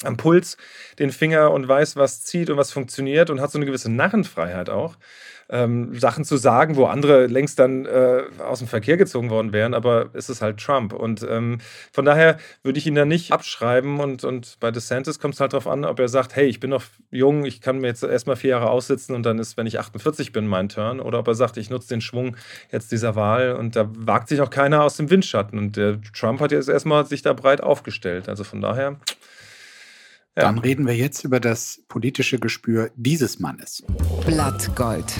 am 0.04 0.16
Puls 0.16 0.56
den 0.98 1.10
Finger 1.10 1.50
und 1.50 1.66
weiß, 1.66 1.96
was 1.96 2.22
zieht 2.22 2.50
und 2.50 2.56
was 2.56 2.70
funktioniert 2.70 3.30
und 3.30 3.40
hat 3.40 3.50
so 3.50 3.58
eine 3.58 3.66
gewisse 3.66 3.90
Narrenfreiheit 3.90 4.70
auch 4.70 4.96
ähm, 5.50 5.98
Sachen 5.98 6.24
zu 6.24 6.36
sagen, 6.36 6.76
wo 6.76 6.86
andere 6.86 7.26
längst 7.26 7.58
dann 7.58 7.86
äh, 7.86 8.24
aus 8.38 8.58
dem 8.58 8.68
Verkehr 8.68 8.96
gezogen 8.96 9.30
worden 9.30 9.52
wären, 9.52 9.74
aber 9.74 10.10
es 10.12 10.28
ist 10.28 10.42
halt 10.42 10.58
Trump. 10.58 10.92
Und 10.92 11.26
ähm, 11.28 11.58
von 11.92 12.04
daher 12.04 12.38
würde 12.62 12.78
ich 12.78 12.86
ihn 12.86 12.94
da 12.94 13.04
nicht 13.04 13.32
abschreiben. 13.32 14.00
Und, 14.00 14.24
und 14.24 14.58
bei 14.60 14.70
DeSantis 14.70 15.18
kommt 15.18 15.34
es 15.34 15.40
halt 15.40 15.52
darauf 15.52 15.66
an, 15.66 15.84
ob 15.84 15.98
er 16.00 16.08
sagt, 16.08 16.36
hey, 16.36 16.46
ich 16.46 16.60
bin 16.60 16.70
noch 16.70 16.84
jung, 17.10 17.44
ich 17.44 17.60
kann 17.60 17.78
mir 17.78 17.88
jetzt 17.88 18.02
erstmal 18.02 18.36
vier 18.36 18.50
Jahre 18.50 18.70
aussitzen 18.70 19.14
und 19.14 19.24
dann 19.24 19.38
ist, 19.38 19.56
wenn 19.56 19.66
ich 19.66 19.78
48 19.78 20.32
bin, 20.32 20.46
mein 20.46 20.68
Turn. 20.68 21.00
Oder 21.00 21.20
ob 21.20 21.28
er 21.28 21.34
sagt, 21.34 21.56
ich 21.56 21.70
nutze 21.70 21.88
den 21.88 22.00
Schwung 22.00 22.36
jetzt 22.70 22.92
dieser 22.92 23.16
Wahl 23.16 23.52
und 23.52 23.76
da 23.76 23.88
wagt 23.96 24.28
sich 24.28 24.40
auch 24.40 24.50
keiner 24.50 24.84
aus 24.84 24.96
dem 24.96 25.10
Windschatten. 25.10 25.58
Und 25.58 25.76
der 25.76 26.00
Trump 26.12 26.40
hat 26.40 26.52
jetzt 26.52 26.68
erstmal 26.68 27.06
sich 27.06 27.22
da 27.22 27.32
breit 27.32 27.62
aufgestellt. 27.62 28.28
Also 28.28 28.44
von 28.44 28.60
daher. 28.60 28.96
Ja. 30.36 30.44
Dann 30.44 30.58
reden 30.58 30.86
wir 30.86 30.96
jetzt 30.96 31.24
über 31.24 31.40
das 31.40 31.82
politische 31.88 32.38
Gespür 32.38 32.90
dieses 32.96 33.40
Mannes. 33.40 33.82
Blattgold. 34.26 35.12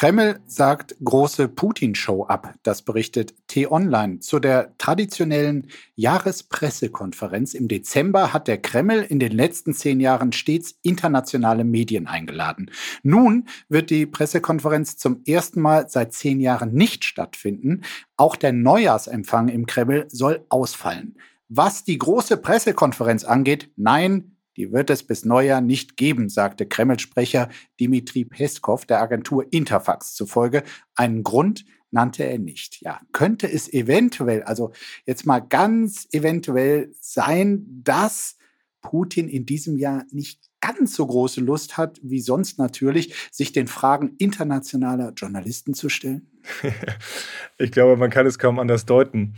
Kreml 0.00 0.40
sagt 0.46 0.96
große 1.04 1.46
Putin-Show 1.46 2.24
ab. 2.24 2.54
Das 2.62 2.80
berichtet 2.80 3.34
T-Online. 3.48 4.20
Zu 4.20 4.38
der 4.38 4.74
traditionellen 4.78 5.66
Jahrespressekonferenz 5.94 7.52
im 7.52 7.68
Dezember 7.68 8.32
hat 8.32 8.48
der 8.48 8.56
Kreml 8.56 9.02
in 9.06 9.18
den 9.18 9.32
letzten 9.32 9.74
zehn 9.74 10.00
Jahren 10.00 10.32
stets 10.32 10.78
internationale 10.80 11.64
Medien 11.64 12.06
eingeladen. 12.06 12.70
Nun 13.02 13.46
wird 13.68 13.90
die 13.90 14.06
Pressekonferenz 14.06 14.96
zum 14.96 15.22
ersten 15.26 15.60
Mal 15.60 15.90
seit 15.90 16.14
zehn 16.14 16.40
Jahren 16.40 16.72
nicht 16.72 17.04
stattfinden. 17.04 17.82
Auch 18.16 18.36
der 18.36 18.54
Neujahrsempfang 18.54 19.48
im 19.48 19.66
Kreml 19.66 20.06
soll 20.08 20.46
ausfallen. 20.48 21.18
Was 21.52 21.82
die 21.82 21.98
große 21.98 22.36
Pressekonferenz 22.36 23.24
angeht, 23.24 23.72
nein, 23.74 24.36
die 24.56 24.70
wird 24.70 24.88
es 24.88 25.02
bis 25.02 25.24
Neujahr 25.24 25.60
nicht 25.60 25.96
geben, 25.96 26.28
sagte 26.28 26.64
Kreml-Sprecher 26.64 27.48
Dimitri 27.80 28.24
Peskov 28.24 28.86
der 28.86 29.02
Agentur 29.02 29.52
Interfax 29.52 30.14
zufolge. 30.14 30.62
Einen 30.94 31.24
Grund 31.24 31.64
nannte 31.90 32.22
er 32.22 32.38
nicht. 32.38 32.80
Ja, 32.82 33.00
könnte 33.10 33.50
es 33.50 33.72
eventuell, 33.72 34.44
also 34.44 34.70
jetzt 35.06 35.26
mal 35.26 35.40
ganz 35.40 36.06
eventuell 36.12 36.94
sein, 37.00 37.66
dass 37.82 38.36
Putin 38.80 39.28
in 39.28 39.44
diesem 39.44 39.76
Jahr 39.76 40.04
nicht 40.12 40.40
ganz 40.60 40.94
so 40.94 41.04
große 41.04 41.40
Lust 41.40 41.76
hat 41.76 41.98
wie 42.04 42.20
sonst 42.20 42.58
natürlich, 42.58 43.12
sich 43.32 43.50
den 43.50 43.66
Fragen 43.66 44.14
internationaler 44.18 45.14
Journalisten 45.16 45.74
zu 45.74 45.88
stellen? 45.88 46.30
ich 47.58 47.72
glaube, 47.72 47.96
man 47.96 48.10
kann 48.10 48.26
es 48.26 48.38
kaum 48.38 48.60
anders 48.60 48.86
deuten. 48.86 49.34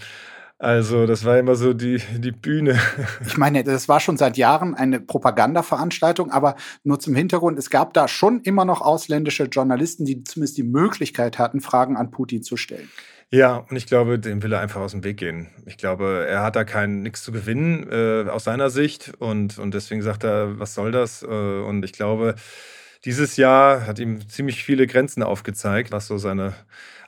Also, 0.63 1.07
das 1.07 1.25
war 1.25 1.41
immer 1.41 1.57
so 1.57 1.73
die, 1.73 2.01
die 2.19 2.31
Bühne. 2.31 2.79
Ich 3.27 3.37
meine, 3.37 3.65
das 3.65 3.89
war 3.89 3.99
schon 3.99 4.17
seit 4.17 4.37
Jahren 4.37 4.77
eine 4.77 5.01
Propagandaveranstaltung, 5.01 6.31
aber 6.31 6.55
nur 6.85 7.01
zum 7.01 7.17
Hintergrund, 7.17 7.59
es 7.59 7.69
gab 7.69 7.95
da 7.95 8.07
schon 8.07 8.43
immer 8.43 8.65
noch 8.65 8.81
ausländische 8.81 9.45
Journalisten, 9.45 10.05
die 10.05 10.23
zumindest 10.23 10.57
die 10.59 10.63
Möglichkeit 10.63 11.41
hatten, 11.41 11.61
Fragen 11.61 11.97
an 11.97 12.13
Putin 12.13 12.45
zu 12.45 12.57
stellen. 12.57 12.89
Ja, 13.31 13.57
und 13.57 13.75
ich 13.75 13.87
glaube, 13.87 14.21
dem 14.21 14.41
will 14.45 14.53
er 14.53 14.61
einfach 14.61 14.81
aus 14.81 14.93
dem 14.93 15.03
Weg 15.03 15.17
gehen. 15.17 15.49
Ich 15.67 15.79
glaube, 15.79 16.27
er 16.29 16.45
hat 16.45 16.55
da 16.55 16.63
kein 16.63 17.03
nichts 17.03 17.25
zu 17.25 17.33
gewinnen 17.33 17.89
äh, 17.91 18.31
aus 18.31 18.45
seiner 18.45 18.71
Sicht 18.71 19.15
und, 19.19 19.59
und 19.59 19.75
deswegen 19.75 20.03
sagt 20.03 20.23
er, 20.23 20.61
was 20.61 20.75
soll 20.75 20.93
das? 20.93 21.25
Äh, 21.25 21.27
und 21.27 21.85
ich 21.85 21.93
glaube, 21.93 22.37
dieses 23.05 23.37
Jahr 23.37 23.87
hat 23.87 23.99
ihm 23.99 24.29
ziemlich 24.29 24.65
viele 24.65 24.87
Grenzen 24.87 25.23
aufgezeigt, 25.23 25.93
was 25.93 26.07
so 26.07 26.19
seine 26.19 26.55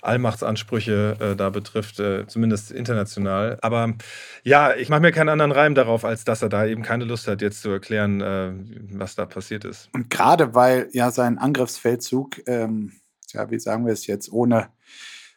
Allmachtsansprüche 0.02 1.16
äh, 1.20 1.36
da 1.36 1.50
betrifft, 1.50 1.98
äh, 1.98 2.26
zumindest 2.26 2.70
international. 2.70 3.58
Aber 3.62 3.94
ja, 4.42 4.74
ich 4.74 4.88
mache 4.90 5.00
mir 5.00 5.12
keinen 5.12 5.30
anderen 5.30 5.52
Reim 5.52 5.74
darauf, 5.74 6.04
als 6.04 6.24
dass 6.24 6.42
er 6.42 6.50
da 6.50 6.66
eben 6.66 6.82
keine 6.82 7.04
Lust 7.04 7.26
hat, 7.26 7.40
jetzt 7.40 7.62
zu 7.62 7.70
erklären, 7.70 8.20
äh, 8.20 8.52
was 8.92 9.14
da 9.14 9.24
passiert 9.24 9.64
ist. 9.64 9.88
Und 9.92 10.10
gerade 10.10 10.54
weil 10.54 10.88
ja 10.92 11.10
sein 11.10 11.38
Angriffsfeldzug 11.38 12.46
ähm, 12.46 12.92
ja, 13.34 13.50
wie 13.50 13.58
sagen 13.58 13.84
wir 13.84 13.92
es 13.92 14.06
jetzt, 14.06 14.32
ohne 14.32 14.68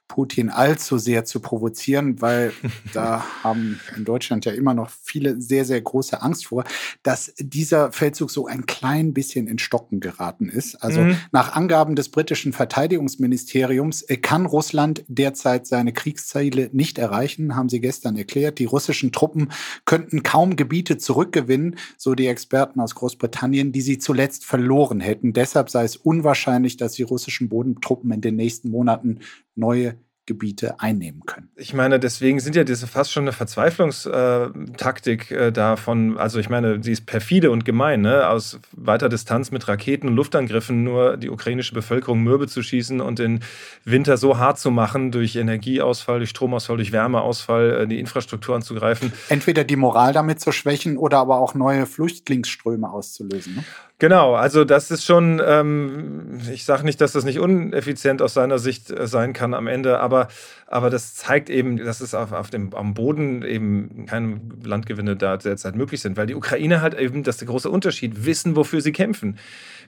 Putin 0.08 0.50
allzu 0.50 0.98
sehr 0.98 1.26
zu 1.26 1.40
provozieren, 1.40 2.22
weil 2.22 2.54
da 2.94 3.26
haben 3.44 3.80
in 3.96 4.06
Deutschland 4.06 4.46
ja 4.46 4.52
immer 4.52 4.74
noch 4.74 4.90
viele 4.90 5.40
sehr, 5.42 5.66
sehr 5.66 5.82
große 5.82 6.22
Angst 6.22 6.48
vor, 6.48 6.64
dass 7.04 7.34
dieser 7.38 7.92
Feldzug 7.92 8.32
so 8.32 8.48
ein 8.48 8.66
klein 8.66 9.14
bisschen 9.14 9.48
in 9.48 9.60
Stocken 9.60 10.00
geraten 10.00 10.50
ist. 10.50 10.76
Also 10.76 11.02
mhm. 11.02 11.18
nach 11.32 11.56
Angaben 11.56 11.96
des 11.96 12.10
britischen 12.10 12.54
Verteidigungsministeriums 12.54 14.04
äh, 14.04 14.18
kann 14.18 14.46
Russland 14.46 15.04
derzeit 15.08 15.68
seine 15.68 15.94
Kriegsziele 15.94 16.70
nicht 16.74 16.98
erreichen, 16.98 17.56
haben 17.56 17.70
sie 17.70 17.82
gestern 17.82 18.18
erklärt. 18.18 18.60
Die 18.60 18.66
russischen 18.66 19.12
Truppen 19.12 19.52
könnten 19.86 20.24
kaum 20.24 20.56
Gebiete 20.56 20.98
zurückgewinnen, 20.98 21.76
so 21.98 22.16
die 22.16 22.28
Experten 22.28 22.80
aus 22.80 22.96
Großbritannien, 22.96 23.72
die 23.72 23.82
sie 23.82 23.98
zuletzt 23.98 24.46
verloren 24.46 25.00
hätten. 25.00 25.34
Deshalb 25.34 25.70
sei 25.70 25.84
es 25.84 25.96
unwahrscheinlich, 25.96 26.78
dass 26.78 26.94
die 26.94 27.04
russischen 27.04 27.50
Bodentruppen 27.50 28.12
in 28.12 28.22
den 28.22 28.36
nächsten 28.36 28.70
Monaten 28.70 29.20
neue 29.58 29.98
Gebiete 30.28 30.80
einnehmen 30.80 31.22
können. 31.26 31.50
Ich 31.56 31.74
meine, 31.74 32.00
deswegen 32.00 32.40
sind 32.40 32.56
ja 32.56 32.66
diese 32.66 32.86
fast 32.86 33.12
schon 33.12 33.24
eine 33.24 33.32
Verzweiflungstaktik 33.32 35.32
äh, 35.32 35.52
davon, 35.52 36.18
also 36.18 36.38
ich 36.38 36.50
meine, 36.50 36.84
sie 36.84 36.92
ist 36.92 37.06
perfide 37.06 37.50
und 37.50 37.66
gemein, 37.66 38.02
ne? 38.02 38.28
aus 38.28 38.60
weiter 38.74 39.10
Distanz 39.10 39.52
mit 39.52 39.68
Raketen 39.68 40.10
und 40.10 40.16
Luftangriffen 40.16 40.84
nur 40.84 41.18
die 41.18 41.30
ukrainische 41.30 41.74
Bevölkerung 41.74 42.22
mürbe 42.22 42.48
zu 42.48 42.62
schießen 42.62 43.00
und 43.00 43.20
den 43.20 43.40
Winter 43.86 44.18
so 44.18 44.38
hart 44.38 44.60
zu 44.60 44.70
machen 44.70 45.12
durch 45.12 45.38
Energieausfall, 45.38 46.20
durch 46.20 46.30
Stromausfall, 46.30 46.76
durch 46.76 46.92
Wärmeausfall, 46.92 47.84
äh, 47.84 47.88
die 47.88 48.00
Infrastruktur 48.00 48.56
anzugreifen. 48.56 49.14
Entweder 49.30 49.64
die 49.64 49.78
Moral 49.78 50.12
damit 50.12 50.42
zu 50.42 50.52
schwächen 50.52 50.98
oder 50.98 51.20
aber 51.20 51.40
auch 51.40 51.56
neue 51.56 51.86
Flüchtlingsströme 51.86 52.92
auszulösen. 52.92 53.56
Ne? 53.56 53.64
Genau, 54.00 54.36
also 54.36 54.64
das 54.64 54.92
ist 54.92 55.06
schon, 55.06 55.42
ähm, 55.44 56.40
ich 56.52 56.66
sage 56.66 56.86
nicht, 56.86 57.02
dass 57.02 57.14
das 57.14 57.26
nicht 57.26 57.40
uneffizient 57.40 58.22
aus 58.22 58.36
seiner 58.36 58.60
Sicht 58.60 58.92
äh, 58.92 59.08
sein 59.08 59.34
kann 59.34 59.56
am 59.56 59.66
Ende, 59.66 60.00
aber, 60.00 60.28
aber 60.68 60.92
das 60.92 61.16
zeigt 61.16 61.50
eben, 61.50 61.78
dass 61.78 62.00
es 62.00 62.14
auf, 62.14 62.32
auf 62.32 62.52
dem, 62.52 62.76
am 62.76 62.94
Boden 62.94 63.42
eben 63.42 64.06
keine 64.06 64.40
Landgewinne 64.64 65.16
da 65.16 65.38
derzeit 65.38 65.76
möglich 65.76 66.02
sind, 66.02 66.16
weil 66.16 66.28
die 66.28 66.36
Ukraine 66.36 66.82
halt 66.82 66.94
eben, 66.94 67.24
das 67.24 67.36
ist 67.36 67.42
der 67.42 67.48
große 67.48 67.72
Unterschied, 67.72 68.24
wissen, 68.24 68.56
wofür 68.56 68.82
sie 68.82 68.92
kämpfen. 68.92 69.40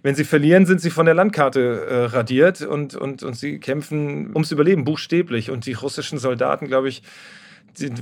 Wenn 0.01 0.15
sie 0.15 0.23
verlieren, 0.23 0.65
sind 0.65 0.81
sie 0.81 0.89
von 0.89 1.05
der 1.05 1.13
Landkarte 1.13 1.85
äh, 1.87 2.05
radiert 2.05 2.63
und, 2.63 2.95
und, 2.95 3.21
und 3.21 3.35
sie 3.35 3.59
kämpfen 3.59 4.31
ums 4.33 4.51
Überleben, 4.51 4.85
buchstäblich. 4.85 5.51
Und 5.51 5.67
die 5.67 5.73
russischen 5.73 6.17
Soldaten, 6.17 6.65
glaube 6.65 6.89
ich, 6.89 7.03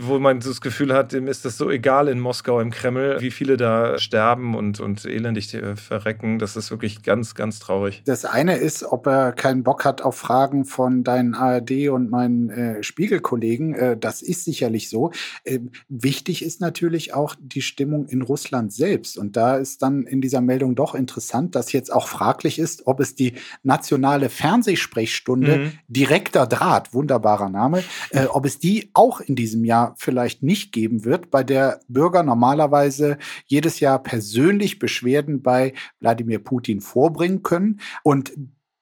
wo 0.01 0.19
man 0.19 0.39
das 0.39 0.61
Gefühl 0.61 0.93
hat, 0.93 1.13
dem 1.13 1.27
ist 1.27 1.45
das 1.45 1.57
so 1.57 1.69
egal 1.69 2.07
in 2.07 2.19
Moskau 2.19 2.59
im 2.59 2.71
Kreml, 2.71 3.17
wie 3.19 3.31
viele 3.31 3.57
da 3.57 3.97
sterben 3.97 4.55
und, 4.55 4.79
und 4.79 5.05
elendig 5.05 5.53
äh, 5.53 5.75
verrecken. 5.75 6.39
Das 6.39 6.55
ist 6.55 6.71
wirklich 6.71 7.03
ganz, 7.03 7.35
ganz 7.35 7.59
traurig. 7.59 8.01
Das 8.05 8.25
eine 8.25 8.57
ist, 8.57 8.83
ob 8.83 9.07
er 9.07 9.31
keinen 9.31 9.63
Bock 9.63 9.85
hat 9.85 10.01
auf 10.01 10.15
Fragen 10.15 10.65
von 10.65 11.03
deinen 11.03 11.35
ARD 11.35 11.89
und 11.89 12.09
meinen 12.09 12.49
äh, 12.49 12.83
Spiegelkollegen. 12.83 13.73
Äh, 13.73 13.97
das 13.97 14.21
ist 14.21 14.45
sicherlich 14.45 14.89
so. 14.89 15.11
Äh, 15.43 15.59
wichtig 15.89 16.43
ist 16.43 16.61
natürlich 16.61 17.13
auch 17.13 17.35
die 17.39 17.61
Stimmung 17.61 18.07
in 18.07 18.21
Russland 18.21 18.73
selbst. 18.73 19.17
Und 19.17 19.37
da 19.37 19.57
ist 19.57 19.81
dann 19.81 20.03
in 20.03 20.21
dieser 20.21 20.41
Meldung 20.41 20.75
doch 20.75 20.95
interessant, 20.95 21.55
dass 21.55 21.71
jetzt 21.71 21.91
auch 21.91 22.07
fraglich 22.07 22.59
ist, 22.59 22.87
ob 22.87 22.99
es 22.99 23.15
die 23.15 23.33
nationale 23.63 24.29
Fernsehsprechstunde 24.29 25.57
mhm. 25.57 25.71
direkter 25.87 26.47
Draht, 26.47 26.93
wunderbarer 26.93 27.49
Name, 27.49 27.83
äh, 28.11 28.25
ob 28.25 28.45
es 28.45 28.59
die 28.59 28.89
auch 28.93 29.19
in 29.19 29.35
diesem 29.35 29.65
Jahr 29.67 29.93
vielleicht 29.97 30.41
nicht 30.41 30.71
geben 30.71 31.05
wird, 31.05 31.29
bei 31.29 31.43
der 31.43 31.79
Bürger 31.87 32.23
normalerweise 32.23 33.17
jedes 33.45 33.79
Jahr 33.79 34.01
persönlich 34.01 34.79
Beschwerden 34.79 35.43
bei 35.43 35.73
Wladimir 35.99 36.39
Putin 36.39 36.81
vorbringen 36.81 37.43
können. 37.43 37.79
Und 38.01 38.33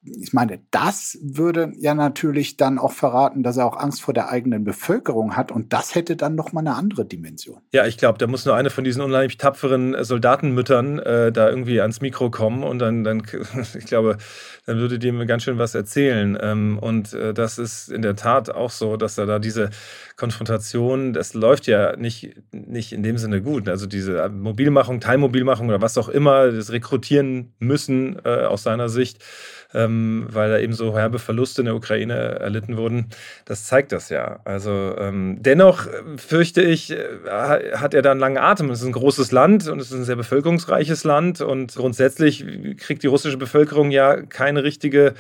ich 0.05 0.33
meine, 0.33 0.59
das 0.71 1.17
würde 1.21 1.73
ja 1.77 1.93
natürlich 1.93 2.57
dann 2.57 2.77
auch 2.77 2.91
verraten, 2.91 3.43
dass 3.43 3.57
er 3.57 3.65
auch 3.65 3.77
Angst 3.77 4.01
vor 4.01 4.13
der 4.13 4.29
eigenen 4.29 4.63
Bevölkerung 4.63 5.35
hat 5.35 5.51
und 5.51 5.73
das 5.73 5.95
hätte 5.95 6.15
dann 6.15 6.35
noch 6.35 6.53
mal 6.53 6.61
eine 6.61 6.75
andere 6.75 7.05
Dimension. 7.05 7.61
Ja, 7.71 7.85
ich 7.85 7.97
glaube, 7.97 8.17
da 8.17 8.27
muss 8.27 8.45
nur 8.45 8.55
eine 8.55 8.69
von 8.69 8.83
diesen 8.83 9.01
unheimlich 9.01 9.37
tapferen 9.37 9.95
Soldatenmüttern 10.03 10.99
äh, 10.99 11.31
da 11.31 11.49
irgendwie 11.49 11.81
ans 11.81 12.01
Mikro 12.01 12.29
kommen 12.29 12.63
und 12.63 12.79
dann, 12.79 13.03
dann 13.03 13.23
ich 13.77 13.85
glaube, 13.85 14.17
dann 14.65 14.77
würde 14.77 14.99
die 14.99 15.11
mir 15.11 15.25
ganz 15.25 15.43
schön 15.43 15.57
was 15.57 15.75
erzählen. 15.75 16.37
Ähm, 16.39 16.79
und 16.79 17.13
äh, 17.13 17.33
das 17.33 17.57
ist 17.57 17.89
in 17.89 18.01
der 18.01 18.15
Tat 18.15 18.49
auch 18.49 18.71
so, 18.71 18.97
dass 18.97 19.17
er 19.17 19.25
da 19.25 19.39
diese 19.39 19.69
Konfrontation, 20.15 21.13
das 21.13 21.33
läuft 21.33 21.67
ja 21.67 21.95
nicht, 21.95 22.35
nicht 22.51 22.93
in 22.93 23.03
dem 23.03 23.17
Sinne 23.17 23.41
gut. 23.41 23.69
Also 23.69 23.85
diese 23.85 24.29
Mobilmachung, 24.29 24.99
Teilmobilmachung 24.99 25.67
oder 25.67 25.81
was 25.81 25.97
auch 25.97 26.09
immer, 26.09 26.51
das 26.51 26.71
Rekrutieren 26.71 27.53
müssen 27.59 28.19
äh, 28.23 28.45
aus 28.45 28.63
seiner 28.63 28.89
Sicht 28.89 29.23
ähm, 29.75 30.27
weil 30.29 30.49
da 30.49 30.59
eben 30.59 30.73
so 30.73 30.97
herbe 30.97 31.19
Verluste 31.19 31.61
in 31.61 31.65
der 31.65 31.75
Ukraine 31.75 32.13
erlitten 32.13 32.77
wurden. 32.77 33.07
Das 33.45 33.65
zeigt 33.65 33.91
das 33.91 34.09
ja. 34.09 34.39
Also 34.45 34.95
ähm, 34.97 35.37
dennoch 35.41 35.87
äh, 35.87 36.17
fürchte 36.17 36.61
ich, 36.61 36.91
äh, 36.91 36.97
hat 37.73 37.93
er 37.93 38.01
da 38.01 38.11
einen 38.11 38.19
langen 38.19 38.37
Atem. 38.37 38.69
Es 38.71 38.81
ist 38.81 38.87
ein 38.87 38.93
großes 38.93 39.31
Land 39.31 39.67
und 39.67 39.79
es 39.79 39.91
ist 39.91 39.97
ein 39.97 40.05
sehr 40.05 40.15
bevölkerungsreiches 40.15 41.03
Land 41.03 41.41
und 41.41 41.75
grundsätzlich 41.75 42.45
kriegt 42.77 43.03
die 43.03 43.07
russische 43.07 43.37
Bevölkerung 43.37 43.91
ja 43.91 44.21
keine 44.21 44.63
richtige 44.63 45.13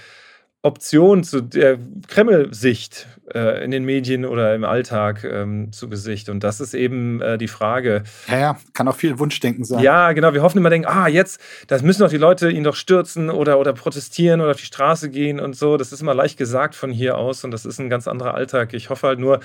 Option 0.61 1.23
zu 1.23 1.41
der 1.41 1.77
Kreml-Sicht 2.07 3.07
äh, 3.33 3.63
in 3.63 3.71
den 3.71 3.85
Medien 3.85 4.25
oder 4.25 4.53
im 4.53 4.63
Alltag 4.63 5.23
ähm, 5.23 5.71
zu 5.71 5.89
Gesicht. 5.89 6.29
Und 6.29 6.43
das 6.43 6.59
ist 6.59 6.73
eben 6.73 7.21
äh, 7.21 7.37
die 7.37 7.47
Frage. 7.47 8.03
Ja, 8.27 8.39
ja, 8.39 8.57
kann 8.73 8.87
auch 8.87 8.95
viel 8.95 9.17
Wunschdenken 9.19 9.63
sein. 9.63 9.83
Ja, 9.83 10.11
genau. 10.11 10.33
Wir 10.33 10.43
hoffen 10.43 10.57
immer, 10.57 10.69
denken, 10.69 10.87
ah, 10.87 11.07
jetzt, 11.07 11.39
das 11.67 11.81
müssen 11.81 12.01
doch 12.01 12.09
die 12.09 12.17
Leute 12.17 12.49
ihn 12.49 12.63
doch 12.63 12.75
stürzen 12.75 13.29
oder, 13.29 13.59
oder 13.59 13.73
protestieren 13.73 14.41
oder 14.41 14.51
auf 14.51 14.57
die 14.57 14.65
Straße 14.65 15.09
gehen 15.09 15.39
und 15.39 15.55
so. 15.55 15.77
Das 15.77 15.91
ist 15.91 16.01
immer 16.01 16.13
leicht 16.13 16.37
gesagt 16.37 16.75
von 16.75 16.91
hier 16.91 17.17
aus 17.17 17.43
und 17.43 17.51
das 17.51 17.65
ist 17.65 17.79
ein 17.79 17.89
ganz 17.89 18.07
anderer 18.07 18.35
Alltag. 18.35 18.73
Ich 18.73 18.89
hoffe 18.89 19.07
halt 19.07 19.19
nur, 19.19 19.39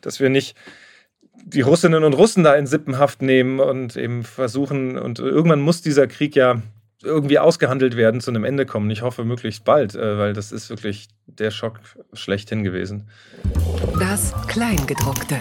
dass 0.00 0.20
wir 0.20 0.28
nicht 0.28 0.56
die 1.44 1.60
Russinnen 1.60 2.04
und 2.04 2.14
Russen 2.14 2.44
da 2.44 2.54
in 2.54 2.66
Sippenhaft 2.66 3.20
nehmen 3.20 3.60
und 3.60 3.96
eben 3.96 4.22
versuchen, 4.22 4.96
und 4.98 5.18
irgendwann 5.18 5.60
muss 5.60 5.82
dieser 5.82 6.06
Krieg 6.06 6.36
ja 6.36 6.62
irgendwie 7.04 7.38
ausgehandelt 7.38 7.96
werden, 7.96 8.20
zu 8.20 8.30
einem 8.30 8.44
Ende 8.44 8.66
kommen. 8.66 8.90
Ich 8.90 9.02
hoffe 9.02 9.24
möglichst 9.24 9.64
bald, 9.64 9.94
äh, 9.94 10.18
weil 10.18 10.32
das 10.32 10.52
ist 10.52 10.70
wirklich 10.70 11.08
der 11.26 11.50
Schock 11.50 11.80
schlechthin 12.12 12.64
gewesen. 12.64 13.08
Das 13.98 14.34
Kleingedruckte. 14.48 15.40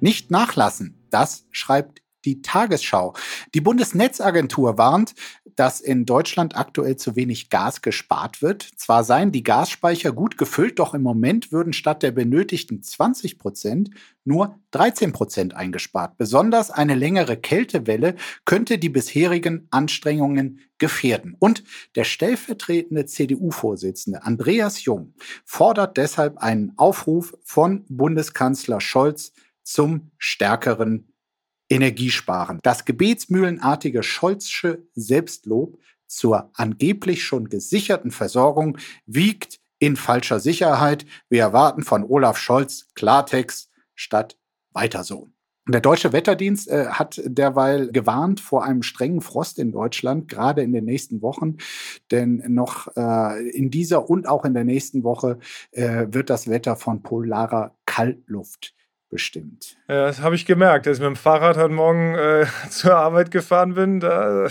Nicht 0.00 0.30
nachlassen, 0.30 0.98
das 1.10 1.46
schreibt 1.50 2.03
die 2.24 2.42
Tagesschau. 2.42 3.14
Die 3.54 3.60
Bundesnetzagentur 3.60 4.78
warnt, 4.78 5.14
dass 5.56 5.80
in 5.80 6.04
Deutschland 6.04 6.56
aktuell 6.56 6.96
zu 6.96 7.16
wenig 7.16 7.50
Gas 7.50 7.82
gespart 7.82 8.42
wird. 8.42 8.62
Zwar 8.76 9.04
seien 9.04 9.32
die 9.32 9.42
Gasspeicher 9.42 10.12
gut 10.12 10.36
gefüllt, 10.36 10.78
doch 10.78 10.94
im 10.94 11.02
Moment 11.02 11.52
würden 11.52 11.72
statt 11.72 12.02
der 12.02 12.10
benötigten 12.10 12.82
20 12.82 13.38
Prozent 13.38 13.90
nur 14.24 14.58
13 14.72 15.12
Prozent 15.12 15.54
eingespart. 15.54 16.16
Besonders 16.16 16.70
eine 16.70 16.94
längere 16.94 17.36
Kältewelle 17.36 18.16
könnte 18.44 18.78
die 18.78 18.88
bisherigen 18.88 19.68
Anstrengungen 19.70 20.60
gefährden. 20.78 21.36
Und 21.38 21.62
der 21.94 22.04
stellvertretende 22.04 23.06
CDU-Vorsitzende 23.06 24.24
Andreas 24.24 24.84
Jung 24.84 25.14
fordert 25.44 25.96
deshalb 25.96 26.38
einen 26.38 26.72
Aufruf 26.76 27.36
von 27.44 27.84
Bundeskanzler 27.88 28.80
Scholz 28.80 29.32
zum 29.62 30.10
stärkeren 30.18 31.13
Energiesparen. 31.68 32.58
Das 32.62 32.84
gebetsmühlenartige 32.84 34.02
Scholzsche 34.02 34.86
Selbstlob 34.94 35.78
zur 36.06 36.50
angeblich 36.54 37.24
schon 37.24 37.48
gesicherten 37.48 38.10
Versorgung 38.10 38.78
wiegt 39.06 39.60
in 39.78 39.96
falscher 39.96 40.40
Sicherheit. 40.40 41.06
Wir 41.28 41.42
erwarten 41.42 41.82
von 41.82 42.04
Olaf 42.04 42.38
Scholz 42.38 42.88
Klartext 42.94 43.70
statt 43.94 44.38
weiter 44.72 45.04
so. 45.04 45.28
Der 45.66 45.80
deutsche 45.80 46.12
Wetterdienst 46.12 46.68
äh, 46.68 46.88
hat 46.88 47.22
derweil 47.24 47.90
gewarnt 47.90 48.40
vor 48.40 48.64
einem 48.64 48.82
strengen 48.82 49.22
Frost 49.22 49.58
in 49.58 49.72
Deutschland, 49.72 50.28
gerade 50.28 50.62
in 50.62 50.72
den 50.72 50.84
nächsten 50.84 51.22
Wochen. 51.22 51.56
Denn 52.10 52.42
noch 52.48 52.94
äh, 52.96 53.48
in 53.48 53.70
dieser 53.70 54.10
und 54.10 54.28
auch 54.28 54.44
in 54.44 54.52
der 54.52 54.64
nächsten 54.64 55.04
Woche 55.04 55.38
äh, 55.70 56.06
wird 56.10 56.28
das 56.28 56.48
Wetter 56.48 56.76
von 56.76 57.02
polarer 57.02 57.74
Kaltluft 57.86 58.73
bestimmt. 59.14 59.76
Ja, 59.86 60.06
das 60.06 60.22
habe 60.22 60.34
ich 60.34 60.44
gemerkt, 60.44 60.88
als 60.88 60.98
ich 60.98 61.00
mit 61.00 61.06
dem 61.06 61.14
Fahrrad 61.14 61.56
heute 61.56 61.72
Morgen 61.72 62.16
äh, 62.16 62.46
zur 62.68 62.96
Arbeit 62.96 63.30
gefahren 63.30 63.74
bin. 63.74 64.00
Da, 64.00 64.48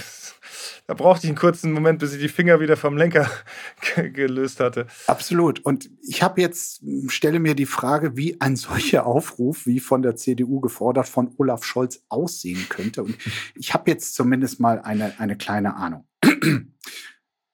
da 0.88 0.94
brauchte 0.94 1.26
ich 1.26 1.32
einen 1.32 1.38
kurzen 1.38 1.74
Moment, 1.74 2.00
bis 2.00 2.14
ich 2.14 2.22
die 2.22 2.30
Finger 2.30 2.62
wieder 2.62 2.78
vom 2.78 2.96
Lenker 2.96 3.30
gelöst 4.14 4.62
hatte. 4.62 4.88
Absolut. 5.08 5.60
Und 5.66 5.90
ich 6.02 6.24
habe 6.24 6.40
jetzt, 6.40 6.82
stelle 7.08 7.42
mir 7.42 7.56
die 7.56 7.66
Frage, 7.66 8.16
wie 8.16 8.40
ein 8.40 8.56
solcher 8.56 9.06
Aufruf, 9.06 9.66
wie 9.66 9.82
von 9.82 10.02
der 10.02 10.16
CDU 10.16 10.62
gefordert, 10.62 11.10
von 11.10 11.34
Olaf 11.38 11.66
Scholz 11.66 12.02
aussehen 12.08 12.66
könnte. 12.70 13.04
Und 13.04 13.18
ich 13.56 13.74
habe 13.74 13.92
jetzt 13.92 14.16
zumindest 14.16 14.62
mal 14.62 14.80
eine, 14.80 15.20
eine 15.20 15.36
kleine 15.36 15.76
Ahnung. 15.76 16.08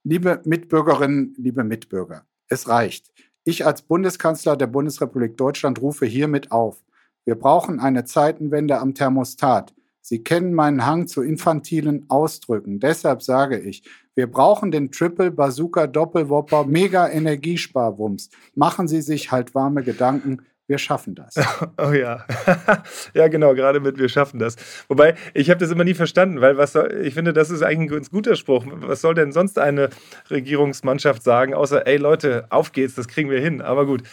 liebe 0.03 0.43
Mitbürgerinnen, 0.45 1.33
liebe 1.39 1.63
Mitbürger, 1.63 2.27
es 2.49 2.67
reicht. 2.67 3.11
Ich 3.45 3.65
als 3.65 3.81
Bundeskanzler 3.81 4.55
der 4.55 4.67
Bundesrepublik 4.67 5.37
Deutschland 5.37 5.81
rufe 5.81 6.05
hiermit 6.05 6.51
auf, 6.51 6.83
wir 7.25 7.35
brauchen 7.35 7.79
eine 7.79 8.05
Zeitenwende 8.05 8.79
am 8.79 8.93
Thermostat. 8.93 9.73
Sie 10.01 10.23
kennen 10.23 10.53
meinen 10.53 10.85
Hang 10.85 11.07
zu 11.07 11.21
infantilen 11.21 12.05
Ausdrücken. 12.09 12.79
Deshalb 12.79 13.21
sage 13.21 13.59
ich, 13.59 13.83
wir 14.15 14.27
brauchen 14.27 14.71
den 14.71 14.91
Triple 14.91 15.31
Bazooka 15.31 15.87
Doppelwopper 15.87 16.65
Mega 16.65 17.07
Energiesparwumms. 17.07 18.29
Machen 18.55 18.87
Sie 18.87 19.01
sich 19.01 19.31
halt 19.31 19.53
warme 19.53 19.83
Gedanken 19.83 20.39
wir 20.69 20.77
schaffen 20.77 21.15
das. 21.15 21.35
Oh 21.77 21.91
ja. 21.91 22.25
ja, 23.13 23.27
genau, 23.27 23.55
gerade 23.55 23.79
mit 23.79 23.97
wir 23.97 24.09
schaffen 24.09 24.39
das. 24.39 24.55
Wobei, 24.87 25.15
ich 25.33 25.49
habe 25.49 25.59
das 25.59 25.71
immer 25.71 25.83
nie 25.83 25.93
verstanden, 25.93 26.41
weil 26.41 26.57
was 26.57 26.73
soll, 26.73 27.01
ich 27.03 27.13
finde, 27.13 27.33
das 27.33 27.49
ist 27.49 27.63
eigentlich 27.63 27.89
ein 27.89 27.95
ganz 27.95 28.11
guter 28.11 28.35
Spruch. 28.35 28.65
Was 28.67 29.01
soll 29.01 29.15
denn 29.15 29.31
sonst 29.31 29.57
eine 29.57 29.89
Regierungsmannschaft 30.29 31.23
sagen, 31.23 31.53
außer, 31.53 31.87
ey 31.87 31.97
Leute, 31.97 32.45
auf 32.49 32.71
geht's, 32.71 32.95
das 32.95 33.07
kriegen 33.07 33.29
wir 33.29 33.39
hin. 33.39 33.61
Aber 33.61 33.85
gut. 33.85 34.03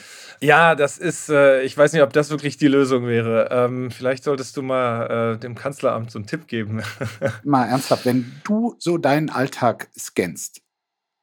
Ja, 0.40 0.74
das 0.74 0.98
ist, 0.98 1.28
äh, 1.28 1.62
ich 1.62 1.76
weiß 1.76 1.92
nicht, 1.92 2.02
ob 2.02 2.12
das 2.12 2.30
wirklich 2.30 2.56
die 2.56 2.68
Lösung 2.68 3.06
wäre. 3.06 3.48
Ähm, 3.50 3.90
vielleicht 3.90 4.24
solltest 4.24 4.56
du 4.56 4.62
mal 4.62 5.34
äh, 5.34 5.38
dem 5.38 5.54
Kanzleramt 5.54 6.10
so 6.10 6.18
einen 6.18 6.26
Tipp 6.26 6.46
geben. 6.46 6.82
mal 7.44 7.66
ernsthaft, 7.66 8.04
wenn 8.06 8.32
du 8.44 8.76
so 8.78 8.98
deinen 8.98 9.30
Alltag 9.30 9.88
scannst, 9.98 10.62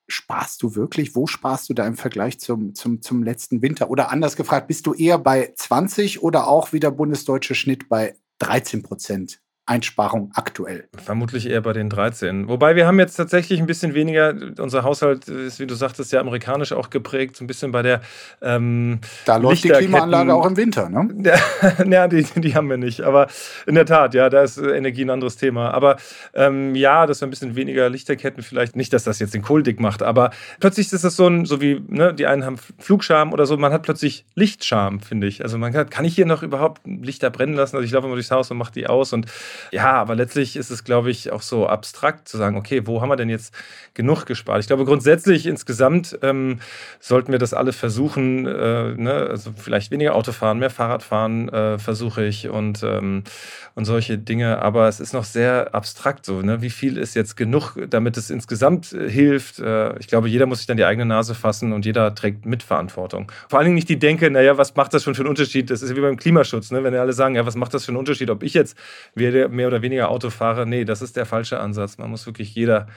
sparst 0.08 0.64
du 0.64 0.76
wirklich? 0.76 1.16
Wo 1.16 1.28
sparst 1.28 1.70
du 1.70 1.74
da 1.74 1.86
im 1.86 1.96
Vergleich 1.96 2.40
zum, 2.40 2.74
zum, 2.76 3.02
zum 3.02 3.24
letzten 3.24 3.62
Winter? 3.62 3.90
Oder 3.90 4.12
anders 4.12 4.36
gefragt, 4.36 4.68
bist 4.68 4.86
du 4.86 4.94
eher 4.94 5.18
bei 5.18 5.54
20 5.56 6.24
oder 6.24 6.48
auch 6.48 6.74
wieder 6.74 6.92
bundesdeutsche 6.92 7.56
Schnitt 7.56 7.90
bei 7.90 8.16
13 8.40 8.84
Prozent? 8.84 9.43
Einsparung 9.66 10.32
aktuell? 10.36 10.90
Vermutlich 11.02 11.50
eher 11.50 11.62
bei 11.62 11.72
den 11.72 11.90
13. 11.90 12.50
Wobei 12.50 12.76
wir 12.76 12.86
haben 12.86 13.00
jetzt 13.00 13.16
tatsächlich 13.16 13.60
ein 13.60 13.66
bisschen 13.66 13.94
weniger, 13.94 14.34
unser 14.60 14.84
Haushalt 14.84 15.30
ist, 15.30 15.60
wie 15.60 15.68
du 15.68 15.76
sagtest, 15.76 16.12
ja 16.12 16.20
amerikanisch 16.20 16.74
auch 16.74 16.90
geprägt, 16.90 17.38
so 17.38 17.44
ein 17.44 17.48
bisschen 17.48 17.72
bei 17.72 17.82
der 17.82 18.02
ähm, 18.42 19.00
Da 19.26 19.38
läuft 19.38 19.64
die 19.64 19.70
Klimaanlage 19.70 20.34
auch 20.34 20.46
im 20.46 20.58
Winter, 20.58 20.90
ne? 20.90 21.08
ja, 21.90 22.08
die, 22.10 22.24
die 22.24 22.56
haben 22.56 22.70
wir 22.70 22.78
nicht. 22.78 23.02
Aber 23.02 23.28
in 23.66 23.76
der 23.76 23.86
Tat, 23.86 24.14
ja, 24.14 24.30
da 24.30 24.44
ist 24.44 24.58
Energie 24.58 25.06
ein 25.06 25.10
anderes 25.10 25.38
Thema. 25.38 25.74
Aber 25.74 25.96
ähm, 26.34 26.76
ja, 26.76 27.06
dass 27.06 27.22
wir 27.22 27.28
ein 27.28 27.30
bisschen 27.30 27.56
weniger 27.56 27.90
Lichterketten 27.90 28.44
vielleicht, 28.44 28.76
nicht, 28.76 28.92
dass 28.92 29.06
das 29.06 29.20
jetzt 29.20 29.34
den 29.34 29.44
Kohl 29.44 29.64
dick 29.64 29.80
macht, 29.80 30.04
aber 30.04 30.32
plötzlich 30.60 30.92
ist 30.92 31.06
das 31.06 31.16
so 31.16 31.28
ein, 31.28 31.46
so 31.46 31.62
wie, 31.62 31.82
ne, 31.88 32.14
die 32.14 32.28
einen 32.28 32.46
haben 32.46 32.58
Flugscham 32.80 33.32
oder 33.32 33.46
so, 33.46 33.56
man 33.56 33.72
hat 33.72 33.84
plötzlich 33.84 34.26
Lichtscham, 34.36 35.00
finde 35.00 35.28
ich. 35.28 35.42
Also 35.42 35.58
man 35.58 35.72
kann, 35.72 35.90
kann 35.90 36.04
ich 36.04 36.16
hier 36.16 36.26
noch 36.26 36.44
überhaupt 36.44 36.82
Lichter 36.86 37.30
brennen 37.30 37.54
lassen? 37.54 37.78
Also 37.78 37.86
ich 37.86 37.92
laufe 37.92 38.08
immer 38.08 38.16
durchs 38.16 38.32
Haus 38.32 38.52
und 38.52 38.58
mache 38.58 38.74
die 38.74 38.88
aus 38.88 39.14
und 39.14 39.28
ja, 39.72 39.92
aber 39.94 40.16
letztlich 40.16 40.56
ist 40.56 40.70
es, 40.70 40.84
glaube 40.84 41.12
ich, 41.12 41.32
auch 41.32 41.42
so 41.42 41.68
abstrakt 41.68 42.28
zu 42.28 42.38
sagen, 42.38 42.58
okay, 42.58 42.86
wo 42.86 43.02
haben 43.02 43.10
wir 43.10 43.16
denn 43.16 43.30
jetzt 43.30 43.54
genug 43.94 44.26
gespart? 44.26 44.60
Ich 44.60 44.68
glaube, 44.68 44.86
grundsätzlich 44.86 45.46
insgesamt 45.46 46.18
ähm, 46.22 46.60
sollten 47.00 47.32
wir 47.32 47.40
das 47.40 47.54
alle 47.54 47.74
versuchen, 47.74 48.46
äh, 48.46 48.94
ne? 48.96 49.28
also 49.30 49.52
vielleicht 49.56 49.92
weniger 49.92 50.16
Auto 50.16 50.32
fahren, 50.32 50.60
mehr 50.60 50.70
Fahrrad 50.70 51.04
fahren, 51.04 51.50
äh, 51.50 51.78
versuche 51.78 52.26
ich 52.26 52.50
und, 52.50 52.84
ähm, 52.84 53.24
und 53.76 53.86
solche 53.86 54.18
Dinge. 54.18 54.62
Aber 54.62 54.88
es 54.88 55.00
ist 55.00 55.14
noch 55.14 55.24
sehr 55.24 55.74
abstrakt 55.74 56.26
so. 56.26 56.42
Ne? 56.42 56.62
Wie 56.62 56.70
viel 56.70 56.98
ist 56.98 57.16
jetzt 57.16 57.36
genug, 57.36 57.76
damit 57.90 58.18
es 58.18 58.30
insgesamt 58.30 58.94
äh, 58.94 59.10
hilft? 59.10 59.60
Äh, 59.60 59.98
ich 60.00 60.08
glaube, 60.08 60.30
jeder 60.30 60.46
muss 60.46 60.60
sich 60.60 60.68
dann 60.68 60.78
die 60.78 60.86
eigene 60.86 61.06
Nase 61.06 61.36
fassen 61.36 61.74
und 61.74 61.86
jeder 61.86 62.14
trägt 62.16 62.46
Mitverantwortung. 62.46 63.32
Vor 63.50 63.60
allen 63.60 63.66
Dingen 63.66 63.76
nicht 63.76 63.90
die 63.90 64.00
Denke, 64.00 64.30
naja, 64.30 64.58
was 64.58 64.76
macht 64.76 64.94
das 64.94 65.04
schon 65.04 65.16
für 65.16 65.22
einen 65.22 65.30
Unterschied? 65.30 65.70
Das 65.70 65.82
ist 65.82 65.96
wie 65.96 66.02
beim 66.02 66.18
Klimaschutz, 66.18 66.72
ne? 66.72 66.84
wenn 66.84 66.94
alle 66.96 67.14
sagen, 67.14 67.36
ja, 67.36 67.46
was 67.46 67.56
macht 67.56 67.74
das 67.74 67.86
für 67.86 67.90
einen 67.90 67.98
Unterschied, 67.98 68.30
ob 68.30 68.44
ich 68.44 68.54
jetzt 68.54 68.78
mehr 69.48 69.68
oder 69.68 69.82
weniger 69.82 70.10
Auto 70.10 70.30
fahre? 70.30 70.66
Nee, 70.66 70.86
das 70.86 71.02
ist 71.02 71.16
der 71.16 71.26
falsche 71.26 71.60
Ansatz. 71.60 71.98
Man 71.98 72.10
muss 72.10 72.26
wirklich 72.26 72.54
jeder 72.56 72.88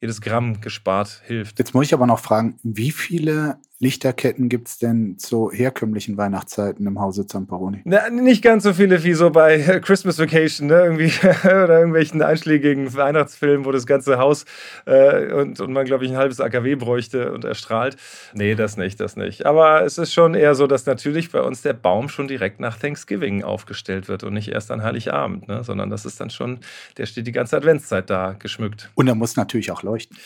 jedes 0.00 0.20
Gramm 0.20 0.60
gespart 0.60 1.22
hilft. 1.24 1.58
Jetzt 1.58 1.74
muss 1.74 1.86
ich 1.86 1.94
aber 1.94 2.06
noch 2.06 2.18
fragen, 2.18 2.58
wie 2.62 2.90
viele 2.90 3.56
Lichterketten 3.80 4.48
gibt 4.48 4.68
es 4.68 4.78
denn 4.78 5.18
zu 5.18 5.50
herkömmlichen 5.50 6.16
Weihnachtszeiten 6.16 6.86
im 6.86 7.00
Hause 7.00 7.26
Zamperoni? 7.26 7.80
Na, 7.84 8.08
nicht 8.08 8.40
ganz 8.42 8.62
so 8.62 8.72
viele 8.72 9.02
wie 9.02 9.14
so 9.14 9.30
bei 9.30 9.58
Christmas 9.84 10.16
Vacation, 10.18 10.68
ne? 10.68 10.84
Irgendwie, 10.84 11.12
oder 11.44 11.78
irgendwelchen 11.80 12.22
einschlägigen 12.22 12.94
Weihnachtsfilmen, 12.94 13.64
wo 13.64 13.72
das 13.72 13.84
ganze 13.84 14.18
Haus 14.18 14.44
äh, 14.86 15.32
und, 15.32 15.58
und 15.58 15.72
man, 15.72 15.84
glaube 15.86 16.04
ich, 16.04 16.12
ein 16.12 16.16
halbes 16.16 16.40
AKW 16.40 16.76
bräuchte 16.76 17.32
und 17.32 17.44
erstrahlt. 17.44 17.96
Nee, 18.32 18.54
das 18.54 18.76
nicht, 18.76 19.00
das 19.00 19.16
nicht. 19.16 19.44
Aber 19.44 19.84
es 19.84 19.98
ist 19.98 20.12
schon 20.12 20.34
eher 20.34 20.54
so, 20.54 20.68
dass 20.68 20.86
natürlich 20.86 21.32
bei 21.32 21.40
uns 21.40 21.62
der 21.62 21.72
Baum 21.72 22.08
schon 22.08 22.28
direkt 22.28 22.60
nach 22.60 22.78
Thanksgiving 22.78 23.42
aufgestellt 23.42 24.06
wird 24.06 24.22
und 24.22 24.34
nicht 24.34 24.48
erst 24.48 24.70
an 24.70 24.84
Heiligabend, 24.84 25.48
ne? 25.48 25.64
sondern 25.64 25.90
das 25.90 26.06
ist 26.06 26.20
dann 26.20 26.30
schon, 26.30 26.60
der 26.96 27.06
steht 27.06 27.26
die 27.26 27.32
ganze 27.32 27.56
Adventszeit 27.56 28.08
da 28.08 28.36
geschmückt. 28.38 28.90
Und 28.94 29.08
er 29.08 29.16
muss 29.16 29.34
natürlich 29.34 29.72
auch 29.72 29.82
leuchten. 29.82 30.16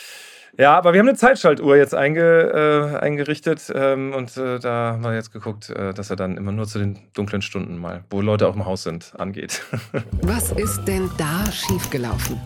Ja, 0.60 0.76
aber 0.76 0.92
wir 0.92 0.98
haben 0.98 1.08
eine 1.08 1.16
Zeitschaltuhr 1.16 1.76
jetzt 1.76 1.94
einge, 1.94 2.20
äh, 2.20 2.98
eingerichtet 2.98 3.72
ähm, 3.72 4.12
und 4.12 4.36
äh, 4.36 4.58
da 4.58 4.94
haben 4.94 5.04
wir 5.04 5.14
jetzt 5.14 5.32
geguckt, 5.32 5.70
äh, 5.70 5.94
dass 5.94 6.10
er 6.10 6.16
dann 6.16 6.36
immer 6.36 6.50
nur 6.50 6.66
zu 6.66 6.80
den 6.80 6.98
dunklen 7.12 7.42
Stunden 7.42 7.78
mal, 7.78 8.02
wo 8.10 8.20
Leute 8.20 8.48
auch 8.48 8.56
im 8.56 8.66
Haus 8.66 8.82
sind, 8.82 9.12
angeht. 9.16 9.62
Was 10.22 10.50
ist 10.50 10.84
denn 10.84 11.08
da 11.16 11.44
schiefgelaufen? 11.52 12.40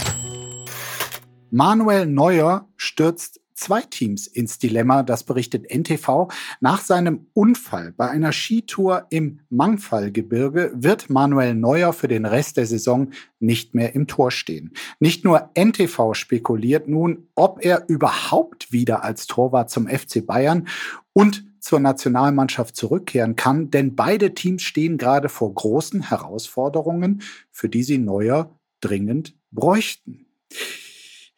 Manuel 1.51 2.05
Neuer 2.05 2.69
stürzt 2.77 3.41
zwei 3.55 3.83
Teams 3.83 4.27
ins 4.27 4.59
Dilemma, 4.59 5.03
das 5.03 5.25
berichtet 5.25 5.71
NTV. 5.71 6.29
Nach 6.61 6.81
seinem 6.81 7.27
Unfall 7.33 7.93
bei 7.97 8.09
einer 8.09 8.33
Skitour 8.33 9.07
im 9.11 9.41
Mangfallgebirge 9.51 10.73
wird 10.75 11.11
Manuel 11.11 11.55
Neuer 11.55 11.93
für 11.93 12.09
den 12.09 12.27
Rest 12.27 12.57
der 12.57 12.67
Saison 12.67 13.11
nicht 13.41 13.75
mehr 13.75 13.95
im 13.95 14.07
Tor 14.07 14.31
stehen. 14.31 14.73
Nicht 15.01 15.25
nur 15.25 15.51
NTV 15.55 16.15
spekuliert 16.15 16.89
nun, 16.89 17.29
ob 17.35 17.65
er 17.65 17.89
überhaupt 17.89 18.73
wieder 18.73 19.05
als 19.05 19.27
Torwart 19.27 19.71
zum 19.71 19.89
FC 19.89 20.27
Bayern 20.27 20.69
und 21.13 21.45
zur 21.61 21.79
Nationalmannschaft 21.79 22.75
zurückkehren 22.75 23.37
kann, 23.37 23.71
denn 23.71 23.95
beide 23.95 24.35
Teams 24.35 24.63
stehen 24.63 24.99
gerade 24.99 25.29
vor 25.29 25.55
großen 25.55 26.09
Herausforderungen, 26.09 27.23
für 27.51 27.69
die 27.69 27.85
sie 27.85 27.99
Neuer 27.99 28.59
dringend 28.81 29.37
bräuchten. 29.53 30.27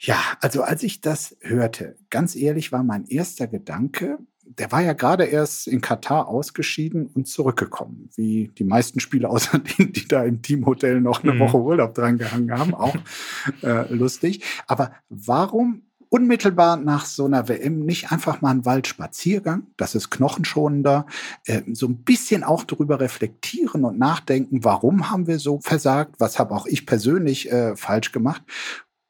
Ja, 0.05 0.19
also 0.41 0.63
als 0.63 0.83
ich 0.83 1.01
das 1.01 1.35
hörte, 1.41 1.97
ganz 2.11 2.37
ehrlich 2.37 2.73
war 2.73 2.85
mein 2.85 3.07
erster 3.07 3.47
Gedanke, 3.47 4.19
der 4.43 4.71
war 4.71 4.83
ja 4.83 4.93
gerade 4.93 5.25
erst 5.25 5.67
in 5.67 5.81
Katar 5.81 6.29
ausgeschieden 6.29 7.07
und 7.07 7.27
zurückgekommen, 7.27 8.11
wie 8.15 8.51
die 8.59 8.65
meisten 8.65 9.01
Spieler 9.01 9.31
außer 9.31 9.59
denen, 9.59 9.95
die 9.95 10.07
da 10.07 10.23
im 10.25 10.43
Teamhotel 10.43 11.01
noch 11.01 11.23
eine 11.23 11.33
mhm. 11.33 11.41
Woche 11.41 11.57
Urlaub 11.57 11.95
dran 11.95 12.19
gehangen 12.19 12.53
haben, 12.53 12.75
auch 12.75 12.95
äh, 13.63 13.93
lustig. 13.95 14.45
Aber 14.67 14.93
warum 15.09 15.85
unmittelbar 16.11 16.77
nach 16.77 17.07
so 17.07 17.25
einer 17.25 17.49
WM 17.49 17.81
nicht 17.81 18.13
einfach 18.13 18.41
mal 18.41 18.51
einen 18.51 18.65
Waldspaziergang, 18.65 19.67
das 19.77 19.95
ist 19.95 20.11
knochenschonender, 20.11 21.07
äh, 21.47 21.63
so 21.73 21.89
ein 21.89 22.05
bisschen 22.05 22.45
auch 22.45 22.63
darüber 22.63 23.01
reflektieren 23.01 23.85
und 23.85 23.99
nachdenken, 23.99 24.63
warum 24.63 25.11
haben 25.11 25.27
wir 25.27 25.39
so 25.41 25.61
versagt, 25.61 26.17
was 26.19 26.39
habe 26.39 26.55
auch 26.55 26.67
ich 26.67 26.87
persönlich 26.87 27.51
äh, 27.51 27.75
falsch 27.75 28.13
gemacht 28.13 28.43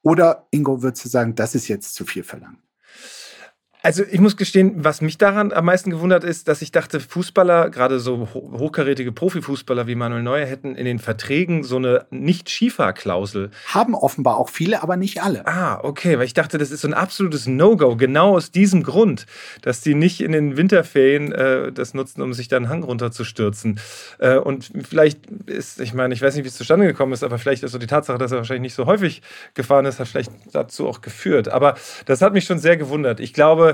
oder 0.05 0.47
Ingo, 0.53 0.83
würdest 0.83 1.05
du 1.07 1.09
sagen, 1.09 1.35
das 1.35 1.57
ist 1.57 1.69
jetzt 1.69 1.95
zu 1.95 2.07
viel 2.07 2.23
verlangt? 2.23 2.61
Also 3.85 4.03
ich 4.11 4.19
muss 4.19 4.39
gestehen, 4.39 4.73
was 4.77 5.03
mich 5.03 5.19
daran 5.19 5.53
am 5.53 5.67
meisten 5.67 5.91
gewundert 5.91 6.25
ist, 6.25 6.49
dass 6.49 6.63
ich 6.63 6.73
dachte, 6.73 7.01
Fußballer, 7.01 7.69
gerade 7.69 8.01
so 8.01 8.31
hochkarätige 8.33 9.13
Profifußballer 9.13 9.87
wie 9.87 9.95
Manuel 9.95 10.23
Neuer, 10.23 10.47
hätten 10.47 10.75
in 10.75 10.87
den 10.87 10.99
Verträgen 10.99 11.65
so 11.65 11.77
eine 11.77 12.07
Nicht-Schifa-Klausel. 12.09 13.51
Haben 13.67 13.95
offenbar 13.95 14.39
auch 14.39 14.49
viele, 14.49 14.83
aber 14.83 14.97
nicht 14.97 15.23
alle. 15.23 15.47
Ah, 15.47 15.81
okay, 15.83 16.17
weil 16.17 16.25
ich 16.25 16.33
dachte, 16.33 16.57
das 16.57 16.71
ist 16.71 16.81
so 16.81 16.89
ein 16.89 16.95
absolutes 16.95 17.47
No-Go, 17.47 17.97
genau 17.97 18.37
aus 18.37 18.51
diesem 18.51 18.85
Grund, 18.85 19.27
dass 19.61 19.83
die 19.83 19.95
nicht 19.95 20.23
in 20.23 20.33
den 20.33 20.57
Winterferien 20.57 21.33
äh, 21.33 21.71
das 21.71 21.93
nutzen, 21.93 22.23
um 22.23 22.33
sich 22.33 22.49
dann 22.49 22.71
Hang 22.71 22.85
runterzustürzen. 22.85 23.79
Äh, 24.19 24.39
und 24.39 24.71
vielleicht 24.89 25.27
ist, 25.45 25.79
ich 25.83 25.93
meine, 25.93 26.15
ich 26.15 26.23
weiß 26.23 26.37
nicht, 26.37 26.45
wie 26.45 26.49
es 26.49 26.57
zustande 26.57 26.87
gekommen 26.87 27.13
ist, 27.13 27.23
aber 27.23 27.39
vielleicht 27.39 27.63
ist 27.63 27.73
so 27.73 27.79
die 27.79 27.87
Tatsache, 27.87 28.17
dass 28.17 28.33
er 28.33 28.39
wahrscheinlich 28.39 28.63
nicht 28.63 28.75
so 28.75 28.87
häufig 28.87 29.21
gefahren 29.53 29.85
ist, 29.85 30.01
hat 30.01 30.09
vielleicht 30.09 30.33
dazu 30.53 30.89
auch 30.89 31.03
geführt. 31.03 31.51
Aber 31.51 31.75
das 32.07 32.23
hat 32.23 32.33
mich 32.33 32.47
schon 32.47 32.59
sehr 32.59 32.79
gewundert. 32.79 33.21
Ich 33.21 33.35
glaube, 33.35 33.74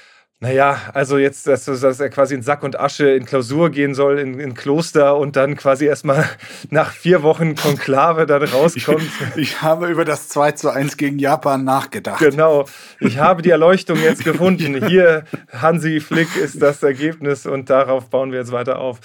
naja, 0.43 0.75
also 0.95 1.19
jetzt, 1.19 1.45
dass, 1.45 1.65
dass, 1.65 1.99
er 1.99 2.09
quasi 2.09 2.33
in 2.33 2.41
Sack 2.41 2.63
und 2.63 2.79
Asche 2.79 3.11
in 3.11 3.25
Klausur 3.25 3.69
gehen 3.69 3.93
soll, 3.93 4.17
in, 4.17 4.39
in 4.39 4.55
Kloster 4.55 5.15
und 5.15 5.35
dann 5.35 5.55
quasi 5.55 5.85
erstmal 5.85 6.27
nach 6.71 6.93
vier 6.93 7.21
Wochen 7.21 7.53
Konklave 7.53 8.25
dann 8.25 8.43
rauskommt. 8.43 9.03
Ich, 9.35 9.41
ich, 9.41 9.61
habe 9.61 9.87
über 9.87 10.03
das 10.03 10.29
2 10.29 10.53
zu 10.53 10.71
1 10.71 10.97
gegen 10.97 11.19
Japan 11.19 11.63
nachgedacht. 11.63 12.19
Genau, 12.19 12.65
ich 12.99 13.19
habe 13.19 13.43
die 13.43 13.51
Erleuchtung 13.51 14.01
jetzt 14.01 14.23
gefunden. 14.23 14.87
Hier, 14.87 15.25
Hansi 15.53 15.99
Flick 15.99 16.35
ist 16.35 16.59
das 16.59 16.81
Ergebnis 16.81 17.45
und 17.45 17.69
darauf 17.69 18.09
bauen 18.09 18.31
wir 18.31 18.39
jetzt 18.39 18.51
weiter 18.51 18.79
auf. 18.79 18.99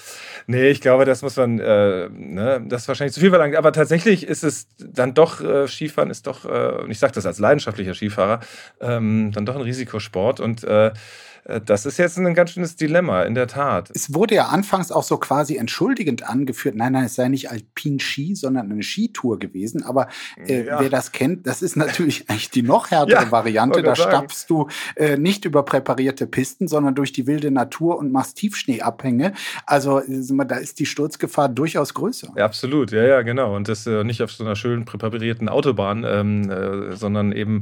Nee, 0.47 0.69
ich 0.69 0.81
glaube, 0.81 1.05
das 1.05 1.21
muss 1.21 1.35
man, 1.35 1.59
äh, 1.59 2.09
ne, 2.09 2.63
das 2.67 2.83
ist 2.83 2.87
wahrscheinlich 2.87 3.13
zu 3.13 3.19
viel 3.19 3.29
verlangt. 3.29 3.55
Aber 3.55 3.71
tatsächlich 3.71 4.25
ist 4.25 4.43
es 4.43 4.67
dann 4.79 5.13
doch, 5.13 5.39
äh, 5.41 5.67
Skifahren 5.67 6.09
ist 6.09 6.25
doch, 6.25 6.45
äh, 6.45 6.81
und 6.81 6.89
ich 6.89 6.97
sage 6.97 7.13
das 7.13 7.27
als 7.27 7.37
leidenschaftlicher 7.37 7.93
Skifahrer, 7.93 8.39
ähm, 8.81 9.31
dann 9.33 9.45
doch 9.45 9.55
ein 9.55 9.61
Risikosport 9.61 10.39
und 10.39 10.63
äh, 10.63 10.91
das 11.65 11.85
ist 11.85 11.97
jetzt 11.97 12.17
ein 12.17 12.33
ganz 12.33 12.51
schönes 12.51 12.75
Dilemma, 12.75 13.23
in 13.23 13.33
der 13.33 13.47
Tat. 13.47 13.89
Es 13.93 14.13
wurde 14.13 14.35
ja 14.35 14.47
anfangs 14.47 14.91
auch 14.91 15.03
so 15.03 15.17
quasi 15.17 15.55
entschuldigend 15.55 16.27
angeführt, 16.27 16.75
nein, 16.75 16.93
nein, 16.93 17.05
es 17.05 17.15
sei 17.15 17.29
nicht 17.29 17.49
Alpin 17.49 17.99
Ski, 17.99 18.35
sondern 18.35 18.69
eine 18.69 18.83
Skitour 18.83 19.39
gewesen. 19.39 19.83
Aber 19.83 20.09
äh, 20.45 20.65
ja. 20.65 20.79
wer 20.81 20.89
das 20.89 21.13
kennt, 21.13 21.47
das 21.47 21.61
ist 21.61 21.77
natürlich 21.77 22.25
eigentlich 22.29 22.49
die 22.49 22.63
noch 22.63 22.91
härtere 22.91 23.23
ja, 23.23 23.31
Variante. 23.31 23.81
Da 23.81 23.95
stapfst 23.95 24.45
du 24.49 24.67
äh, 24.95 25.17
nicht 25.17 25.45
über 25.45 25.63
präparierte 25.63 26.27
Pisten, 26.27 26.67
sondern 26.67 26.95
durch 26.95 27.13
die 27.13 27.27
wilde 27.27 27.49
Natur 27.49 27.97
und 27.97 28.11
machst 28.11 28.37
Tiefschneeabhänge. 28.37 29.33
Also 29.65 30.01
da 30.07 30.55
ist 30.55 30.79
die 30.79 30.85
Sturzgefahr 30.85 31.47
durchaus 31.47 31.93
größer. 31.93 32.33
Ja, 32.35 32.45
absolut, 32.45 32.91
ja, 32.91 33.03
ja, 33.03 33.21
genau. 33.21 33.55
Und 33.55 33.69
das 33.69 33.87
äh, 33.87 34.03
nicht 34.03 34.21
auf 34.21 34.31
so 34.31 34.43
einer 34.43 34.55
schön 34.57 34.83
präparierten 34.83 35.47
Autobahn, 35.47 36.03
ähm, 36.05 36.49
äh, 36.49 36.95
sondern 36.95 37.31
eben 37.31 37.61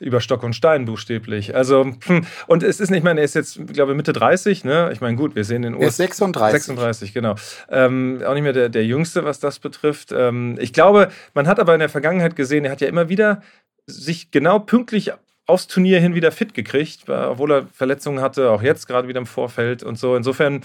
über 0.00 0.20
Stock 0.20 0.42
und 0.42 0.54
Stein 0.54 0.86
buchstäblich. 0.86 1.54
Also, 1.54 1.92
hm, 2.06 2.24
und 2.46 2.62
es 2.62 2.80
ist 2.80 2.90
nicht, 2.90 2.96
ich 2.96 3.04
meine, 3.04 3.25
ist 3.26 3.34
jetzt, 3.34 3.66
glaube 3.68 3.92
ich, 3.92 3.96
Mitte 3.96 4.12
30, 4.12 4.64
ne? 4.64 4.90
Ich 4.92 5.00
meine, 5.00 5.16
gut, 5.16 5.34
wir 5.34 5.44
sehen 5.44 5.62
den 5.62 5.74
Urs. 5.74 5.82
Er 5.82 5.88
ist 5.88 5.96
36. 5.96 6.62
36, 6.62 7.12
genau. 7.12 7.34
Ähm, 7.68 8.22
auch 8.24 8.34
nicht 8.34 8.42
mehr 8.42 8.54
der, 8.54 8.68
der 8.70 8.84
Jüngste, 8.84 9.24
was 9.24 9.38
das 9.38 9.58
betrifft. 9.58 10.12
Ähm, 10.12 10.56
ich 10.58 10.72
glaube, 10.72 11.10
man 11.34 11.46
hat 11.46 11.60
aber 11.60 11.74
in 11.74 11.80
der 11.80 11.88
Vergangenheit 11.88 12.36
gesehen, 12.36 12.64
er 12.64 12.72
hat 12.72 12.80
ja 12.80 12.88
immer 12.88 13.08
wieder 13.08 13.42
sich 13.86 14.30
genau 14.30 14.58
pünktlich 14.58 15.12
aufs 15.46 15.68
Turnier 15.68 16.00
hin 16.00 16.14
wieder 16.14 16.32
fit 16.32 16.54
gekriegt, 16.54 17.08
obwohl 17.08 17.52
er 17.52 17.66
Verletzungen 17.72 18.20
hatte, 18.20 18.50
auch 18.50 18.62
jetzt 18.62 18.88
gerade 18.88 19.06
wieder 19.06 19.20
im 19.20 19.26
Vorfeld 19.26 19.84
und 19.84 19.96
so. 19.96 20.16
Insofern 20.16 20.62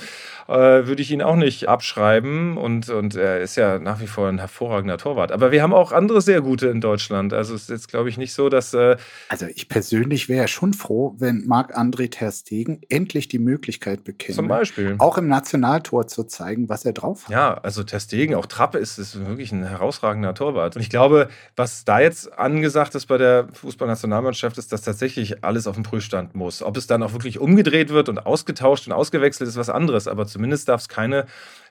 äh, 0.47 0.53
würde 0.53 1.03
ich 1.03 1.11
ihn 1.11 1.21
auch 1.21 1.35
nicht 1.35 1.69
abschreiben 1.69 2.57
und, 2.57 2.89
und 2.89 3.15
er 3.15 3.41
ist 3.41 3.55
ja 3.57 3.77
nach 3.77 4.01
wie 4.01 4.07
vor 4.07 4.27
ein 4.27 4.39
hervorragender 4.39 4.97
Torwart. 4.97 5.31
Aber 5.31 5.51
wir 5.51 5.61
haben 5.61 5.73
auch 5.73 5.91
andere 5.91 6.21
sehr 6.21 6.41
gute 6.41 6.67
in 6.67 6.81
Deutschland. 6.81 7.31
Also 7.31 7.53
es 7.53 7.63
ist 7.63 7.69
jetzt, 7.69 7.87
glaube 7.89 8.09
ich, 8.09 8.17
nicht 8.17 8.33
so, 8.33 8.49
dass. 8.49 8.73
Äh 8.73 8.97
also 9.29 9.45
ich 9.45 9.69
persönlich 9.69 10.29
wäre 10.29 10.47
schon 10.47 10.73
froh, 10.73 11.15
wenn 11.19 11.45
Marc-André 11.45 12.09
Ter 12.09 12.31
Stegen 12.31 12.81
endlich 12.89 13.27
die 13.27 13.39
Möglichkeit 13.39 14.03
bekäme, 14.03 14.35
Zum 14.35 14.47
Beispiel. 14.47 14.95
auch 14.97 15.17
im 15.19 15.27
Nationaltor 15.27 16.07
zu 16.07 16.23
zeigen, 16.23 16.69
was 16.69 16.85
er 16.85 16.93
drauf 16.93 17.25
hat. 17.25 17.31
Ja, 17.31 17.53
also 17.53 17.83
Ter 17.83 17.99
Stegen, 17.99 18.33
auch 18.33 18.47
Trappe 18.47 18.79
ist, 18.79 18.97
ist 18.97 19.27
wirklich 19.27 19.51
ein 19.51 19.63
herausragender 19.63 20.33
Torwart. 20.33 20.75
Und 20.75 20.81
ich 20.81 20.89
glaube, 20.89 21.29
was 21.55 21.85
da 21.85 21.99
jetzt 21.99 22.33
angesagt 22.33 22.95
ist 22.95 23.05
bei 23.05 23.19
der 23.19 23.47
Fußballnationalmannschaft, 23.53 24.57
ist, 24.57 24.70
dass 24.71 24.81
tatsächlich 24.81 25.43
alles 25.43 25.67
auf 25.67 25.75
den 25.75 25.83
Prüfstand 25.83 26.35
muss. 26.35 26.61
Ob 26.61 26.77
es 26.77 26.87
dann 26.87 27.03
auch 27.03 27.13
wirklich 27.13 27.39
umgedreht 27.39 27.89
wird 27.89 28.09
und 28.09 28.25
ausgetauscht 28.25 28.87
und 28.87 28.93
ausgewechselt, 28.93 29.47
ist 29.47 29.57
was 29.57 29.69
anderes. 29.69 30.07
Aber 30.07 30.25
zumindest 30.25 30.69
darf 30.69 30.81
es 30.81 30.89
keine 30.89 31.25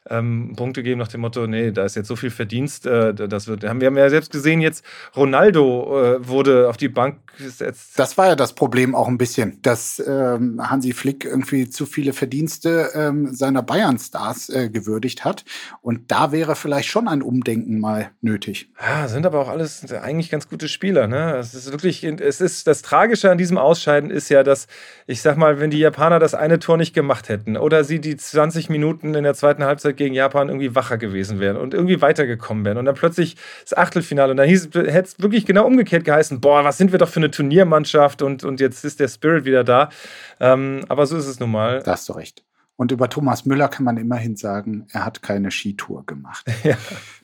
ähm, 0.09 0.55
Punkte 0.57 0.83
geben 0.83 0.99
nach 0.99 1.09
dem 1.09 1.21
Motto, 1.21 1.47
nee, 1.47 1.73
da 1.73 1.85
ist 1.85 1.95
jetzt 1.95 2.09
so 2.09 2.17
viel 2.17 2.31
Verdienst. 2.31 2.87
Äh, 2.87 3.15
das 3.15 3.49
wird, 3.49 3.63
wir 3.63 3.69
haben 3.69 3.81
ja 3.81 4.09
selbst 4.09 4.33
gesehen, 4.33 4.61
jetzt 4.61 4.85
Ronaldo 5.15 6.17
äh, 6.17 6.29
wurde 6.29 6.69
auf 6.69 6.79
die 6.79 6.89
Bank 6.89 7.19
gesetzt. 7.37 7.93
Das 7.97 8.17
war 8.17 8.29
ja 8.29 8.37
das 8.37 8.55
Problem 8.55 8.95
auch 8.95 9.09
ein 9.09 9.19
bisschen, 9.19 9.61
dass 9.63 10.03
ähm, 10.05 10.61
Hansi 10.63 10.93
Flick 10.93 11.25
irgendwie 11.25 11.69
zu 11.69 11.85
viele 11.85 12.13
Verdienste 12.13 12.91
ähm, 12.95 13.35
seiner 13.35 13.63
Bayern-Stars 13.63 14.49
äh, 14.49 14.71
gewürdigt 14.71 15.25
hat. 15.25 15.45
Und 15.83 16.11
da 16.11 16.33
wäre 16.33 16.57
vielleicht 16.57 16.89
schon 16.89 17.07
ein 17.07 17.23
Umdenken 17.23 17.79
mal 17.79 18.11
nötig. 18.23 18.71
Ja, 18.81 19.07
sind 19.09 19.27
aber 19.27 19.41
auch 19.41 19.49
alles 19.49 19.93
eigentlich 19.93 20.31
ganz 20.31 20.49
gute 20.49 20.69
Spieler. 20.69 21.09
Ne? 21.09 21.37
Es 21.37 21.55
ist 21.55 21.71
wirklich, 21.71 22.05
es 22.05 22.41
ist 22.41 22.67
das 22.67 22.83
Tragische 22.83 23.31
an 23.31 23.39
diesem 23.39 23.59
Ausscheiden 23.59 24.11
ist 24.11 24.31
ja, 24.31 24.43
dass 24.43 24.67
ich 25.07 25.23
sag 25.23 25.37
mal, 25.37 25.61
wenn 25.61 25.71
die 25.71 25.79
Japaner 25.79 26.19
das 26.19 26.35
eine 26.35 26.59
Tor 26.59 26.77
nicht 26.77 26.95
gemacht 26.95 27.29
hätten 27.29 27.57
oder 27.57 27.85
sie 27.85 28.01
die 28.01 28.17
20 28.17 28.71
Minuten 28.71 29.15
in 29.15 29.25
der 29.25 29.35
zweiten 29.35 29.65
Halbzeit 29.65 29.90
Halbzeit 29.91 29.97
gegen 29.97 30.15
Japan 30.15 30.49
irgendwie 30.49 30.75
wacher 30.75 30.99
gewesen 30.99 31.41
wären 31.41 31.57
und 31.57 31.75
irgendwie 31.75 32.01
weitergekommen 32.01 32.65
wären. 32.65 32.79
Und 32.79 32.85
dann 32.85 32.95
plötzlich 32.95 33.37
das 33.63 33.77
Achtelfinale. 33.77 34.31
Und 34.33 34.37
dann 34.37 34.49
hätte 34.49 35.01
es 35.01 35.19
wirklich 35.19 35.47
genau 35.47 35.67
umgekehrt 35.67 36.05
geheißen: 36.05 36.41
Boah, 36.41 36.65
was 36.65 36.79
sind 36.79 36.93
wir 36.93 36.99
doch 36.99 37.09
für 37.09 37.21
eine 37.21 37.31
Turniermannschaft 37.31 38.23
und, 38.23 38.45
und 38.45 38.61
jetzt 38.61 38.85
ist 38.85 39.01
der 39.01 39.09
Spirit 39.09 39.45
wieder 39.45 39.65
da. 39.65 39.91
Ähm, 40.39 40.85
aber 40.89 41.07
so 41.07 41.17
ist 41.17 41.27
es 41.27 41.41
nun 41.41 41.51
mal. 41.51 41.83
Da 41.83 41.93
hast 41.93 42.09
du 42.09 42.13
recht. 42.15 42.45
Und 42.77 42.93
über 42.93 43.11
Thomas 43.11 43.45
Müller 43.45 43.69
kann 43.69 43.85
man 43.85 43.99
immerhin 43.99 44.37
sagen, 44.37 44.87
er 44.93 45.05
hat 45.05 45.21
keine 45.21 45.51
Skitour 45.51 46.07
gemacht. 46.07 46.47
Ja. 46.65 46.77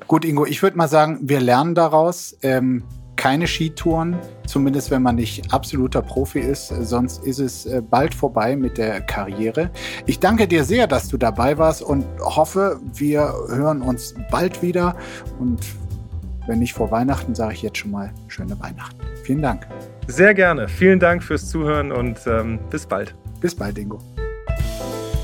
Gut, 0.07 0.25
Ingo, 0.25 0.47
ich 0.47 0.63
würde 0.63 0.77
mal 0.77 0.89
sagen, 0.89 1.19
wir 1.23 1.41
lernen 1.41 1.75
daraus. 1.75 2.37
Ähm, 2.43 2.85
keine 3.17 3.47
Skitouren, 3.47 4.17
zumindest 4.47 4.91
wenn 4.91 5.03
man 5.03 5.17
nicht 5.17 5.53
absoluter 5.53 6.03
Profi 6.03 6.41
ist. 6.41 6.69
Sonst 6.69 7.25
ist 7.25 7.39
es 7.39 7.67
äh, 7.67 7.83
bald 7.83 8.15
vorbei 8.15 8.57
mit 8.57 8.79
der 8.79 9.01
Karriere. 9.01 9.71
Ich 10.07 10.21
danke 10.21 10.47
dir 10.47 10.65
sehr, 10.65 10.87
dass 10.87 11.09
du 11.09 11.17
dabei 11.17 11.59
warst 11.59 11.83
und 11.83 12.05
hoffe, 12.21 12.81
wir 12.95 13.33
hören 13.49 13.83
uns 13.83 14.15
bald 14.31 14.63
wieder. 14.63 14.97
Und 15.39 15.61
wenn 16.47 16.61
nicht 16.61 16.75
vor 16.75 16.91
Weihnachten, 16.91 17.35
sage 17.35 17.55
ich 17.55 17.63
jetzt 17.63 17.79
schon 17.79 17.91
mal 17.91 18.13
schöne 18.29 18.59
Weihnachten. 18.61 19.01
Vielen 19.25 19.43
Dank. 19.43 19.67
Sehr 20.07 20.35
gerne. 20.35 20.69
Vielen 20.69 21.01
Dank 21.01 21.23
fürs 21.23 21.49
Zuhören 21.49 21.91
und 21.91 22.19
ähm, 22.27 22.61
bis 22.71 22.87
bald. 22.87 23.15
Bis 23.41 23.55
bald, 23.55 23.77
Ingo. 23.79 23.99